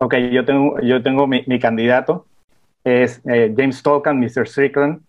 [0.00, 2.26] Ok, yo tengo, yo tengo mi, mi candidato.
[2.84, 4.46] Es eh, James Tolkien, Mr.
[4.46, 5.00] Strickland,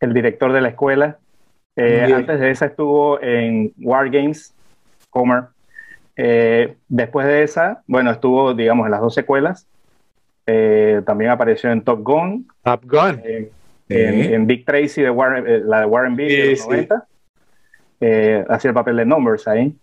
[0.00, 1.18] el director de la escuela.
[1.76, 4.54] Eh, antes de esa estuvo en War Games,
[5.10, 5.44] Homer.
[6.16, 9.66] Eh, después de esa, bueno, estuvo, digamos, en las dos secuelas.
[10.44, 13.22] También apareció en Top Gun, Top Gun.
[13.88, 16.68] en, Big Tracy, de Warren, la de Warren Beatty de los sí.
[16.68, 17.06] 90.
[18.00, 19.74] Eh, hacía el papel de Numbers ahí.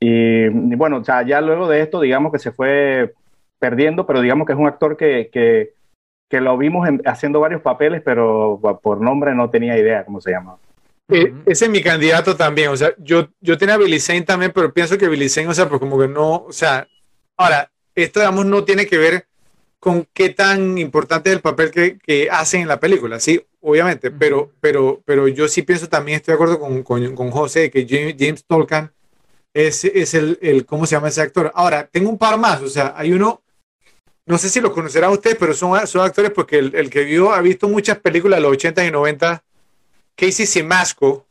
[0.00, 3.14] Y, y bueno, o sea, ya luego de esto, digamos que se fue
[3.60, 5.74] perdiendo, pero digamos que es un actor que, que,
[6.28, 10.32] que lo vimos en- haciendo varios papeles, pero por nombre no tenía idea cómo se
[10.32, 10.58] llamaba.
[11.08, 12.70] Eh, ese es mi candidato también.
[12.70, 15.54] O sea, yo, yo tenía a Billy Zane también, pero pienso que Billy Zane, o
[15.54, 16.88] sea, pues como que no, o sea,
[17.36, 19.26] ahora, esto, digamos, no tiene que ver
[19.80, 24.10] con qué tan importante es el papel que, que hacen en la película, sí, obviamente,
[24.10, 27.86] pero, pero, pero yo sí pienso también, estoy de acuerdo con, con, con José, que
[27.88, 28.90] James, James Tolkien
[29.54, 31.50] es, es el, el, ¿cómo se llama ese actor?
[31.54, 33.42] Ahora, tengo un par más, o sea, hay uno,
[34.30, 37.32] no sé si lo conocerán ustedes, pero son, son actores porque el, el que vio,
[37.32, 39.42] ha visto muchas películas de los 80 y 90
[40.16, 41.26] Casey Simasco,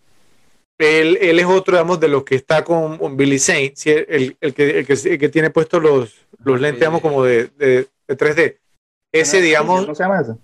[0.78, 3.90] él, él es otro, digamos, de los que está con, con Billy Zane, ¿sí?
[3.92, 7.48] el, el, que, el, que, el que tiene puestos los, los lentes, digamos, como de,
[7.58, 8.58] de, de 3D.
[9.12, 10.38] Ese, digamos, ¿Cómo se llama?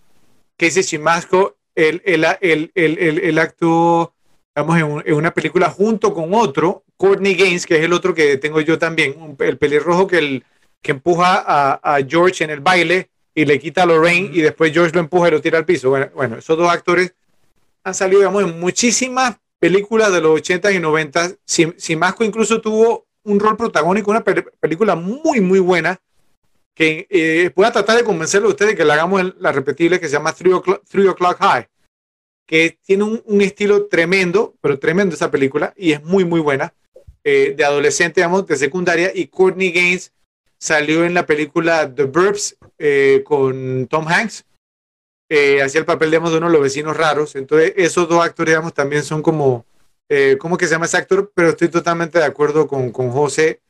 [0.57, 4.13] Casey Simasco, él, él, él, él, él, él actuó,
[4.55, 8.13] digamos, en, un- en una película junto con otro, Courtney Gaines, que es el otro
[8.13, 10.43] que tengo yo también, un- el pelirrojo que, el,
[10.85, 14.71] que empuja a, a George en el baile y le quita a Lorraine y después
[14.71, 15.89] George lo empuja y lo tira al piso.
[15.89, 17.11] Bueno, bueno esos dos actores
[17.83, 21.31] han salido, digamos, en muchísimas películas de los 80 y 90.
[21.43, 25.99] Sim- Simasco incluso tuvo un rol protagónico, una pe- película muy, muy buena,
[26.75, 29.51] que eh, voy a tratar de convencerlo a ustedes de que la hagamos en la
[29.51, 31.67] repetible que se llama Three O'Clock, Three O'Clock High,
[32.45, 36.75] que tiene un, un estilo tremendo, pero tremendo esa película, y es muy, muy buena,
[37.23, 40.11] eh, de adolescente, digamos, de secundaria, y Courtney Gaines
[40.65, 44.45] salió en la película The Burbs eh, con Tom Hanks,
[45.29, 47.35] eh, hacía el papel, digamos, de uno de los vecinos raros.
[47.35, 49.63] Entonces, esos dos actores, digamos, también son como,
[50.09, 51.31] eh, ¿cómo que se llama ese actor?
[51.35, 53.61] Pero estoy totalmente de acuerdo con, con José.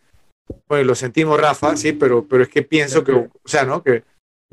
[0.69, 3.83] Bueno, lo sentimos, Rafa, sí, pero, pero es que pienso que, o sea, ¿no?
[3.83, 4.03] Que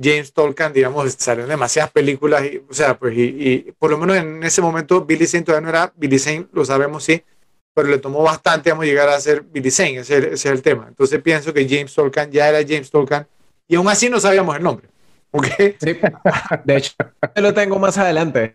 [0.03, 3.99] James Tolkien, digamos, salió en demasiadas películas, y, o sea, pues, y, y por lo
[3.99, 7.23] menos en ese momento Billy Zane todavía no era Billy Zane, lo sabemos, sí,
[7.75, 10.87] pero le tomó bastante, digamos, llegar a ser Billy Zane, ese, ese es el tema.
[10.89, 13.27] Entonces pienso que James Tolkien ya era James Tolkien,
[13.69, 14.89] y aún así no sabíamos el nombre,
[15.31, 15.47] ¿ok?
[15.81, 15.99] Sí.
[16.65, 16.93] De hecho,
[17.37, 18.55] lo tengo más adelante.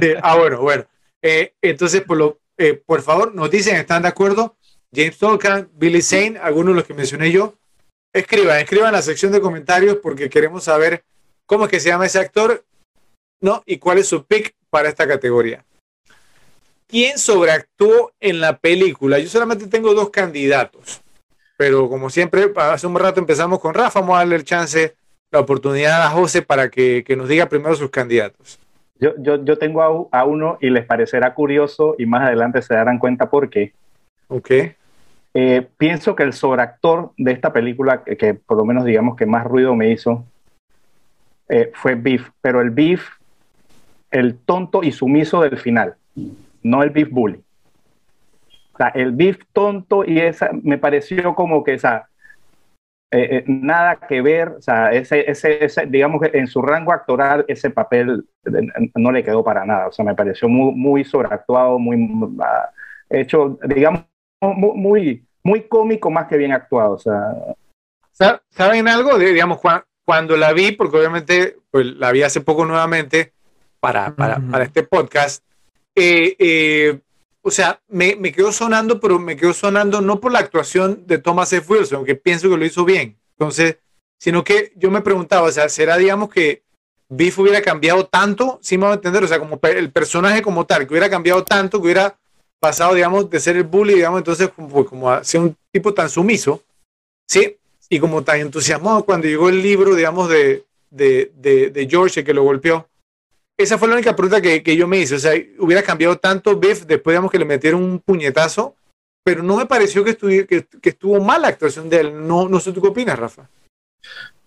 [0.00, 0.84] Sí, ah, bueno, bueno.
[1.22, 4.56] Eh, entonces, por, lo, eh, por favor, nos dicen, ¿están de acuerdo?
[4.94, 7.54] James Tolkien, Billy Zane, algunos de los que mencioné yo.
[8.12, 11.04] Escriban, escriban en la sección de comentarios porque queremos saber
[11.44, 12.64] cómo es que se llama ese actor,
[13.42, 13.62] ¿no?
[13.66, 15.65] Y cuál es su pick para esta categoría.
[16.88, 19.18] ¿Quién sobreactuó en la película?
[19.18, 21.02] Yo solamente tengo dos candidatos,
[21.56, 24.94] pero como siempre, hace un rato empezamos con Rafa, vamos a darle el chance,
[25.30, 28.60] la oportunidad a José para que, que nos diga primero sus candidatos.
[28.98, 32.98] Yo, yo, yo tengo a, uno y les parecerá curioso y más adelante se darán
[32.98, 33.72] cuenta por qué.
[34.28, 34.50] Ok.
[35.34, 39.44] Eh, pienso que el sobreactor de esta película, que, por lo menos digamos que más
[39.44, 40.24] ruido me hizo,
[41.48, 43.06] eh, fue Beef, pero el Beef,
[44.10, 45.96] el tonto y sumiso del final,
[46.66, 47.42] no el Beef Bully.
[48.72, 52.08] O sea, el Beef tonto y esa me pareció como que esa
[53.12, 57.44] eh, nada que ver, o sea, ese, ese, ese, digamos que en su rango actoral
[57.46, 58.26] ese papel
[58.96, 61.96] no le quedó para nada, o sea, me pareció muy, muy sobreactuado, muy
[62.40, 62.68] ah,
[63.08, 64.02] hecho, digamos,
[64.40, 66.94] muy, muy cómico más que bien actuado.
[66.94, 67.32] O sea.
[68.50, 69.16] ¿Saben algo?
[69.18, 69.60] digamos,
[70.04, 73.32] cuando la vi, porque obviamente pues, la vi hace poco nuevamente
[73.78, 75.44] para, para, para este podcast,
[75.96, 76.98] eh, eh,
[77.42, 81.18] o sea, me, me, quedó sonando, pero me quedó sonando no por la actuación de
[81.18, 81.72] Thomas F.
[81.72, 83.78] Wilson, que pienso que lo hizo bien, entonces,
[84.18, 86.62] sino que yo me preguntaba, o sea, ¿será, digamos, que
[87.08, 90.66] Biff hubiera cambiado tanto, si me va a entender, o sea, como el personaje como
[90.66, 92.18] tal, que hubiera cambiado tanto, que hubiera
[92.60, 96.08] pasado, digamos, de ser el bully, digamos, entonces como, como a ser un tipo tan
[96.08, 96.62] sumiso,
[97.28, 97.56] ¿sí?
[97.88, 101.30] Y como tan entusiasmado cuando llegó el libro, digamos, de, de,
[101.72, 102.88] de, George, que lo golpeó.
[103.58, 105.14] Esa fue la única pregunta que, que, yo me hice.
[105.14, 108.76] O sea, hubiera cambiado tanto Biff después, digamos, que le metieron un puñetazo,
[109.24, 112.26] pero no me pareció que, estuviera, que, que estuvo mal la actuación de él.
[112.26, 113.48] No, no sé tú qué opinas, Rafa.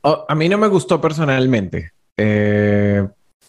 [0.02, 1.91] Oh, a mí no me gustó personalmente.
[2.18, 3.07] Eh,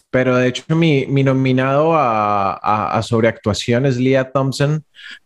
[0.09, 4.83] pero de hecho, mi, mi nominado a, a, a, sobreactuación es Leah Thompson,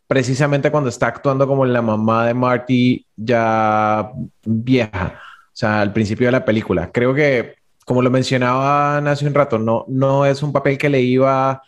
[0.07, 4.11] precisamente cuando está actuando como la mamá de Marty ya
[4.43, 6.91] vieja, o sea, al principio de la película.
[6.91, 7.54] Creo que,
[7.85, 11.61] como lo mencionaba hace un rato, no, no es un papel que le iba.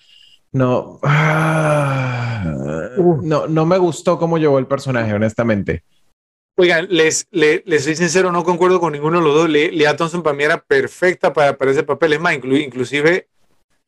[0.52, 2.44] No, ah,
[3.22, 5.84] no, no me gustó cómo llevó el personaje, honestamente.
[6.57, 9.49] Oigan, les, les, les, soy sincero, no concuerdo con ninguno de los dos.
[9.49, 12.14] Lea Thompson para mí era perfecta para, para ese papel.
[12.14, 13.27] Es más, inclusive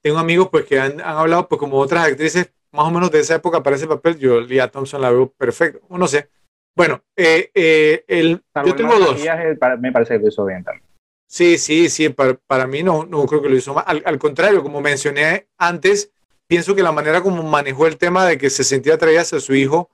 [0.01, 3.21] tengo amigos pues que han, han, hablado pues como otras actrices más o menos de
[3.21, 4.19] esa época para ese papel.
[4.19, 5.79] Yo Lea Thompson la veo perfecta.
[5.89, 6.29] No sé.
[6.75, 9.19] Bueno, eh, eh, el, yo tengo dos.
[9.79, 10.88] Me parece que lo hizo bien también.
[11.29, 12.09] Sí, sí, sí.
[12.09, 13.83] Para, para mí no, no creo que lo hizo mal.
[13.87, 16.11] Al, al, contrario, como mencioné antes,
[16.47, 19.53] pienso que la manera como manejó el tema de que se sentía atraída hacia su
[19.55, 19.89] hijo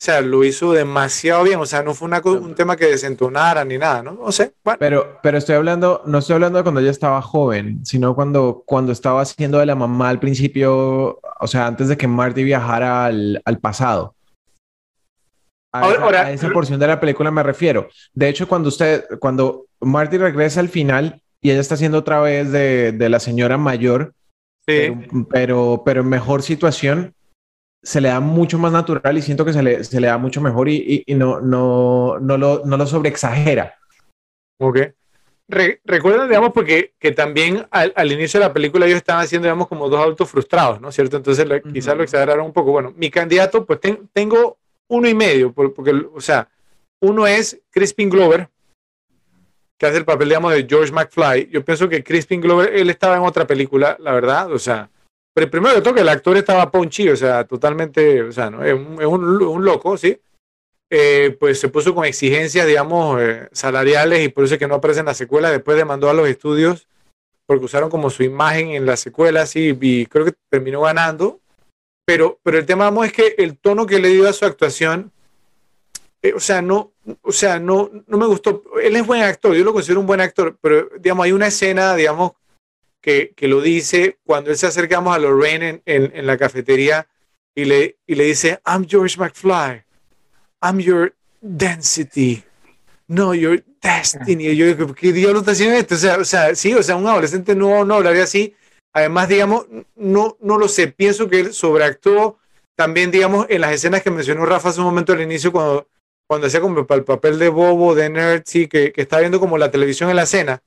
[0.00, 1.58] o sea, lo hizo demasiado bien.
[1.58, 4.12] O sea, no fue una, un tema que desentonara ni nada, ¿no?
[4.12, 4.54] No sé.
[4.78, 8.92] Pero, pero estoy hablando, no estoy hablando de cuando ella estaba joven, sino cuando, cuando
[8.92, 13.42] estaba haciendo de la mamá al principio, o sea, antes de que Marty viajara al,
[13.44, 14.14] al pasado.
[15.72, 17.88] A, ahora, esa, a esa porción de la película me refiero.
[18.14, 22.50] De hecho, cuando usted, cuando Marty regresa al final y ella está haciendo otra vez
[22.50, 24.14] de, de la señora mayor,
[24.66, 24.72] sí.
[24.76, 27.14] pero, pero, pero en mejor situación,
[27.82, 30.40] se le da mucho más natural y siento que se le, se le da mucho
[30.40, 33.76] mejor y, y, y no, no, no, lo, no lo sobreexagera.
[34.60, 34.78] Ok.
[35.50, 39.46] Re, recuerden, digamos, porque que también al, al, inicio de la película ellos estaban haciendo,
[39.46, 41.16] digamos, como dos autos frustrados, ¿no es cierto?
[41.16, 41.72] Entonces uh -huh.
[41.72, 42.72] quizás lo exageraron un poco.
[42.72, 44.58] Bueno, mi candidato, pues ten, tengo
[44.88, 46.48] uno y medio, porque, o sea,
[47.00, 48.48] uno es Crispin Glover,
[49.78, 51.50] que hace el papel, digamos, de George McFly.
[51.50, 54.90] Yo pienso que Crispin Glover, él estaba en otra película, la verdad, o sea,
[55.34, 58.64] pero primero de todo que el actor estaba ponchi, o sea, totalmente, o sea, ¿no?
[58.64, 60.20] es, un, es un, un loco, ¿sí?
[60.90, 64.76] Eh, pues se puso con exigencias, digamos, eh, salariales y por eso es que no
[64.76, 65.50] aparece en la secuela.
[65.50, 66.88] Después demandó a los estudios
[67.46, 71.40] porque usaron como su imagen en la secuela, sí, y creo que terminó ganando.
[72.08, 75.12] Pero, pero el tema, es que el tono que le dio a su actuación,
[76.22, 78.62] eh, o sea, no, o sea, no, no me gustó.
[78.82, 81.94] Él es buen actor, yo lo considero un buen actor, pero, digamos, hay una escena,
[81.94, 82.32] digamos,
[83.02, 87.06] que, que, lo dice cuando él se acercamos a Lorraine en, en, en, la cafetería
[87.54, 89.84] y le, y le dice, I'm George McFly,
[90.62, 92.42] I'm your density,
[93.06, 94.46] no, your destiny.
[94.46, 95.94] Y yo digo, ¿qué diablos está haciendo esto?
[95.94, 98.54] O sea, o sea, sí, o sea, un adolescente no, no hablaría así.
[98.92, 102.38] Además, digamos, no, no lo sé, pienso que él sobreactuó
[102.74, 105.88] también, digamos, en las escenas que mencionó Rafa hace un momento al inicio, cuando,
[106.26, 109.58] cuando hacía como el papel de bobo, de nerd, sí, que, que está viendo como
[109.58, 110.62] la televisión en la cena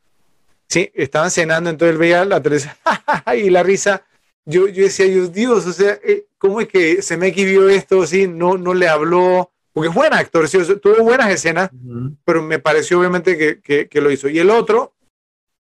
[0.72, 2.73] Sí, estaban cenando, entonces él veía la televisión
[3.35, 4.06] y la risa.
[4.45, 8.07] Yo, yo decía, Dios, Dios, o sea, eh, ¿cómo es que se me vio esto?
[8.07, 12.18] Sí, no, no le habló, porque es buen actor, sí, tuvo buenas escenas, uh -huh.
[12.23, 14.30] pero me pareció obviamente que, que, que, lo hizo.
[14.30, 14.93] Y el otro,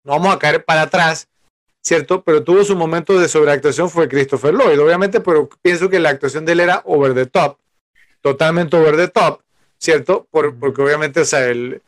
[0.05, 1.27] no vamos a caer para atrás,
[1.84, 2.23] ¿cierto?
[2.23, 6.45] Pero tuvo su momento de sobreactuación, fue Christopher Lloyd, obviamente, pero pienso que la actuación
[6.45, 7.57] de él era over the top,
[8.22, 9.41] totalmente over the top,
[9.77, 10.26] ¿cierto?
[10.31, 11.81] Por, porque obviamente, o sea, el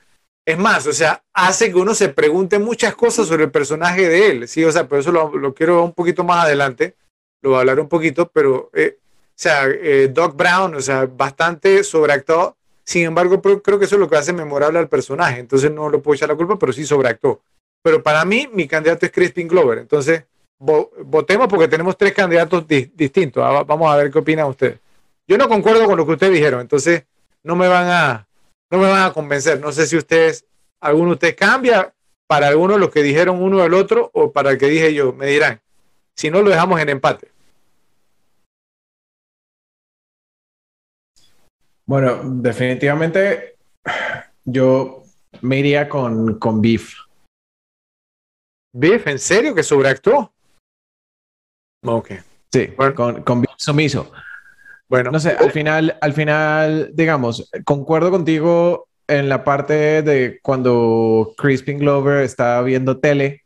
[0.47, 4.29] es más, o sea, hace que uno se pregunte muchas cosas sobre el personaje de
[4.29, 4.63] él, ¿sí?
[4.63, 6.95] O sea, por eso lo, lo quiero un poquito más adelante,
[7.41, 11.07] lo voy a hablar un poquito, pero, eh, o sea, eh, Doc Brown, o sea,
[11.07, 15.71] bastante sobreactuado, sin embargo, creo que eso es lo que hace memorable al personaje, entonces
[15.71, 17.41] no lo puedo echar la culpa, pero sí sobreactuó.
[17.85, 20.23] Pero para mí, mi candidato es Crispin Glover, entonces
[20.57, 23.43] votemos porque tenemos tres candidatos distintos.
[23.45, 24.79] Ah, vamos a ver qué opinan ustedes.
[25.27, 27.03] Yo no concuerdo con lo que ustedes dijeron, entonces
[27.43, 28.27] no me van a,
[28.71, 29.59] no me van a convencer.
[29.59, 30.45] No sé si ustedes,
[30.81, 31.93] alguno de ustedes cambia
[32.25, 35.27] para algunos los que dijeron uno del otro o para el que dije yo, me
[35.27, 35.61] dirán.
[36.15, 37.29] Si no, lo dejamos en empate.
[41.85, 43.57] Bueno, definitivamente
[44.43, 45.03] yo
[45.41, 47.04] me iría con, con Beef.
[48.77, 49.07] ¿Beef?
[49.07, 50.33] ¿En serio que sobreactuó?
[51.85, 52.11] Ok.
[52.51, 54.11] Sí, con, con Beef sumiso.
[54.89, 55.11] Bueno.
[55.11, 61.79] No sé, al final, al final, digamos, concuerdo contigo en la parte de cuando Crispin
[61.79, 63.43] Glover está viendo tele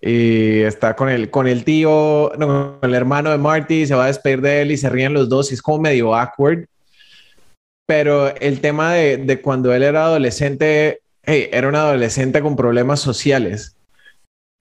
[0.00, 4.08] y está con el, con el tío, con el hermano de Marty, se va a
[4.08, 6.66] despedir de él y se ríen los dos y es como medio awkward.
[7.86, 13.00] Pero el tema de, de cuando él era adolescente, hey, era un adolescente con problemas
[13.00, 13.76] sociales.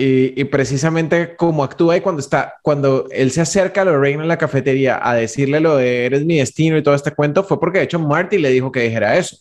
[0.02, 4.30] Y, y, precisamente como actúa y cuando está, cuando él se acerca a Lorraine en
[4.30, 7.80] la cafetería a decirle lo de eres mi destino y todo este cuento, fue porque
[7.80, 9.38] de hecho Marty le dijo que dijera eso.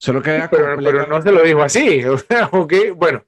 [0.00, 2.02] Solo que pero, pero, no se lo dijo así.
[2.52, 3.22] ok, bueno.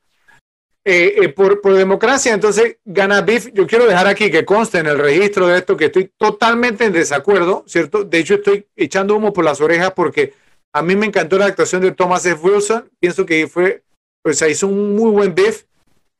[0.84, 3.50] Eh, eh, por, por, democracia, entonces gana Biff.
[3.52, 6.92] Yo quiero dejar aquí que conste en el registro de esto que estoy totalmente en
[6.92, 8.04] desacuerdo, ¿cierto?
[8.04, 10.34] De hecho, estoy echando humo por las orejas porque
[10.72, 12.40] a mí me encantó la actuación de Thomas F.
[12.42, 12.90] Wilson.
[12.98, 13.84] Pienso que fue,
[14.24, 15.64] o sea, hizo un muy buen Biff,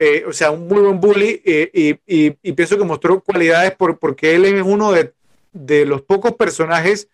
[0.05, 4.35] eh, o sea, un muy buen bully y, y, pienso que mostró cualidades por, porque
[4.35, 5.13] él es uno de,
[5.53, 7.07] de los pocos personajes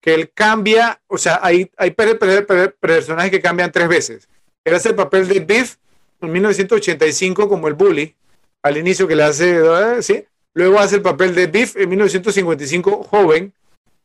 [0.00, 4.28] que él cambia, o sea, hay, hay personajes que cambian tres veces.
[4.64, 5.76] Él hace el papel de Biff
[6.20, 8.16] en 1985 como el bully,
[8.64, 10.02] al inicio que le hace, ¿eh?
[10.02, 10.24] ¿sí?
[10.54, 13.52] Luego hace el papel de Biff en 1955 joven,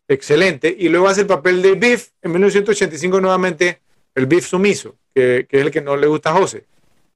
[0.07, 3.81] excelente, y luego hace el papel de Biff en 1985 nuevamente
[4.13, 6.68] el Biff sumiso, que, que es el que no le gusta a José.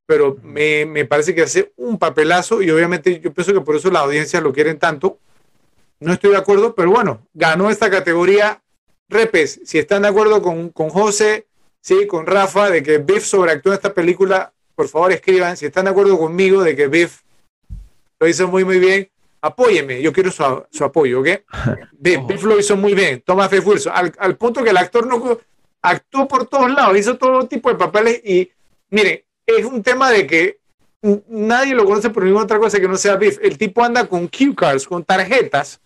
[0.06, 3.90] Pero me, me, parece que hace un papelazo y obviamente yo pienso que por eso
[3.90, 5.18] la audiencia lo quieren tanto.
[6.00, 8.62] No estoy de acuerdo, pero bueno, ganó esta categoría
[9.10, 11.48] Repes, si están de acuerdo con, con José,
[11.82, 15.56] sí, con Rafa, de que Biff sobreactúa en esta película, por favor escriban.
[15.56, 17.22] Si están de acuerdo conmigo de que Biff
[18.20, 19.10] lo hizo muy, muy bien,
[19.42, 20.02] apóyeme.
[20.02, 21.28] Yo quiero su, apoyo, ¿ok?
[21.94, 23.22] Biff, lo hizo muy bien.
[23.22, 23.60] Toma F.
[23.60, 23.94] Wilson.
[24.18, 25.40] Al, punto que el actor no
[25.82, 28.50] actuó por todos lados, hizo todo tipo de papeles y,
[28.90, 30.60] mire, es un tema de que
[31.28, 33.40] nadie lo conoce por ninguna otra cosa que no sea Biff.
[33.42, 35.82] El tipo anda con cue cards, con tarjetas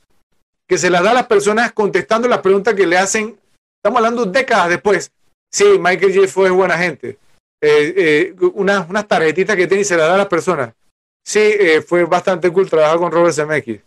[0.67, 3.39] que se las da a las personas contestando las preguntas que le hacen.
[3.77, 5.11] Estamos hablando décadas después.
[5.51, 6.27] Sí, Michael J.
[6.27, 7.17] fue buena gente.
[7.61, 10.73] Eh, eh, unas, unas tarjetitas que tiene y se las da a las personas.
[11.25, 13.81] Sí, eh, fue bastante cool trabajar con Robert Zemeckis.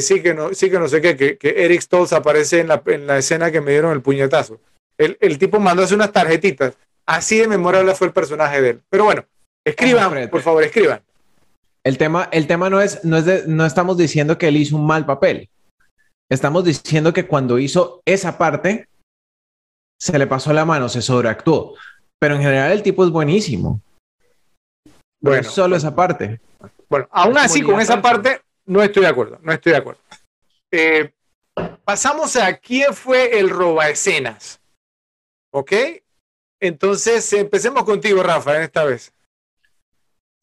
[0.00, 2.82] sí, que no, sí que no sé qué, que, que Eric Stoltz aparece en la,
[2.86, 4.60] en la, escena que me dieron el puñetazo.
[4.98, 6.74] El, el tipo mandó hacer unas tarjetitas.
[7.10, 8.82] Así de memorable fue el personaje de él.
[8.88, 9.24] Pero bueno,
[9.66, 11.02] escriban, por favor, escriban.
[11.84, 14.76] El tema, el tema no es, no es de, no estamos diciendo que él hizo
[14.76, 15.50] un mal papel.
[16.30, 18.86] Estamos diciendo que cuando hizo esa parte,
[20.00, 21.74] se le pasó la mano, se sobreactuó.
[22.20, 23.80] Pero en general el tipo es buenísimo.
[25.20, 26.40] Bueno, solo esa parte.
[26.88, 30.00] Bueno, aún así con esa parte no estoy de acuerdo, no estoy de acuerdo.
[30.70, 31.12] Eh,
[31.82, 34.60] pasamos a quién fue el roba escenas.
[35.52, 35.72] ¿Ok?
[36.60, 39.14] Entonces empecemos contigo, Rafa, en esta vez.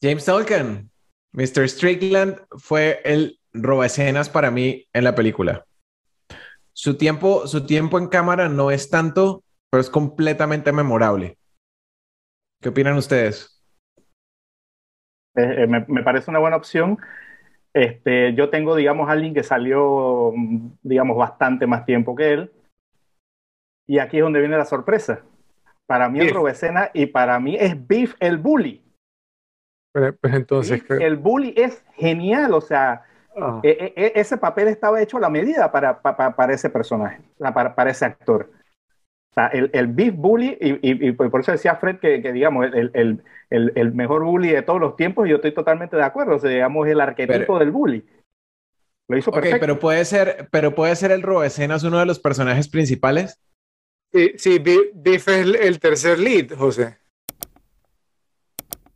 [0.02, 0.90] James Tolkien,
[1.32, 1.68] Mr.
[1.68, 5.64] Strickland fue el roba escenas para mí en la película.
[6.72, 11.38] Su tiempo, su tiempo en cámara no es tanto, pero es completamente memorable.
[12.60, 13.62] ¿Qué opinan ustedes?
[15.36, 16.98] Eh, eh, me, parece una buena opción.
[17.72, 20.32] Este, yo tengo, digamos, alguien que salió,
[20.82, 22.52] digamos, bastante más tiempo que él.
[23.86, 25.22] Y aquí es donde viene la sorpresa.
[25.88, 28.84] Para mí es Robesena y para mí es Beef el bully.
[29.92, 30.84] Pues, pues entonces.
[30.90, 33.04] el bully es genial, o sea,
[33.40, 33.60] Ah.
[33.62, 37.74] E, e, e, ese papel estaba hecho a la medida para, para, ese personaje, para,
[37.74, 38.50] para, ese actor.
[39.30, 42.66] O sea, el, el beef bully, y, y, por eso decía Fred que, que digamos,
[42.66, 46.38] el, el, el, mejor bully de todos los tiempos, yo estoy totalmente de acuerdo, o
[46.38, 48.04] sea, digamos, el arquetipo del bully.
[49.08, 49.60] Lo hizo perfecto.
[49.60, 53.40] pero puede ser, pero puede ser el Robescenas uno de los personajes principales.
[54.12, 56.98] Sí, sí, Biff es el tercer lead, José.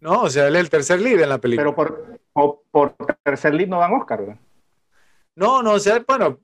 [0.01, 1.75] No, o sea, él es el tercer lead en la película.
[1.75, 4.39] Pero por, por tercer lead no dan Oscar,
[5.37, 6.41] No, no, o sea, bueno,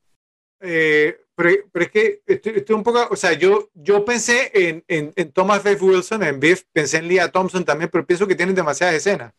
[0.61, 5.65] eh, pero, es que estoy, un poco, o sea, yo, yo pensé en, en, Thomas
[5.65, 5.85] F.
[5.85, 9.33] Wilson, en Biff, pensé en Leah Thompson también, pero pienso que tienen demasiadas escenas.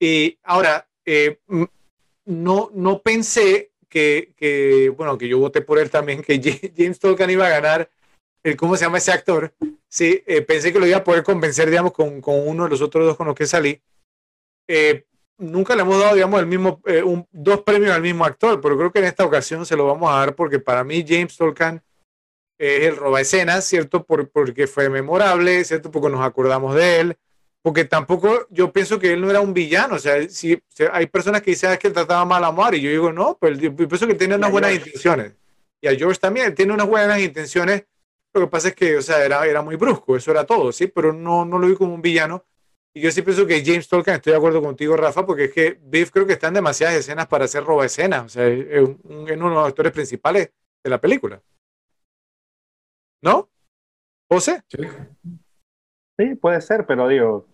[0.00, 1.38] Y ahora, eh,
[2.24, 7.30] no, no pensé que, que, bueno, que yo voté por él también, que James Tolkien
[7.30, 7.90] iba a ganar
[8.44, 9.52] el, ¿cómo se llama ese actor?
[9.88, 12.82] Sí, eh, pensé que lo iba a poder convencer, digamos, con, con, uno de los
[12.82, 13.80] otros dos con los que salí.
[14.68, 15.04] Eh,
[15.38, 17.02] nunca le hemos dado, digamos, el mismo, eh,
[17.32, 20.18] dos premios al mismo actor, pero creo que en esta ocasión se lo vamos a
[20.18, 21.82] dar porque para mí James Tolkien
[22.58, 24.04] es el roba escenas, ¿cierto?
[24.04, 25.90] Por, porque fue memorable, ¿cierto?
[25.90, 27.16] Porque nos acordamos de él,
[27.62, 30.62] porque tampoco yo pienso que él no era un villano, o sea, si,
[30.92, 33.36] hay personas que dicen ah, que él trataba mal a Mar y yo digo, no,
[33.40, 35.32] pues yo pienso que tiene unas buenas intenciones.
[35.80, 37.84] Y a George también, él tiene unas buenas intenciones,
[38.40, 40.86] lo que pasa es que, o sea, era, era muy brusco, eso era todo, ¿sí?
[40.88, 42.44] Pero no, no lo vi como un villano
[42.96, 45.80] y yo sí pienso que James Tolkien, estoy de acuerdo contigo, Rafa, porque es que
[45.82, 48.26] Biff creo que están demasiadas escenas para hacer roba escenas.
[48.26, 50.52] O sea, es, uno de los actores principales
[50.82, 51.42] de la película.
[53.20, 53.48] ¿No?
[54.30, 54.62] ¿José?
[56.16, 56.34] Sí.
[56.36, 57.48] puede ser, pero digo,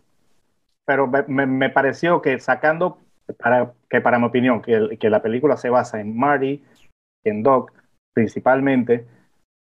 [0.85, 2.99] pero me, pareció que sacando,
[3.39, 6.63] para, que para mi opinión, que, que la película se basa en Marty,
[7.25, 7.73] en Doc,
[8.13, 9.07] principalmente,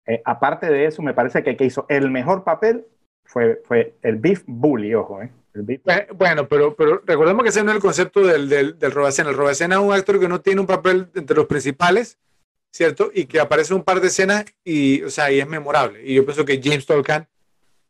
[0.07, 2.85] eh, aparte de eso, me parece que el que hizo el mejor papel
[3.25, 5.31] fue, fue el Beef Bully, ojo, ¿eh?
[6.15, 9.31] Bueno, pero, pero recordemos que ese no es el concepto del, del, del Robacena.
[9.31, 12.19] El Robacena es un actor que no tiene un papel entre los principales,
[12.73, 13.13] ¿cierto?
[13.15, 16.05] Y que aparece un par de escenas y, o sea, y es memorable.
[16.05, 17.29] Y yo pienso que James Tolkien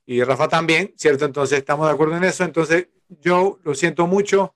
[0.04, 1.24] y Rafa también, ¿cierto?
[1.24, 2.44] Entonces estamos de acuerdo en eso.
[2.44, 4.54] Entonces yo lo siento mucho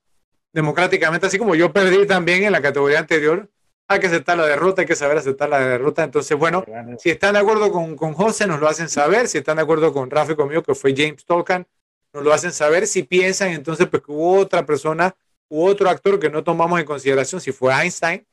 [0.53, 3.49] democráticamente, así como yo perdí también en la categoría anterior.
[3.91, 6.03] Hay que aceptar la derrota, hay que saber aceptar la derrota.
[6.03, 6.63] Entonces, bueno,
[6.99, 9.27] si están de acuerdo con, con José, nos lo hacen saber.
[9.27, 11.65] Si están de acuerdo con Rafa y conmigo, que fue James Tolkien,
[12.13, 12.85] nos lo hacen saber.
[12.85, 15.15] Si piensan entonces pues, que hubo otra persona,
[15.49, 18.25] u otro actor que no tomamos en consideración, si fue Einstein,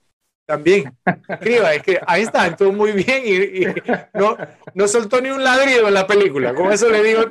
[0.45, 0.95] también.
[1.29, 3.65] Escriba, es que Einstein actuó muy bien y,
[4.17, 4.37] no,
[4.75, 6.55] no soltó ni un ladrido en la película.
[6.55, 7.25] Con eso le digo,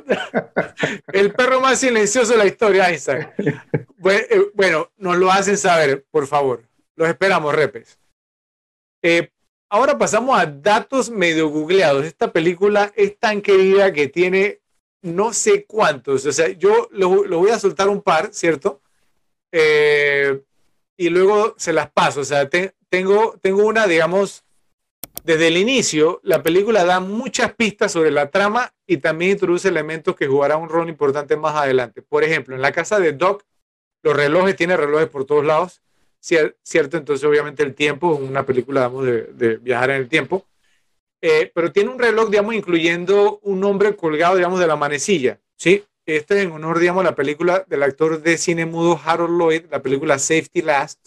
[1.12, 3.28] el perro más silencioso de la historia, Einstein.
[3.38, 6.62] Eh, bueno, nos lo hacen saber, por favor.
[6.96, 7.98] Los esperamos, repes.
[9.08, 9.30] Eh,
[9.68, 12.04] ahora pasamos a datos medio googleados.
[12.04, 14.62] Esta película es tan querida que tiene
[15.00, 17.08] no sé cuántos, o sea, yo lo,
[17.38, 18.80] voy a soltar un par, ¿cierto?
[19.52, 20.42] Eh,
[20.96, 22.50] y luego se las paso, o sea,
[22.88, 24.44] tengo, tengo una, digamos,
[25.22, 30.16] desde el inicio, la película da muchas pistas sobre la trama y también introduce elementos
[30.16, 32.02] que jugarán un rol importante más adelante.
[32.02, 33.44] Por ejemplo, en la casa de Doc,
[34.02, 35.80] los relojes, tiene relojes por todos lados,
[36.26, 36.96] ¿cierto?
[36.96, 40.46] Entonces, obviamente, el tiempo, es una película, digamos, de viajar en el tiempo.
[41.20, 45.84] Eh, pero tiene un reloj, digamos, incluyendo un nombre colgado, digamos, de la manecilla, ¿sí?
[46.04, 49.64] Este es en honor, digamos, a la película del actor de cine mudo Harold Lloyd,
[49.70, 51.00] la película Safety Last.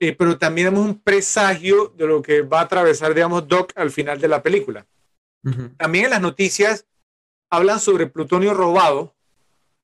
[0.00, 3.90] Eh, pero también tenemos un presagio de lo que va a atravesar, digamos, Doc al
[3.90, 4.86] final de la película.
[5.76, 6.86] También en las noticias
[7.50, 9.14] hablan sobre plutonio robado,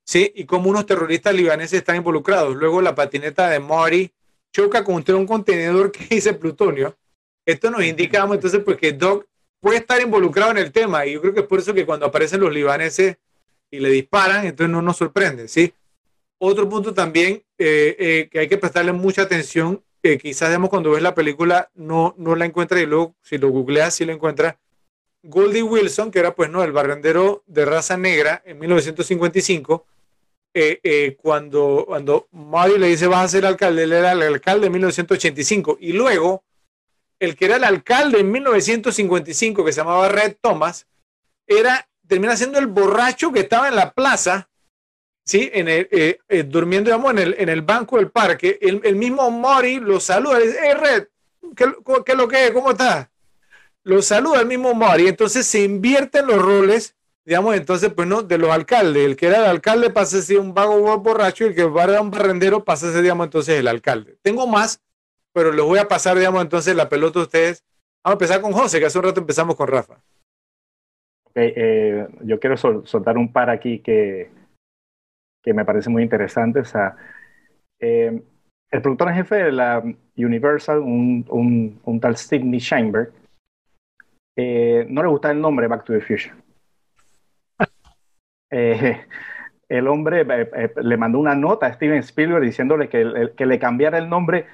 [0.05, 0.33] ¿sí?
[0.35, 2.57] Y cómo unos terroristas libaneses están involucrados.
[2.57, 4.13] Luego la patineta de Marty
[4.53, 6.97] choca contra un contenedor que dice plutonio
[7.49, 9.25] esto nos indica, entonces, pues que Doc
[9.59, 12.05] puede estar involucrado en el tema y yo creo que es por eso que cuando
[12.05, 13.17] aparecen los libaneses
[13.71, 15.73] y le disparan, entonces no nos sorprende, ¿sí?
[16.37, 20.91] Otro punto también eh, eh, que hay que prestarle mucha atención, que quizás vemos cuando
[20.91, 24.57] ves la película no, no la encuentras y luego si lo googleas sí lo encuentras.
[25.23, 29.87] Goldie Wilson, que era pues no, el barrendero de raza negra en 1955,
[30.83, 34.73] eh, cuando, cuando Mario le dice vas a ser alcalde, él era el alcalde en
[34.73, 36.45] 1985 y luego
[37.19, 40.87] el que era el alcalde en 1955, que se llamaba Red Thomas,
[41.47, 44.49] era, termina siendo el borracho que estaba en la plaza,
[45.25, 45.51] ¿sí?
[45.53, 48.59] En el, eh, eh, durmiendo, digamos, en el, en el banco del parque.
[48.61, 51.09] El, mismo Mori lo saluda, le dice, hey Red,
[51.57, 52.53] ¿qué, es lo que es?
[52.53, 53.09] ¿Cómo estás?
[53.83, 56.95] Lo saluda el mismo Mori, entonces se invierten los roles,
[57.29, 59.05] digamos, entonces, pues no, de los alcaldes.
[59.05, 62.01] El que era el alcalde pasa a ser un vago borracho y el que era
[62.01, 64.17] un barrendero pasa a ser, digamos, entonces el alcalde.
[64.23, 64.83] Tengo más,
[65.35, 67.63] pero les voy a pasar, digamos, entonces la pelota a ustedes.
[68.03, 70.01] Vamos a empezar con José, que hace un rato empezamos con Rafa.
[71.35, 74.31] Eh, yo quiero soltar un par aquí que,
[75.43, 76.61] que me parece muy interesante.
[76.61, 76.97] O sea,
[77.79, 78.23] eh,
[78.71, 79.85] el productor en jefe de la
[80.17, 83.13] Universal, un, un, tal Sidney Sheinberg,
[84.35, 86.48] eh, no le gusta el nombre Back to the Future.
[88.51, 90.27] El hombre
[90.77, 94.47] le mandó una nota a Steven Spielberg diciéndole que, que le cambiara el nombre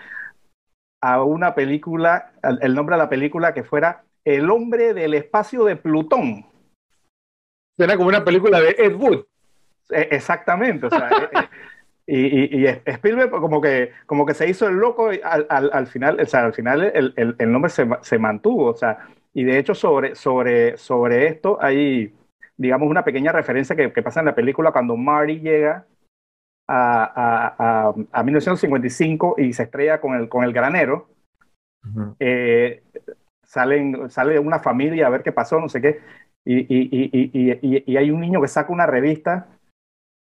[1.01, 5.77] a una película, el nombre de la película que fuera El hombre del espacio de
[5.77, 6.47] Plutón.
[7.77, 9.25] Suena como una película de Ed Wood.
[9.91, 11.11] Exactamente, o sea,
[12.07, 16.25] y, y, Spielberg como que, como que se hizo el loco al, al, final, o
[16.25, 19.75] sea, al final el, el, el nombre se, se, mantuvo, o sea, y de hecho
[19.75, 22.15] sobre, sobre, sobre esto hay,
[22.57, 25.87] digamos, una pequeña referencia que, que pasa en la película cuando Marty llega
[26.69, 31.09] a, a, a, 1955 y se estrella con el, con el granero.
[32.19, 32.83] Eh,
[33.43, 36.01] salen, sale una familia a ver qué pasó, no sé qué,
[36.47, 39.49] y, y, y, y, hay un niño que saca una revista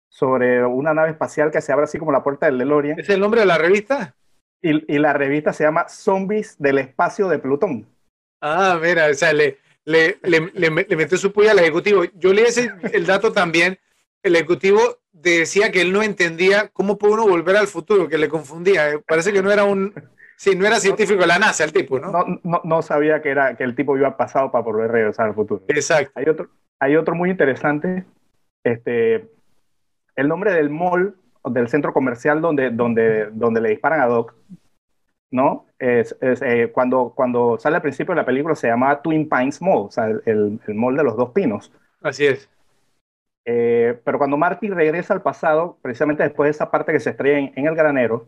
[0.09, 2.99] sobre una nave espacial que se abre así como la puerta del DeLorean.
[2.99, 4.15] ¿Es el nombre de la revista?
[4.61, 7.87] Y, y la revista se llama Zombies del Espacio de Plutón.
[8.41, 12.05] Ah, mira, o sea, le, le, le, le, le metió su puya al ejecutivo.
[12.15, 13.79] Yo leí ese, el dato también.
[14.23, 14.81] El ejecutivo
[15.13, 19.01] decía que él no entendía cómo puede uno volver al futuro, que le confundía.
[19.07, 19.93] Parece que no era un,
[20.37, 22.11] sí, no era científico de la NASA el tipo, ¿no?
[22.11, 25.35] No, no, no sabía que, era, que el tipo iba pasado para poder regresar al
[25.35, 25.65] futuro.
[25.69, 26.13] Exacto.
[26.15, 28.05] Hay otro, hay otro muy interesante.
[28.65, 29.29] Este,
[30.15, 34.35] el nombre del mall, del centro comercial donde, donde, donde le disparan a Doc,
[35.33, 35.67] ¿no?
[35.79, 39.61] Es, es eh, cuando, cuando sale al principio de la película se llama Twin Pines
[39.61, 41.73] Mall, o sea, el, el mall de los dos pinos.
[42.01, 42.49] Así es.
[43.45, 47.39] Eh, pero cuando Marty regresa al pasado, precisamente después de esa parte que se estrella
[47.39, 48.27] en, en el granero,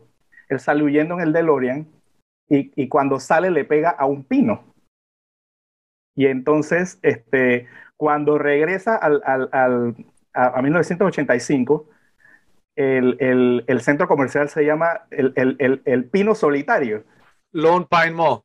[0.49, 1.87] él sale huyendo en el DeLorean
[2.49, 4.63] y, y, cuando sale le pega a un pino.
[6.15, 7.67] Y entonces, este,
[7.97, 9.95] cuando regresa al, al, al
[10.33, 11.87] a, a, 1985,
[12.75, 15.33] el, el, el, centro comercial se llama el,
[15.85, 17.03] el, Pino Solitario.
[17.51, 18.41] Lone Pine Mall.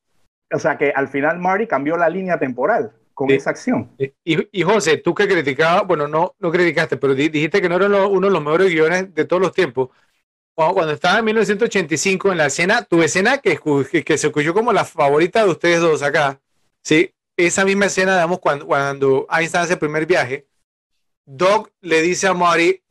[0.52, 3.34] O sea que al final Marty cambió la línea temporal con sí.
[3.34, 3.90] esa acción.
[3.98, 7.86] Y, y, José, tú que criticabas, bueno, no, no criticaste, pero dijiste que no era
[8.06, 9.90] uno de los mejores guiones de todos los tiempos.
[10.54, 13.58] Cuando, cuando estaba en 1985 en la escena, tu escena que,
[13.90, 16.40] que, que, se escuchó como la favorita de ustedes dos acá,
[16.82, 17.14] ¿sí?
[17.36, 20.46] Esa misma escena, digamos, cuando, cuando Einstein hace el primer viaje,
[21.24, 22.82] Doc le dice a Marty,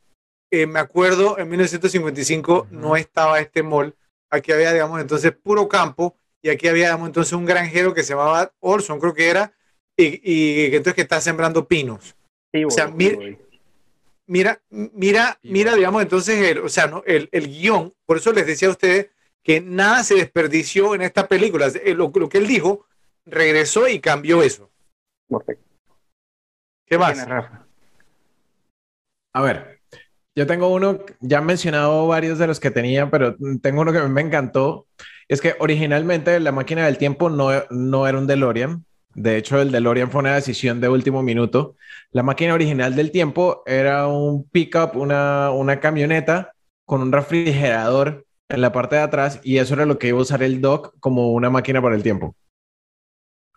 [0.52, 2.70] eh, me acuerdo, en 1955 uh -huh.
[2.72, 3.96] no estaba este mall,
[4.30, 8.14] aquí había, digamos, entonces puro campo, y aquí había, digamos, entonces un granjero que se
[8.14, 9.54] llamaba Orson, creo que era,
[9.98, 12.16] y, y entonces que está sembrando pinos.
[12.54, 13.18] Sí, o sea, mira,
[14.26, 17.04] mira, mira, mira, digamos, entonces, el, o sea, ¿no?
[17.06, 19.10] el, el guion, por eso les decía a ustedes
[19.44, 21.68] que nada se desperdició en esta película.
[21.96, 22.86] Lo, lo que él dijo,
[23.26, 24.70] regresó y cambió eso.
[25.28, 25.66] Perfecto.
[26.86, 27.26] ¿Qué más?
[29.32, 29.79] A ver,
[30.40, 34.00] yo tengo uno, ya han mencionado varios de los que tenía, pero tengo uno que
[34.04, 34.88] me encantó.
[35.28, 38.86] Es que originalmente la máquina del tiempo no, no era un DeLorean,
[39.16, 41.76] de hecho, el DeLorean fue una decisión de último minuto.
[42.12, 46.54] La máquina original del tiempo era un pickup, una, una camioneta
[46.86, 50.22] con un refrigerador en la parte de atrás y eso era lo que iba a
[50.22, 52.34] usar el Doc como una máquina para el tiempo.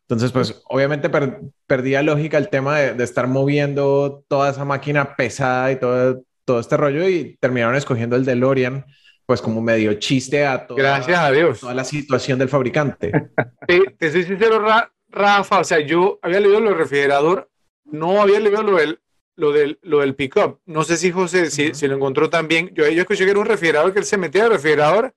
[0.01, 5.17] Entonces, pues obviamente per perdía lógica el tema de, de, estar moviendo toda esa máquina
[5.17, 8.85] pesada y todo, todo este rollo y terminaron escogiendo el DeLorean
[9.27, 11.61] pues como medio chiste a toda, Gracias a Dios.
[11.61, 13.13] toda la situación del fabricante.
[13.67, 17.51] Te, te soy sincero, Ra Rafa, o sea, yo había leído lo del refrigerador,
[17.85, 19.01] no había leído lo del,
[19.37, 20.61] lo del, lo del pick-up.
[20.67, 21.75] No sé si José, si, uh -huh.
[21.75, 22.71] si, lo encontró también.
[22.75, 25.15] Yo, yo escuché que era un refrigerador que él se metía al refrigerador,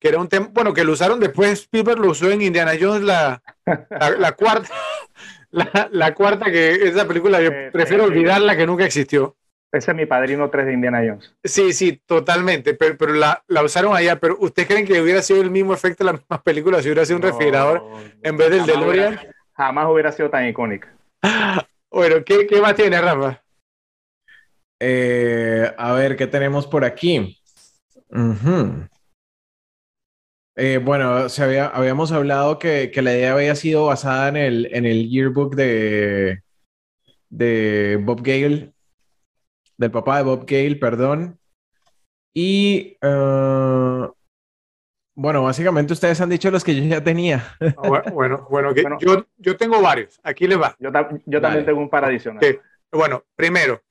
[0.00, 3.02] que era un tema, bueno, que lo usaron después, Spielberg lo usó en Indiana Jones,
[3.02, 4.68] la, la, la cuarta,
[5.50, 9.36] la, la, cuarta, que esa película, yo prefiero olvidarla que nunca existió.
[9.70, 11.36] Ese es mi padrino 3 de Indiana Jones.
[11.44, 14.18] Sí, sí, totalmente, pero, pero la, la, usaron allá.
[14.18, 17.04] Pero ¿ustedes creen que hubiera sido el mismo efecto de las mismas películas si hubiera
[17.04, 17.82] sido un no, refrigerador
[18.22, 19.14] en vez del DeLorean?
[19.14, 20.94] Hubiera, jamás hubiera sido tan icónica.
[21.90, 23.42] Bueno, ¿qué, qué más tiene, Rafa?
[24.78, 27.40] Eh, a ver, ¿qué tenemos por aquí?
[28.10, 28.88] Uh -huh.
[30.54, 34.68] eh, bueno, se había, habíamos hablado que, que, la idea había sido basada en el,
[34.70, 36.42] en el yearbook de,
[37.30, 38.74] de Bob Gale
[39.78, 41.38] del papá de Bob Gale, perdón.
[42.34, 44.12] Y uh,
[45.20, 47.56] bueno, básicamente ustedes han dicho los que yo ya tenía.
[47.76, 50.20] Ah, bueno, bueno, que bueno, yo, yo tengo varios.
[50.22, 50.76] Aquí les va.
[50.78, 50.90] Yo,
[51.26, 52.38] yo también tengo un par adicional.
[52.38, 52.60] Okay.
[52.92, 53.82] Bueno, primero,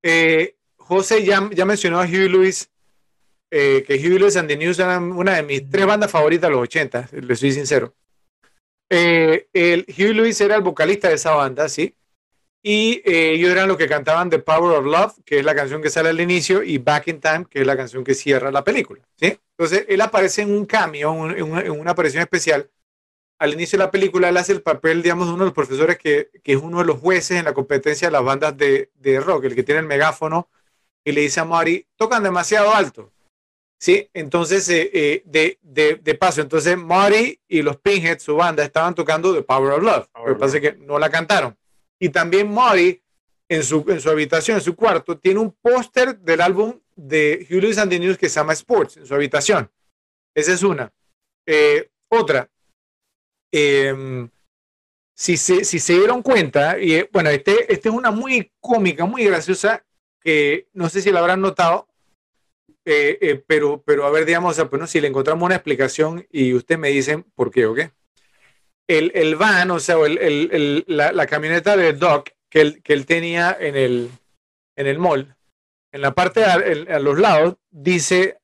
[0.00, 2.70] eh, José ya, ya, mencionó a Huey Lewis,
[3.50, 6.54] eh, que Huey Lewis and the News era una de mis tres bandas favoritas de
[6.54, 7.92] los 80, le soy sincero.
[8.88, 11.96] Eh, el Huey Lewis era el vocalista de esa banda, ¿sí?
[12.66, 15.82] Y eh, ellos eran los que cantaban The Power of Love, que es la canción
[15.82, 18.64] que sale al inicio, y Back in Time, que es la canción que cierra la
[18.64, 19.02] película.
[19.16, 19.38] ¿sí?
[19.50, 22.70] Entonces, él aparece en un cambio, en una, en una aparición especial.
[23.38, 25.98] Al inicio de la película, él hace el papel, digamos, de uno de los profesores
[25.98, 29.20] que, que es uno de los jueces en la competencia de las bandas de, de
[29.20, 30.48] rock, el que tiene el megáfono,
[31.04, 33.12] y le dice a Mari, tocan demasiado alto.
[33.78, 34.08] ¿Sí?
[34.14, 38.94] Entonces, eh, eh, de, de, de, paso, entonces Mari y los Pinheads, su banda, estaban
[38.94, 40.08] tocando The Power of Love.
[40.08, 41.54] Power lo que pasa es que no la cantaron.
[42.04, 43.02] Y también Mori,
[43.48, 47.62] en su, en su habitación, en su cuarto, tiene un póster del álbum de Hugh
[47.62, 49.72] Lewis and the News que se llama Sports, en su habitación.
[50.36, 50.92] Esa es una.
[51.46, 52.46] Eh, otra.
[53.50, 54.28] Eh,
[55.16, 59.06] si, se, si se dieron cuenta, y eh, bueno, este, este es una muy cómica,
[59.06, 59.82] muy graciosa,
[60.20, 61.88] que no sé si la habrán notado,
[62.84, 66.90] eh, pero, pero a ver, digamos, pues, si le encontramos una explicación y ustedes me
[66.90, 67.92] dicen por qué o qué
[68.88, 72.92] el, el van, o sea, el, el, la, la, camioneta de Doc que él, que
[72.92, 74.10] él tenía en el,
[74.76, 75.34] en el mall,
[75.92, 78.38] en la parte a, a los lados dice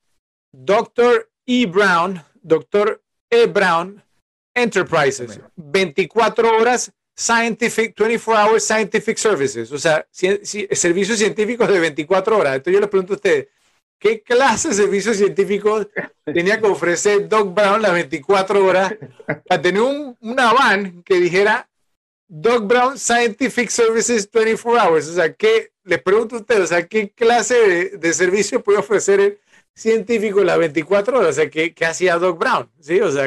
[0.52, 1.30] Dr.
[1.46, 1.66] E.
[1.66, 3.02] Brown, Dr.
[3.28, 3.46] E.
[3.46, 4.02] Brown
[4.54, 12.56] Enterprises, 24 horas Scientific, 24 Hours Scientific Services, o sea, servicios científicos de 24 horas.
[12.56, 13.48] Entonces yo le pregunto a ustedes,
[14.00, 15.86] ¿qué clase de servicios científicos
[16.24, 18.94] tenía que ofrecer Doc Brown las 24 horas
[19.46, 21.68] para tener un, una van que dijera
[22.26, 25.08] Doc Brown Scientific Services 24 Hours?
[25.08, 28.78] O sea, ¿qué, les pregunto a ustedes, o sea, ¿qué clase de, de servicio puede
[28.78, 29.38] ofrecer el
[29.74, 32.68] científico las 24 horas, o sea, ¿qué, hacía Doc Brown?
[32.80, 33.00] ¿Sí?
[33.00, 33.24] O sea,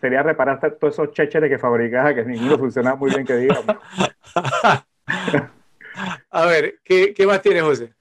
[0.00, 3.64] sería reparar todos esos checheres que fabricaba, que ninguno funcionaba muy bien, que digamos.
[6.30, 7.92] A ver, ¿qué, ¿qué, más tienes, José?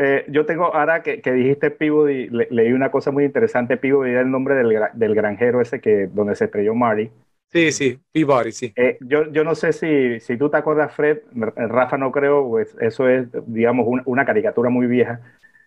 [0.00, 3.76] Eh, yo tengo, ahora que, que dijiste Peabody, leí una cosa muy interesante.
[3.76, 7.10] Peabody era el nombre del, del, granjero ese que, donde se estrelló Marty.
[7.50, 8.72] Sí, sí, Peabody, sí.
[8.76, 12.76] Eh, yo, yo no sé si, si tú te acuerdas, Fred, Rafa no creo, pues
[12.80, 15.20] eso es, digamos, una caricatura muy vieja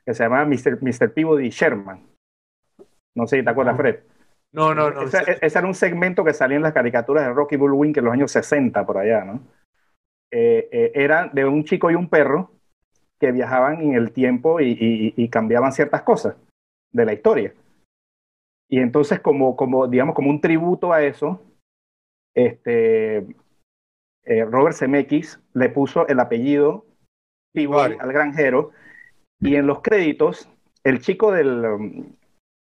[0.05, 0.79] que se llamaba Mr.
[0.81, 1.11] Mr.
[1.13, 2.01] Peabody Sherman.
[3.13, 3.99] No sé si te acuerdas, Fred.
[4.53, 5.01] No, no, no.
[5.01, 8.31] Ese, era un segmento que salía en las caricaturas de Rocky Bullwinkle en los años
[8.31, 9.41] 60, por allá, ¿no?
[10.31, 12.51] Eh, eh, era de un chico y un perro
[13.21, 16.35] que viajaban en el tiempo y, cambiaban ciertas cosas
[16.91, 17.53] de la historia.
[18.67, 21.39] Y entonces, como, como, digamos, como un tributo a eso,
[22.33, 23.17] este,
[24.23, 26.83] eh, Robert Zemeckis le puso el apellido
[27.53, 28.71] Peabody al granjero
[29.39, 30.49] y en los créditos,
[30.83, 32.15] el chico del,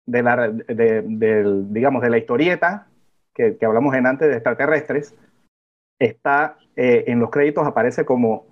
[0.06, 2.88] de la, del, digamos, de la historieta
[3.34, 5.14] que, que, hablamos en antes de extraterrestres,
[5.98, 8.46] está eh, en los créditos, aparece como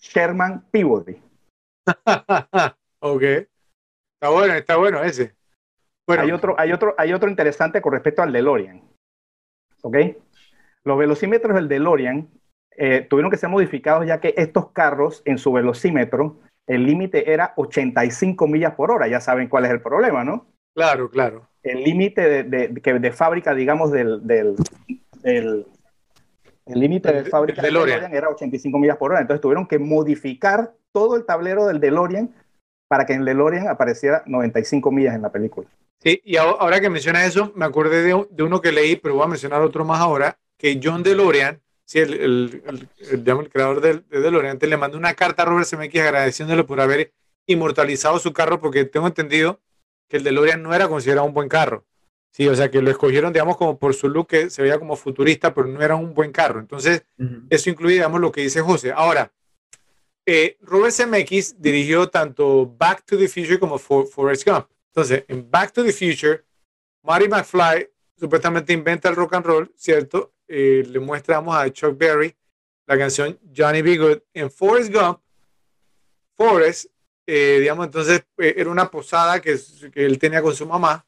[0.00, 1.25] Sherman Peabody.
[3.00, 3.22] ok.
[3.22, 5.34] Está bueno, está bueno ese.
[6.06, 6.22] Bueno.
[6.22, 8.82] Hay, otro, hay, otro, hay otro interesante con respecto al DeLorean.
[9.82, 9.96] ¿Ok?
[10.84, 12.28] Los velocímetros del DeLorean
[12.76, 17.52] eh, tuvieron que ser modificados ya que estos carros en su velocímetro el límite era
[17.56, 19.06] 85 millas por hora.
[19.08, 20.46] Ya saben cuál es el problema, ¿no?
[20.74, 21.48] Claro, claro.
[21.62, 25.66] El límite de, de, fábrica, digamos, del, del,
[26.66, 29.20] el límite de fábrica del DeLorean era 85 millas por hora.
[29.20, 32.34] Entonces tuvieron que modificar todo el tablero del DeLorean
[32.88, 35.68] para que en el DeLorean apareciera 95 millas en la película.
[36.00, 39.24] Sí, y ahora que menciona eso, me acordé de, de uno que leí, pero voy
[39.24, 44.20] a mencionar otro más ahora, que John DeLorean sí, el, el, el, creador de, de
[44.20, 47.14] DeLorean le mandó una carta a Robert Zemeckis agradeciéndole por haber
[47.46, 49.60] inmortalizado su carro, porque tengo entendido
[50.08, 51.86] que el DeLorean no era considerado un buen carro.
[52.36, 54.94] Sí, o sea, que lo escogieron, digamos, como por su look, que se veía como
[54.94, 56.60] futurista, pero no era un buen carro.
[56.60, 57.06] Entonces,
[57.48, 58.92] eso incluye, digamos, lo que dice José.
[58.92, 59.32] Ahora,
[60.26, 64.66] eh, Robert Zemeckis dirigió tanto Back to the Future como Forrest Gump.
[64.88, 66.44] Entonces, en Back to the Future,
[67.02, 67.88] Marty McFly
[68.18, 70.34] supuestamente inventa el rock and roll, ¿cierto?
[70.46, 72.36] Eh, le muestramos a Chuck Berry
[72.86, 73.96] la canción Johnny B.
[73.96, 75.20] Good en Forrest Gump.
[76.36, 76.90] Forrest,
[77.26, 79.58] eh, digamos, entonces eh, era una posada que,
[79.90, 81.06] que, él tenía con su mamá.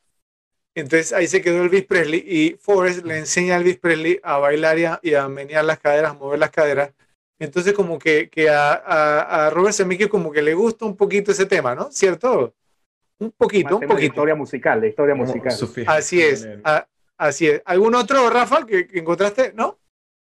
[0.79, 5.01] Entonces ahí se quedó Elvis Presley y Forrest le enseña a Elvis Presley a bailar
[5.03, 6.93] y a, menear las caderas, a mover las caderas.
[7.41, 11.47] Entonces como que, que a, a, Robert Zemeckis como que le gusta un poquito ese
[11.47, 11.91] tema, ¿no?
[11.91, 12.55] ¿Cierto?
[13.19, 14.07] Un poquito, un poquito.
[14.07, 15.53] historia musical, de historia musical.
[15.87, 16.49] Así es.
[17.17, 17.63] Así es.
[17.65, 19.53] ¿Algún otro, Rafa, que, encontraste?
[19.57, 19.81] ¿No?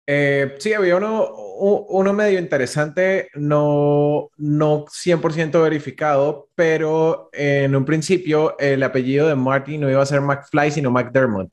[0.06, 8.59] Eh, sí, había uno, uno medio interesante, no, no 100% verificado, pero en un principio
[8.59, 11.51] el apellido de Martin no iba a ser McFly, sino McDermott.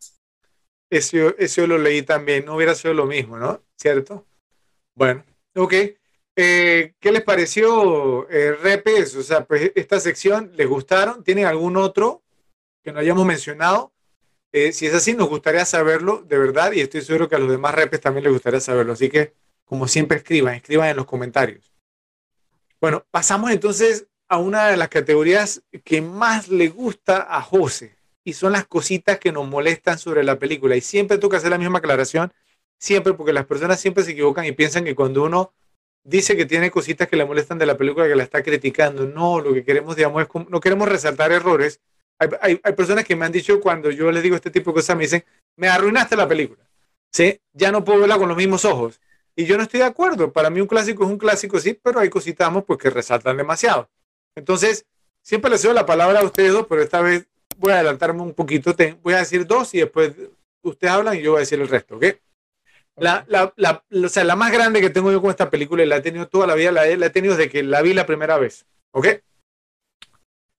[0.90, 3.62] Eso, eso lo leí también, no hubiera sido lo mismo, ¿no?
[3.76, 4.26] ¿Cierto?
[4.96, 5.24] Bueno,
[5.56, 5.74] ok.
[6.40, 9.16] Eh, ¿Qué les pareció, eh, Repes?
[9.16, 11.24] O sea, pues esta sección, ¿les gustaron?
[11.24, 12.24] ¿Tienen algún otro
[12.84, 13.92] que no hayamos mencionado?
[14.58, 17.52] Eh, si es así, nos gustaría saberlo de verdad y estoy seguro que a los
[17.52, 18.94] demás repes también les gustaría saberlo.
[18.94, 19.34] Así que,
[19.66, 21.72] como siempre, escriban, escriban en los comentarios.
[22.82, 28.34] Bueno, pasamos entonces a una de las categorías que más le gusta a José y
[28.34, 30.76] son las cositas que nos molestan sobre la película.
[30.76, 32.34] Y siempre toca hacer la misma aclaración,
[32.80, 35.54] siempre porque las personas siempre se equivocan y piensan que cuando uno
[36.04, 39.40] dice que tiene cositas que le molestan de la película que la está criticando, no,
[39.40, 41.80] lo que queremos, digamos, es no queremos resaltar errores,
[42.20, 44.96] hay, hay, personas que me han dicho cuando yo les digo este tipo de cosas,
[44.96, 45.24] me dicen,
[45.56, 46.64] me arruinaste la película.
[47.12, 47.40] ¿Sí?
[47.54, 49.00] Ya no puedo verla con los mismos ojos.
[49.36, 50.34] Y yo no estoy de acuerdo.
[50.34, 53.90] Para mí un clásico es un clásico, sí, pero hay cositas pues, que resaltan demasiado.
[54.36, 54.86] Entonces,
[55.22, 57.28] siempre les doy la palabra a ustedes dos, pero esta vez
[57.58, 58.76] voy a adelantarme un poquito.
[59.02, 60.14] voy a decir dos y después
[60.64, 62.06] ustedes hablan y yo voy a decir el resto, ¿ok?
[62.96, 65.86] La, la, la, o sea, la más grande que tengo yo con esta película y
[65.86, 68.08] la he tenido toda la vida, la, la he tenido desde que la vi la
[68.08, 69.08] primera vez, ¿ok?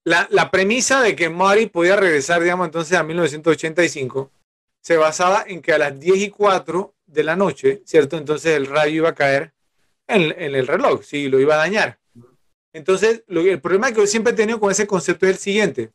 [0.09, 4.31] La, premisa de que Marty podía regresar, digamos, entonces a 1985,
[4.81, 8.17] se basaba en que a las 10 y 4 de la noche, ¿cierto?
[8.17, 9.53] Entonces el rayo iba a caer
[10.07, 11.99] en, el reloj, sí, lo iba a dañar.
[12.73, 15.93] Entonces, el problema que yo siempre he tenido con ese concepto es el siguiente.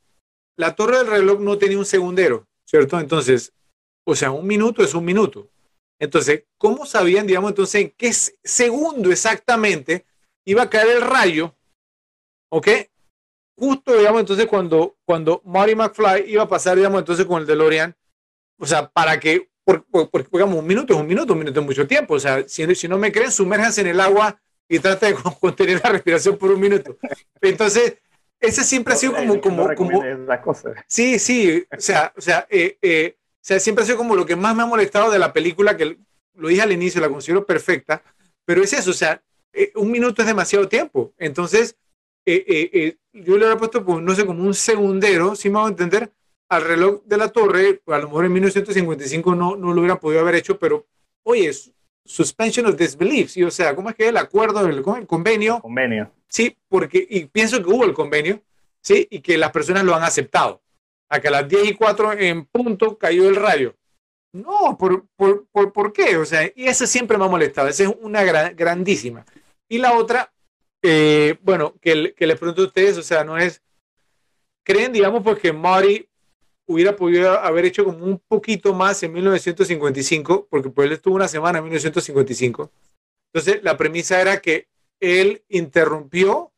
[0.55, 2.99] La torre del reloj no tenía un segundero, ¿cierto?
[2.99, 3.53] Entonces,
[4.05, 5.49] o sea, un minuto es un minuto.
[5.99, 10.05] Entonces, ¿cómo sabían, digamos, entonces en qué segundo exactamente
[10.45, 11.55] iba a caer el rayo?
[12.49, 12.67] ¿Ok?
[13.55, 17.95] Justo, digamos, entonces cuando, cuando Marty McFly iba a pasar, digamos, entonces con el DeLorean,
[18.57, 21.87] o sea, para que, porque, digamos, un minuto es un minuto, un minuto es mucho
[21.87, 22.15] tiempo.
[22.15, 25.81] O sea, si, si no me creen, sumérjanse en el agua y trata de contener
[25.83, 26.97] la respiración por un minuto.
[27.41, 27.97] Entonces,
[28.39, 29.39] ese siempre ha sido como...
[29.39, 30.03] como, como
[30.87, 34.25] sí, sí, o sea, o sea, eh, eh, o sea, siempre ha sido como lo
[34.25, 35.97] que más me ha molestado de la película, que
[36.35, 38.03] lo dije al inicio, la considero perfecta,
[38.45, 39.21] pero es eso, o sea,
[39.53, 41.13] eh, un minuto es demasiado tiempo.
[41.17, 41.77] Entonces,
[42.25, 45.67] eh, eh, yo le había puesto, pues, no sé, como un segundero, si me hago
[45.67, 46.11] entender,
[46.49, 50.21] al reloj de la torre, a lo mejor en 1955 no, no lo hubiera podido
[50.21, 50.85] haber hecho, pero,
[51.23, 51.51] oye,
[52.05, 53.43] suspension of disbelief, ¿sí?
[53.43, 55.59] o sea, ¿cómo es que el acuerdo, el, el convenio?
[55.59, 56.11] Convenio.
[56.27, 58.41] Sí, porque, y pienso que hubo el convenio,
[58.81, 59.07] ¿sí?
[59.09, 60.61] Y que las personas lo han aceptado
[61.09, 63.75] a que a las 10 y 4 en punto cayó el rayo.
[64.33, 66.17] No, ¿por, por, por, por qué?
[66.17, 67.67] O sea, y eso siempre me ha molestado.
[67.67, 69.25] Esa es una grandísima.
[69.69, 70.32] Y la otra,
[70.83, 73.61] eh, bueno, que, les pregunto a ustedes, o sea, no es,
[74.63, 76.07] ¿creen, digamos, pues que Marty
[76.65, 80.47] hubiera podido haber hecho como un poquito más en 1955?
[80.49, 82.71] Porque pues él estuvo una semana en 1955.
[83.33, 84.67] Entonces, la premisa era que
[84.99, 86.53] él interrumpió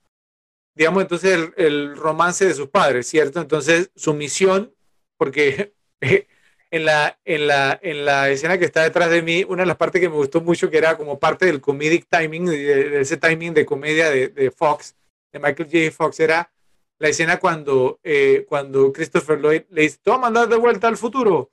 [0.75, 3.41] digamos, entonces el, romance de sus padres, ¿cierto?
[3.41, 4.73] Entonces su misión,
[5.17, 5.73] porque
[6.71, 9.77] en la, en, la, en la escena que está detrás de mí, una de las
[9.77, 13.53] partes que me gustó mucho, que era como parte del comedic timing, de, ese timing
[13.53, 14.95] de comedia de, Fox,
[15.31, 15.91] de Michael J.
[15.91, 16.51] Fox, era
[16.97, 20.87] la escena cuando, eh, cuando Christopher Lloyd le dice, te voy a mandar de vuelta
[20.87, 21.51] al futuro.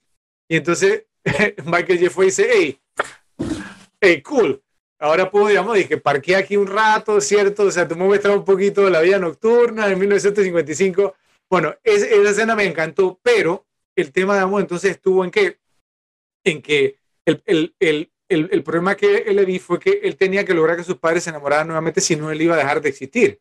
[0.48, 1.05] Y entonces
[1.64, 2.22] Michael J.
[2.22, 2.80] y dice, hey,
[4.01, 4.62] hey, cool,
[4.98, 7.64] ahora puedo, digamos, dije, parqué aquí un rato, ¿cierto?
[7.64, 11.14] O sea, te muestras un poquito de la vida nocturna en 1955.
[11.51, 13.66] Bueno, esa escena me encantó, pero
[13.97, 15.59] el tema, digamos, entonces estuvo en que,
[16.44, 20.44] en que el, el, el, el, problema que él le vi fue que él tenía
[20.44, 22.89] que lograr que sus padres se enamoraran nuevamente, si no él iba a dejar de
[22.89, 23.40] existir.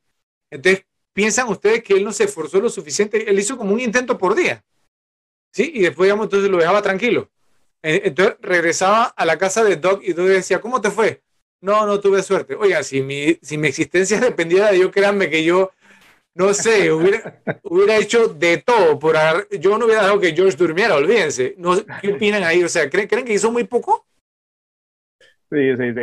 [0.49, 3.29] Entonces, ¿piensan ustedes que él no se esforzó lo suficiente?
[3.29, 4.63] Él hizo como un intento por día.
[5.53, 5.71] ¿Sí?
[5.73, 7.29] Y después, digamos, entonces lo dejaba tranquilo.
[7.83, 11.23] Entonces regresaba a la casa de Doc y Doc decía, ¿cómo te fue?
[11.61, 12.55] No, no tuve suerte.
[12.55, 15.71] Oiga, si mi, si mi existencia dependiera de yo, créanme que yo,
[16.33, 18.97] no sé, hubiera, hubiera hecho de todo.
[18.99, 19.15] Por
[19.59, 21.55] yo no hubiera dejado que George durmiera, olvídense.
[21.57, 22.63] No, ¿Qué opinan ahí?
[22.63, 24.05] O sea, ¿creen, ¿creen que hizo muy poco?
[25.51, 25.93] Sí, sí,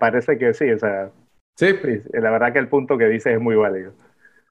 [0.00, 0.70] parece que sí.
[0.70, 1.10] O sea,
[1.54, 1.66] sí.
[2.12, 3.92] La verdad que el punto que dice es muy válido.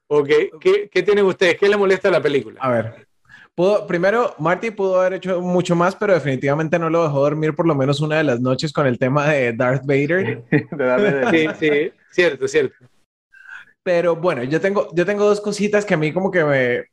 [0.08, 0.28] Ok,
[0.60, 1.56] ¿Qué, ¿qué tienen ustedes?
[1.58, 2.60] ¿Qué les molesta la película?
[2.60, 3.06] A ver,
[3.88, 7.74] primero, Marty pudo haber hecho mucho más, pero definitivamente no lo dejó dormir por lo
[7.74, 10.42] menos una de las noches con el tema de Darth Vader.
[11.30, 12.76] sí, sí, cierto, cierto.
[13.86, 16.84] Pero bueno, yo tengo, yo tengo dos cositas que a mí como que me...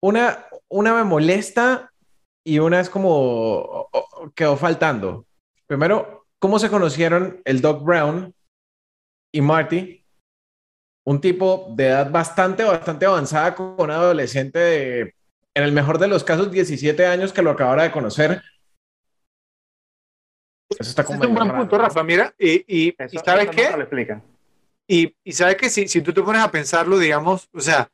[0.00, 1.92] Una, una me molesta
[2.44, 3.88] y una es como
[4.36, 5.26] quedó faltando.
[5.66, 8.32] Primero, ¿cómo se conocieron el Doc Brown
[9.32, 9.98] y Marty?
[11.04, 15.00] un tipo de edad bastante, bastante avanzada con un adolescente de,
[15.54, 18.40] en el mejor de los casos, 17 años que lo acabara de conocer.
[20.70, 21.20] Eso está como.
[21.20, 22.04] Es un buen punto, Rafa.
[22.04, 22.94] Mira, y, y,
[23.24, 24.22] ¿sabes qué?
[24.88, 27.90] Y, y, sabes que si, si tú te pones a pensarlo, digamos, o sea,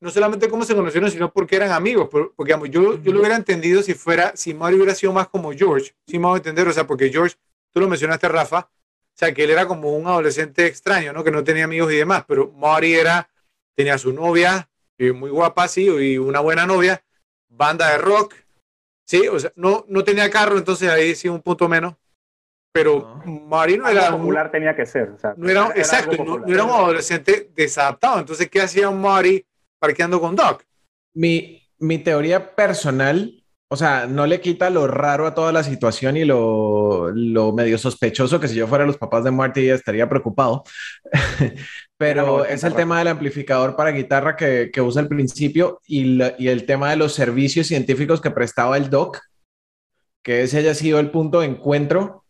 [0.00, 2.08] no solamente cómo se conocieron, sino porque eran amigos.
[2.10, 5.52] Porque, digamos, yo, yo lo hubiera entendido si fuera, si Mario hubiera sido más como
[5.52, 5.94] George.
[6.06, 7.36] Si me voy a entender, o sea, porque George,
[7.72, 8.70] tú lo mencionaste, Rafa,
[9.14, 11.22] o sea, que él era como un adolescente extraño, ¿no?
[11.22, 13.30] Que no tenía amigos y demás, pero Mari era,
[13.76, 14.68] tenía su novia,
[14.98, 17.04] y muy guapa, sí, y una buena novia,
[17.48, 18.34] banda de rock,
[19.06, 21.94] sí, o sea, no, no tenía carro, entonces ahí sí un punto menos,
[22.72, 24.10] pero Mari no era...
[24.10, 28.48] popular tenía que ser, o sea, no era, exacto, no, era un adolescente desadaptado, entonces,
[28.48, 29.44] ¿qué hacía Mari
[29.78, 30.64] parqueando con Doc?
[31.14, 33.42] Mi, mi teoría personal
[33.72, 37.10] o sea, no le quita lo raro a toda la situación y lo,
[37.56, 40.62] medio sospechoso que si yo fuera los papás de Marty estaría preocupado.
[41.96, 46.90] Pero es el tema del amplificador para guitarra que, usa al principio y, el tema
[46.90, 49.20] de los servicios científicos que prestaba el doc,
[50.22, 52.21] que ese haya sido el punto de encuentro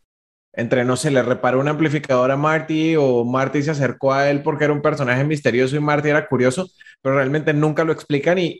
[0.52, 4.42] entre, no sé, le reparó un amplificador a Marty o Marty se acercó a él
[4.42, 6.68] porque era un personaje misterioso y Marty era curioso,
[7.00, 8.58] pero realmente nunca lo explican y,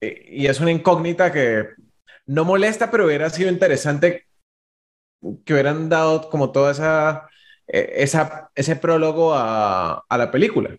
[0.00, 1.66] y es una incógnita que
[2.26, 4.26] no molesta, pero hubiera sido interesante
[5.44, 7.28] que hubieran dado como toda esa,
[7.66, 10.70] eh, esa ese prólogo a, la película.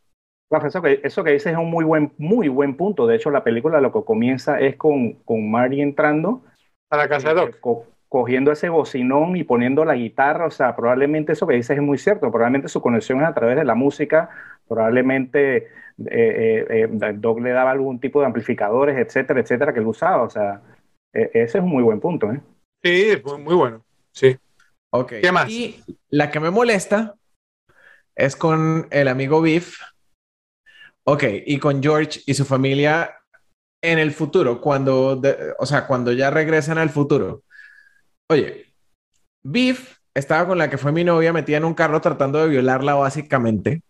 [0.50, 3.06] Eso que, eso que dices es un muy buen, muy buen punto.
[3.06, 6.44] De hecho, la película lo que comienza es con, con Marty entrando
[6.90, 7.88] a la casa de Doc.
[8.10, 10.46] Cogiendo ese bocinón y poniendo la guitarra.
[10.46, 12.32] O sea, probablemente eso que dices es muy cierto.
[12.32, 14.30] Probablemente su conexión es a través de la música
[14.68, 15.70] probablemente eh,
[16.06, 20.24] eh, eh, Doc le daba algún tipo de amplificadores, etcétera, etcétera, que él usaba.
[20.24, 20.62] O sea,
[21.14, 22.32] e, ese es un muy buen punto.
[22.32, 22.42] ¿eh?
[22.84, 23.82] Sí, muy, muy bueno.
[24.12, 24.38] Sí.
[24.92, 25.14] Ok.
[25.22, 25.50] ¿Qué más?
[25.50, 27.16] Y la que me molesta
[28.16, 29.80] es con el amigo Biff.
[31.04, 33.16] Ok, y con George y su familia
[33.82, 37.44] en el futuro, cuando, de- o sea, cuando ya regresan al futuro.
[38.30, 38.66] Oye,
[39.44, 42.95] Biff estaba con la que fue mi novia metida en un carro tratando de violarla
[42.95, 43.82] básicamente.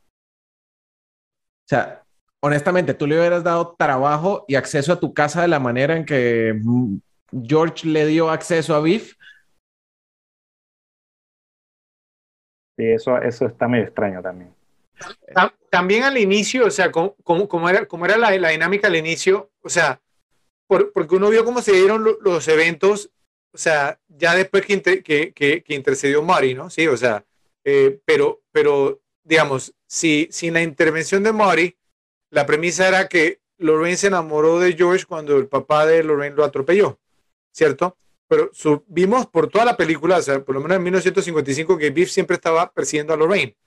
[1.66, 2.04] O sea,
[2.42, 6.06] honestamente, tú le hubieras dado trabajo y acceso a tu casa de la manera en
[6.06, 6.98] que mm,
[7.44, 9.16] George le dio acceso a Biff.
[12.78, 14.54] Y eso, eso está medio extraño también.
[15.34, 17.16] Ta- También al inicio, o sea, como,
[17.70, 20.00] era, como era la, la dinámica al inicio, o sea,
[20.68, 23.12] por- porque uno vio cómo se dieron lo- los eventos,
[23.58, 26.70] o sea, ya después que, que, que intercedió Mari, ¿no?
[26.70, 27.26] Sí, o sea,
[27.64, 31.76] eh, pero, pero, digamos, si, sin la intervención de Mari,
[32.30, 36.44] la premisa era que Lorraine se enamoró de George cuando el papá de Lorraine lo
[36.44, 37.00] atropelló,
[37.52, 37.98] ¿cierto?
[38.28, 41.90] Pero su- vimos por toda la película, o sea, por lo menos en 1955, que
[41.90, 43.58] Biff siempre estaba persiguiendo a Lorraine.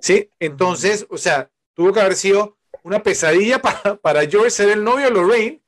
[0.00, 0.28] ¿Sí?
[0.40, 5.04] Entonces, o sea, tuvo que haber sido una pesadilla para, para George ser el novio
[5.04, 5.62] de Lorraine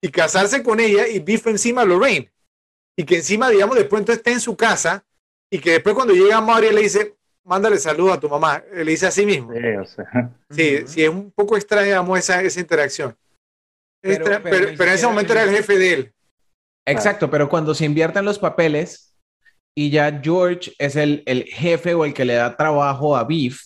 [0.00, 2.30] y casarse con ella y Biff encima a Lorraine.
[2.96, 5.04] Y que encima, digamos, después entonces esté en su casa
[5.52, 8.62] y que después cuando llega Mario le dice, mándale saludos a tu mamá.
[8.72, 9.52] Le dice a sí mismo.
[9.52, 13.16] Sí, o sea, Sí, es un poco extraña, digamos, esa, esa interacción.
[14.02, 16.12] Pero- Extra- pero pero, ni pero en ese momento era el jefe de él.
[16.86, 19.16] Exacto, pero cuando se invierten los papeles
[19.76, 23.60] y ya George es el, el jefe o el que le da trabajo a Beef,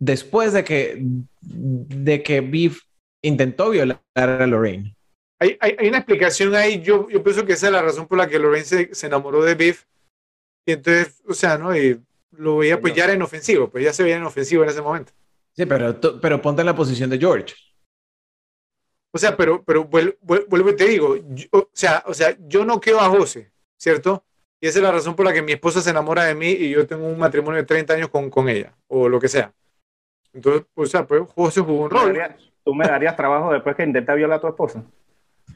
[0.00, 0.98] después de que,
[1.42, 2.82] de que Beef
[3.22, 4.94] intentó violar a Lorraine.
[5.40, 8.18] Hay, hay, hay una explicación ahí, yo, yo pienso que esa es la razón por
[8.18, 9.84] la que Lorraine se, se enamoró de Biff.
[10.66, 11.74] Y entonces, o sea, ¿no?
[11.76, 12.00] Y
[12.32, 15.12] lo veía, pues ya era inofensivo, pues ya se veía inofensivo en ese momento.
[15.54, 17.54] Sí, pero, pero ponte en la posición de George.
[19.12, 22.36] O sea, pero, pero vuel- vuel- vuelvo y te digo, yo- o, sea, o sea,
[22.46, 24.24] yo no quedo a José, ¿cierto?
[24.60, 26.70] Y esa es la razón por la que mi esposa se enamora de mí y
[26.70, 29.52] yo tengo un matrimonio de 30 años con, con ella, o lo que sea.
[30.32, 32.12] Entonces, o sea, pues José jugó un ¿tú me rol.
[32.16, 34.84] darías- ¿tú me darías trabajo después que intenta violar a tu esposa?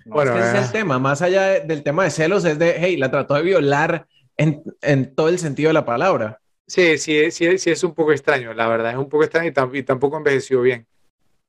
[0.07, 0.67] No, Bueno, Es que ese es eh.
[0.67, 3.43] el tema, más allá de- del tema de celos, es de, hey, la trató de
[3.43, 4.07] violar
[4.37, 6.39] en, en todo el sentido de la palabra.
[6.67, 9.53] Sí, sí, sí, sí es un poco extraño, la verdad, es un poco extraño y,
[9.53, 10.87] tam- y tampoco envejeció bien.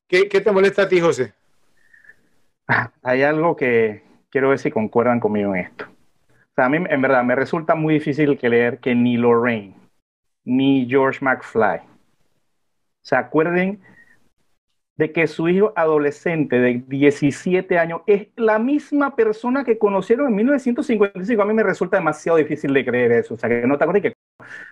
[0.08, 1.32] ¿Qué, ¿Qué te molesta a ti, José?
[3.02, 5.84] hay algo que quiero ver si concuerdan conmigo en esto.
[5.86, 9.74] O sea, a mí en verdad me resulta muy difícil creer que ni Lorraine
[10.44, 11.80] ni George McFly
[13.02, 13.80] se acuerden
[14.96, 20.36] de que su hijo adolescente de 17 años es la misma persona que conocieron en
[20.36, 21.42] 1955.
[21.42, 23.34] A mí me resulta demasiado difícil de creer eso.
[23.34, 24.14] O sea, que no te acuerdas que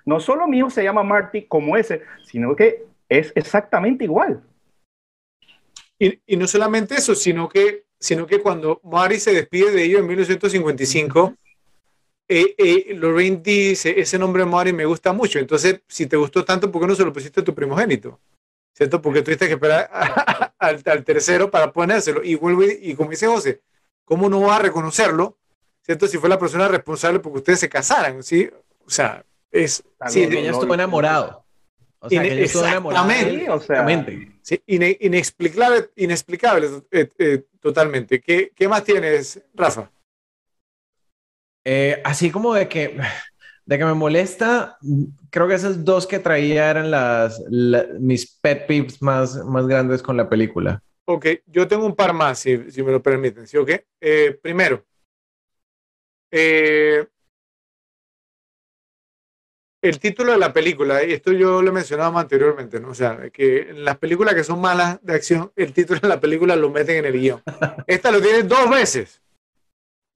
[0.04, 4.42] no solo mi hijo se llama Marty como ese, sino que es exactamente igual.
[5.98, 10.06] Y, no solamente eso, sino que, sino que cuando Mari se despide de ellos en
[10.06, 11.34] 1955,
[12.28, 15.38] eh, eh, Lorraine dice, ese nombre Mari me gusta mucho.
[15.38, 18.18] Entonces, si te gustó tanto, ¿por qué no se lo pusiste a tu primogénito?
[18.74, 19.02] ¿Cierto?
[19.02, 19.90] Porque tuviste que esperar
[20.58, 22.22] al, al tercero para ponérselo.
[22.22, 23.60] Y vuelve, y como dice José,
[24.04, 25.38] ¿cómo no vas a reconocerlo?
[25.82, 26.06] ¿Cierto?
[26.06, 28.48] Si fue la persona responsable porque ustedes se casaran, ¿sí?
[28.86, 29.82] O sea, es...
[30.08, 31.44] sí, Porque ella estuvo enamorado.
[31.98, 32.62] O sea, que estuvo.
[32.64, 34.32] Sí, o sea, exactamente.
[34.42, 38.20] Sí, ine- inexplicable, inexplicable eh, eh, totalmente.
[38.20, 39.90] ¿Qué, ¿Qué más tienes, Rafa?
[41.64, 42.98] Eh, así como de que,
[43.64, 44.78] de que me molesta,
[45.30, 50.02] creo que esas dos que traía eran las, la- mis pet peeves más, más grandes
[50.02, 50.82] con la película.
[51.04, 53.46] Ok, yo tengo un par más, si, si me lo permiten.
[53.46, 53.56] ¿sí?
[53.56, 53.70] ok?
[54.00, 54.84] Eh, primero,
[56.30, 57.06] eh,
[59.82, 62.90] el título de la película, y esto yo lo he mencionado anteriormente, ¿no?
[62.90, 66.20] O sea, que en las películas que son malas de acción, el título de la
[66.20, 67.42] película lo meten en el guion.
[67.86, 69.20] Esta lo tiene dos veces.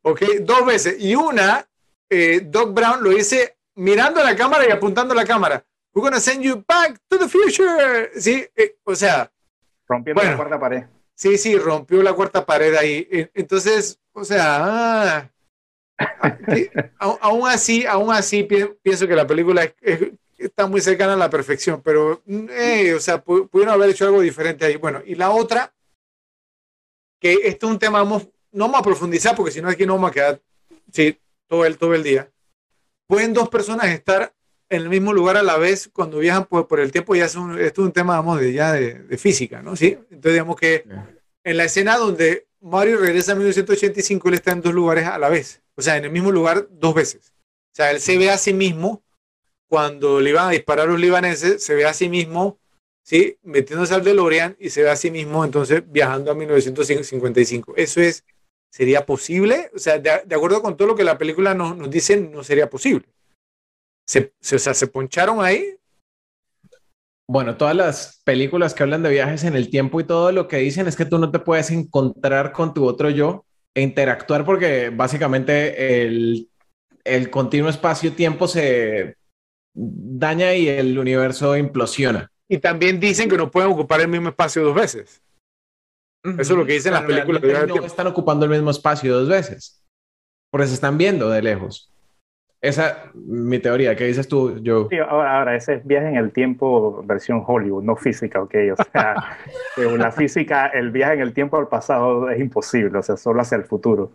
[0.03, 0.23] ¿Ok?
[0.43, 0.97] Dos veces.
[1.01, 1.69] Y una,
[2.11, 5.65] eh, Doc Brown lo dice mirando a la cámara y apuntando a la cámara.
[5.95, 8.11] We're gonna send you back to the future.
[8.21, 9.31] Sí, eh, o sea,
[9.89, 10.33] rompiendo Bueno.
[10.33, 10.85] la cuarta pared.
[11.15, 13.09] Sí, sí, rompió la cuarta pared ahí.
[13.11, 14.59] E- Entonces, o sea,
[15.19, 15.31] ah,
[17.21, 21.17] aún así, aún así pi- pienso que la película es- es- está muy cercana a
[21.17, 24.77] la perfección, pero, mm, eh, o sea, pu- pudieron haber hecho algo diferente ahí.
[24.77, 25.73] Bueno, y la otra,
[27.19, 29.95] que este es un tema, vamos, no vamos a profundizar porque si no aquí no
[29.95, 30.41] vamos a quedar
[30.93, 32.31] sí, todo, el, todo el día.
[33.07, 34.35] Pueden dos personas estar
[34.69, 37.37] en el mismo lugar a la vez cuando viajan por, por el tiempo, ya es
[37.37, 39.77] un, esto es un tema, vamos, de, ya de, de física, ¿no?
[39.77, 40.85] Sí, entonces digamos que
[41.45, 45.29] en la escena donde Mario regresa a 1985, él está en dos lugares a la
[45.29, 45.63] vez.
[45.77, 47.33] O sea, en el mismo lugar dos veces.
[47.73, 49.05] O sea, él se ve a sí mismo
[49.69, 52.59] cuando le iban a disparar los libaneses, se ve a sí mismo
[53.07, 53.39] ¿sí?
[53.43, 57.75] Metiéndose al DeLorean y se ve a sí mismo entonces viajando a 1955.
[57.77, 58.25] Eso es,
[58.77, 59.71] ¿sería posible?
[59.75, 62.69] O sea, de, acuerdo con todo lo que la película nos, nos dice, no sería
[62.69, 63.07] posible.
[64.07, 65.77] Se, o sea, se poncharon ahí.
[67.27, 70.59] Bueno, todas las películas que hablan de viajes en el tiempo y todo lo que
[70.59, 74.91] dicen es que tú no te puedes encontrar con tu otro yo e interactuar porque
[74.91, 76.51] básicamente el,
[77.03, 79.17] el continuo espacio-tiempo se
[79.73, 82.31] daña y el universo implosiona.
[82.47, 85.23] Y también dicen que no pueden ocupar el mismo espacio dos veces.
[86.39, 87.43] Eso es lo que dicen las películas.
[87.69, 89.83] no están ocupando el mismo espacio dos veces.
[90.51, 91.93] Porque se están viendo de lejos.
[92.61, 93.95] Esa mi teoría.
[93.95, 94.87] ¿Qué dices tú, Joe?
[94.91, 98.55] Sí, ahora, ahora, ese viaje en el tiempo versión Hollywood, no física, ok.
[98.73, 99.15] O sea,
[99.75, 103.43] según la física, el viaje en el tiempo al pasado es imposible, o sea, solo
[103.43, 104.13] hacia el futuro.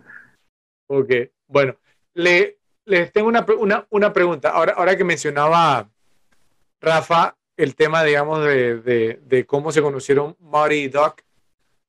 [0.88, 1.10] Ok,
[1.48, 1.76] bueno,
[2.14, 4.50] le, les tengo una, una, una, pregunta.
[4.50, 5.90] Ahora, ahora que mencionaba
[6.82, 11.22] Rafa el tema, digamos, de, de, cómo se conocieron Marty y Doc.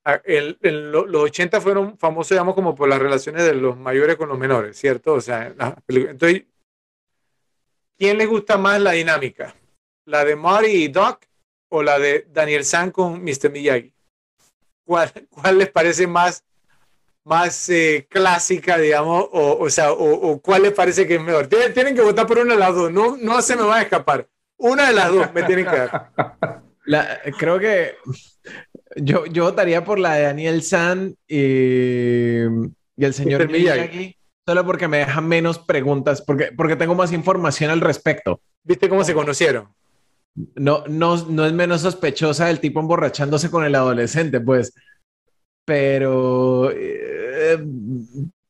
[0.05, 0.59] Ah, el,
[0.91, 4.77] los 80 fueron famosos, digamos, como por las relaciones de los mayores con los menores,
[4.77, 5.15] ¿cierto?
[5.15, 5.55] O sea,
[5.87, 6.43] entonces,
[7.97, 9.55] ¿quién les gusta más la dinámica?
[10.05, 11.24] ¿La de Marty y Doc
[11.69, 13.51] o la de Daniel San con Mr.
[13.53, 13.95] Miyagi?
[14.85, 16.45] ¿Cuál, cuál les parece más,
[17.23, 21.47] más eh, clásica, digamos, o, o sea, o, cuál les parece que es mejor?
[21.47, 24.29] Tienen, que votar por una de las dos, no, no se me va a escapar.
[24.57, 26.12] Una de las dos me tienen que dar.
[27.39, 27.95] creo que
[28.97, 32.43] yo, yo votaría por la de Daniel San y,
[32.97, 34.16] el señor Miyagi,
[34.47, 38.40] solo porque me dejan menos preguntas, porque, porque tengo más información al respecto.
[38.62, 39.69] ¿Viste cómo se conocieron?
[40.55, 44.73] No, no, no es menos sospechosa el tipo emborrachándose con el adolescente, pues.
[45.64, 47.59] Pero eh,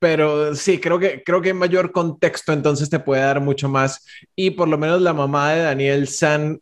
[0.02, 4.04] pero sí, creo que, creo que en mayor contexto entonces te puede dar mucho más.
[4.34, 6.60] Y por lo menos la mamá de Daniel San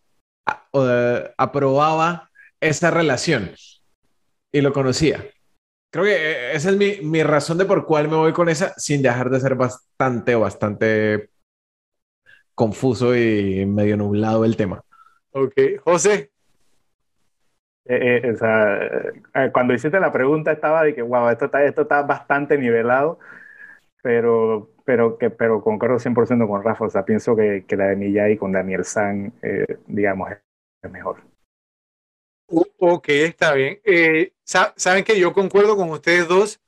[1.38, 2.30] aprobaba
[2.60, 3.52] esa relación
[4.52, 5.24] y lo conocía.
[5.92, 8.74] Creo que eh, esa es mi, mi, razón de por cuál me voy con esa,
[8.76, 11.30] sin dejar de ser bastante o bastante
[12.54, 14.82] confuso y medio nublado el tema.
[15.32, 16.30] Ok, José.
[17.86, 18.86] Eh, eh, o sea,
[19.34, 23.18] eh, cuando hiciste la pregunta estaba de que, wow, esto está, esto está bastante nivelado,
[24.02, 27.96] pero, pero, que, pero concuerdo 100% con Rafa, o sea, pienso que, que la de
[27.96, 29.32] Miyagi con Daniel San,
[29.86, 30.30] digamos,
[30.82, 31.16] es mejor.
[32.78, 33.80] Ok, está bien.
[34.76, 36.58] Saben que yo concuerdo con ustedes dos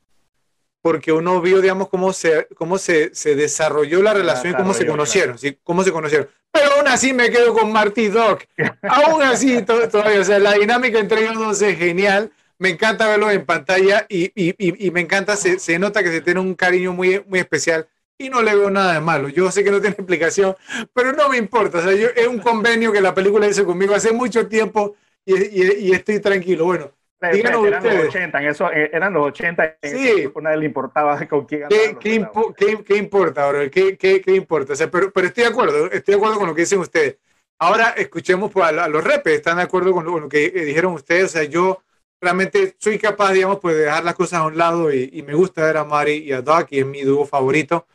[0.82, 4.86] porque uno vio, digamos, cómo se, cómo se, se desarrolló la relación y cómo se
[4.86, 5.58] conocieron, ¿sí?
[5.64, 6.28] cómo se conocieron.
[6.52, 8.44] Pero aún así me quedo con Marty Doc.
[8.82, 12.30] aún así, todavía, o sea, la dinámica entre ellos dos es genial.
[12.58, 14.54] Me encanta verlo en pantalla y, y,
[14.86, 18.28] y, me encanta, se, se, nota que se tiene un cariño muy, muy especial y
[18.28, 19.28] no le veo nada de malo.
[19.28, 20.54] Yo sé que no tiene explicación,
[20.92, 21.78] pero no me importa.
[21.78, 24.94] O sea, yo, es un convenio que la pelquila hizo conmigo hace mucho tiempo
[25.24, 26.64] y, y estoy tranquilo.
[26.64, 26.92] Bueno,
[27.30, 27.52] eran
[27.82, 30.30] los 80, en eso, eh, eran los 80, sí.
[30.40, 32.26] nadie le importaba con quién ¿Qué, qué,
[32.56, 33.68] qué, qué importa ahora?
[33.70, 34.72] ¿Qué, qué, importa?
[34.72, 37.18] O sea, pero, pero estoy de acuerdo, estoy de acuerdo con lo que dicen ustedes.
[37.58, 41.26] Ahora escuchemos pues, a, los repes, ¿están de acuerdo con lo, que dijeron ustedes?
[41.26, 41.82] O sea, yo
[42.20, 45.64] realmente soy capaz, digamos, pues, de dejar las cosas a un lado y, me gusta
[45.64, 47.86] ver a Mari y a Doc y es mi dúo favorito.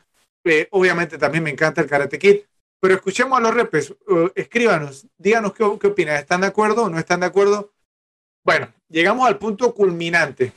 [0.44, 2.38] Eh, obviamente también me encanta el Karate Kid,
[2.80, 6.88] pero escuchemos a los repes, uh, escríbanos, díganos qué, qué opinan, ¿están de acuerdo o
[6.88, 7.72] no están de acuerdo?
[8.44, 10.52] Bueno, llegamos al punto culminante.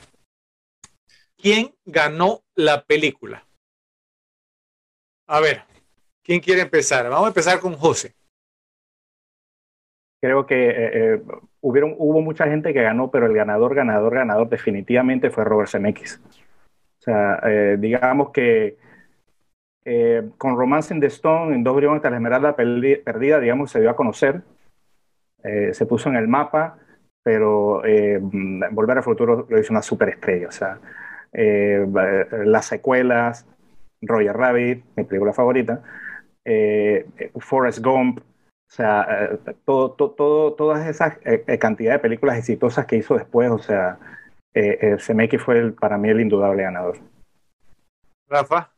[1.36, 3.44] ¿Quién ganó la película?
[5.26, 5.62] A ver,
[6.22, 7.08] ¿quién quiere empezar?
[7.08, 8.14] Vamos a empezar con José.
[10.20, 10.74] Creo que eh,
[11.14, 11.22] eh,
[11.60, 16.20] hubieron, hubo mucha gente que ganó, pero el ganador, ganador, ganador definitivamente fue Robert Zemeckis.
[16.24, 18.76] O sea, eh, digamos que
[20.38, 23.90] con Romance in the Stone, en Dos Brigones de la Esmeralda Perdida, digamos, se dio
[23.90, 24.42] a conocer,
[25.42, 26.78] se puso en el mapa,
[27.22, 30.48] pero eh, Volver al Futuro lo hizo una superestrella.
[30.48, 30.78] O sea,
[31.32, 31.86] eh,
[32.44, 33.46] las secuelas,
[34.00, 35.82] Roger Rabbit, mi película favorita,
[36.44, 37.06] eh,
[37.38, 41.18] Forrest Gump, o sea, todo, todo, todas esas
[41.60, 43.98] cantidad de películas exitosas que hizo después, o sea,
[44.54, 44.96] eh,
[45.38, 46.98] fue para mí el indudable ganador.
[48.28, 48.70] Rafa.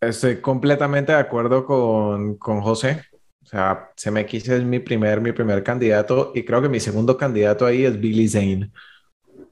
[0.00, 3.02] Estoy completamente de acuerdo con, con José.
[3.50, 7.66] O sea, CMX es mi primer, mi primer candidato y creo que mi segundo candidato
[7.66, 8.70] ahí es Billy Zane.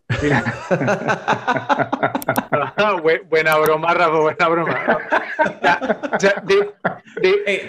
[3.29, 4.99] buena broma, Rafa, buena broma.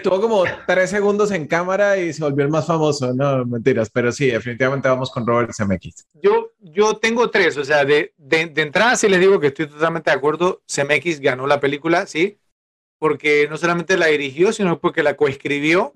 [0.03, 3.11] tuvo como tres segundos en cámara y se volvió el más famoso.
[3.11, 6.05] No, mentiras, pero sí, definitivamente vamos con Robert CMX.
[6.21, 9.65] Yo, yo tengo tres, o sea, de, de, de entrada sí les digo que estoy
[9.65, 10.61] totalmente de acuerdo.
[10.67, 12.37] CMX ganó la película, sí,
[12.99, 15.95] porque no solamente la dirigió, sino porque la coescribió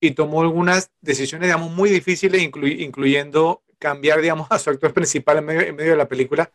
[0.00, 5.44] y tomó algunas decisiones, digamos, muy difíciles, incluyendo cambiar, digamos, a su actor principal en
[5.44, 6.50] medio, de la película.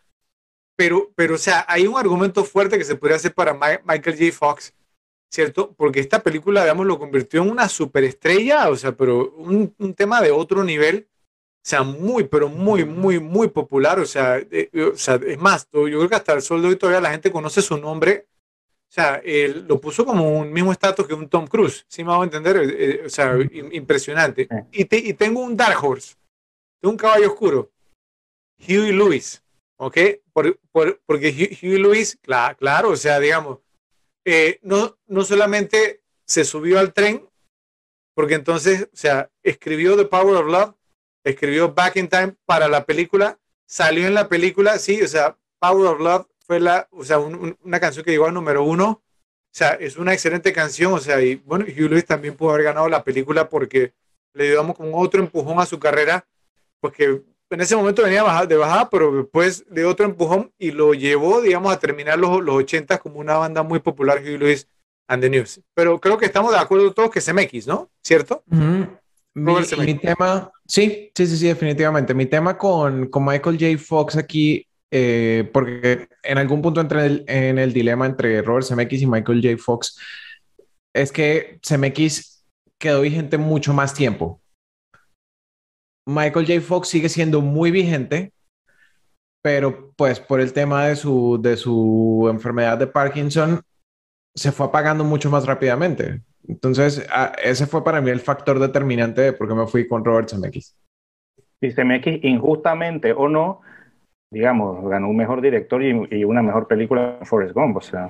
[0.76, 4.32] Pero, pero, o sea, hay un argumento fuerte que se podría hacer para Michael J.
[4.32, 4.74] Fox,
[5.30, 5.74] ¿cierto?
[5.74, 10.22] Porque esta película, digamos, lo convirtió en una superestrella, o sea, pero un, un tema
[10.22, 11.08] de otro nivel,
[11.64, 14.42] o sea, muy, pero muy, muy, muy popular, o sea,
[14.94, 17.32] o sea es más, yo creo que hasta el sol de hoy todavía la gente
[17.32, 18.28] conoce su nombre
[18.92, 22.12] o sea, él lo puso como un mismo estatus que un Tom Cruise, ¿sí me
[22.12, 22.58] hago entender?
[22.58, 23.38] Eh, eh, o sea,
[23.72, 24.50] impresionante.
[24.70, 26.16] Y, y, tengo un Dark Horse,
[26.82, 27.72] tengo un caballo oscuro,
[28.60, 29.42] Huey Lewis,
[29.78, 29.98] ¿ok?
[30.34, 31.30] Por, por, porque
[31.62, 33.60] Huey Lewis, claro, claro, o sea, digamos,
[34.26, 37.26] eh, no, no solamente se subió al tren,
[38.14, 40.76] porque entonces, o sea, escribió The Power of Love,
[41.24, 45.94] escribió Back in Time para la película, salió en la película, sí, o sea, Power
[45.94, 48.90] of Love fue la, o sea, una canción que llegó al número uno.
[48.90, 50.92] O sea, es una excelente canción.
[50.92, 53.94] O sea, y bueno, Hugh Lewis también pudo haber ganado la película porque
[54.34, 56.28] le dio como otro empujón a su carrera,
[56.82, 61.40] porque en ese momento venía de bajada, pero después de otro empujón y lo llevó,
[61.40, 64.68] digamos, a terminar los, los 80 como una banda muy popular, Hugh Lewis
[65.08, 65.62] and the News.
[65.74, 67.90] Pero creo que estamos de acuerdo todos que es MX, ¿no?
[68.04, 68.44] ¿Cierto?
[69.34, 72.14] mi, tema, sí, sí, sí, sí, definitivamente.
[72.14, 73.78] Mi tema con, con Michael J.
[73.82, 79.08] Fox aquí eh, porque en algún punto entre en el dilema entre Robert Zemeckis y
[79.08, 79.58] Michael J.
[79.58, 79.98] Fox
[80.94, 82.46] es que Zemeckis
[82.78, 84.42] quedó vigente mucho más tiempo.
[86.06, 86.62] Michael J.
[86.62, 88.34] Fox sigue siendo muy vigente,
[89.42, 93.62] pero pues por el tema de su, de su enfermedad de Parkinson
[94.36, 96.22] se fue apagando mucho más rápidamente.
[96.48, 97.06] Entonces,
[97.44, 100.76] ese fue para mí el factor determinante de por qué me fui con Robert Zemeckis.
[101.62, 103.62] Y Zemeckis, injustamente o no,
[104.32, 108.10] digamos, ganó un mejor director y, una mejor película Forrest Gump, o sea.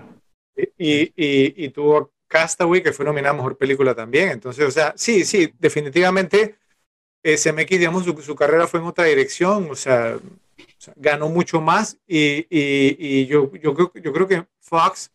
[0.56, 4.30] Y, y, y, tuvo Castaway, que fue nominada a mejor película también.
[4.30, 6.56] Entonces, o sea, sí, sí, definitivamente
[7.24, 10.18] SMX, digamos, su, carrera fue en otra dirección, o sea,
[10.96, 15.12] ganó mucho más y, y, yo, yo, creo, yo creo que Fox,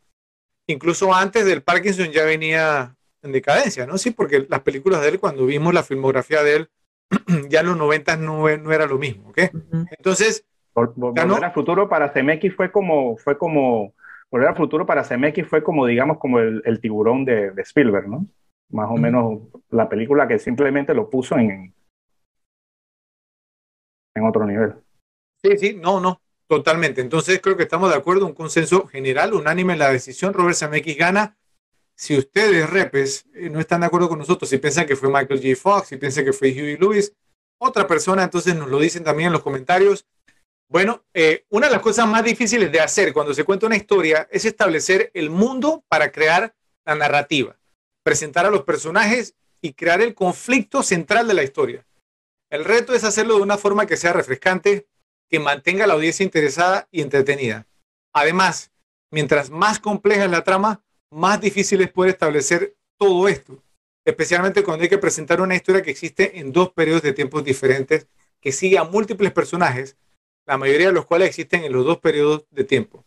[0.67, 3.97] incluso antes del Parkinson, ya venía en decadencia, ¿no?
[3.97, 6.70] Sí, porque las películas de él, cuando vimos la filmografía de él,
[7.49, 9.39] ya en los 90 no, no era lo mismo, ¿ok?
[9.91, 10.44] Entonces,
[10.76, 13.94] Volver al futuro para CMX fue como, fue como,
[14.30, 18.08] Volver al futuro para CMX fue como, digamos, como el, el tiburón de, de, Spielberg,
[18.08, 18.26] ¿no?
[18.70, 21.72] Más o menos la película que simplemente lo puso en,
[24.14, 24.74] en otro nivel.
[25.42, 27.00] Sí, sí, no, no, totalmente.
[27.00, 30.34] Entonces creo que estamos de acuerdo, un consenso general, unánime en la decisión.
[30.34, 31.36] Robert Zemeckis gana.
[31.94, 35.40] Si ustedes, repes, eh, no están de acuerdo con nosotros, si piensan que fue Michael
[35.40, 35.56] J.
[35.56, 37.14] Fox, si piensan que fue Huey Lewis,
[37.58, 40.06] otra persona, entonces nos lo dicen también en los comentarios.
[40.68, 44.28] Bueno, eh, una de las cosas más difíciles de hacer cuando se cuenta una historia
[44.32, 47.56] es establecer el mundo para crear la narrativa,
[48.02, 51.86] presentar a los personajes y crear el conflicto central de la historia.
[52.50, 54.88] El reto es hacerlo de una forma que sea refrescante,
[55.28, 57.66] que mantenga a la audiencia interesada y entretenida.
[58.12, 58.72] Además,
[59.12, 63.62] mientras más compleja es la trama, más difícil es poder establecer todo esto,
[64.04, 68.08] especialmente cuando hay que presentar una historia que existe en dos periodos de tiempos diferentes,
[68.40, 69.96] que sigue a múltiples personajes
[70.47, 73.05] la mayoría de los cuales existen en los dos periodos de tiempo.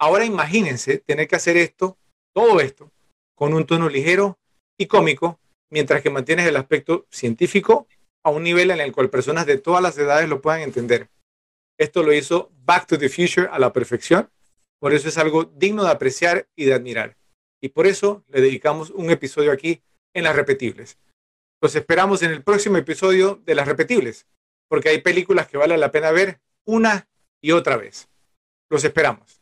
[0.00, 1.96] Ahora imagínense tener que hacer esto,
[2.34, 2.90] todo esto,
[3.36, 4.38] con un tono ligero
[4.78, 5.38] y cómico,
[5.70, 7.86] mientras que mantienes el aspecto científico
[8.24, 11.08] a un nivel en el cual personas de todas las edades lo puedan entender.
[11.78, 14.28] Esto lo hizo Back to the Future a la perfección,
[14.80, 17.16] por eso es algo digno de apreciar y de admirar.
[17.60, 19.82] Y por eso le dedicamos un episodio aquí
[20.14, 20.98] en Las Repetibles.
[21.62, 24.26] Los esperamos en el próximo episodio de Las Repetibles,
[24.68, 27.08] porque hay películas que vale la pena ver una
[27.40, 28.08] y otra vez.
[28.70, 29.41] Los esperamos.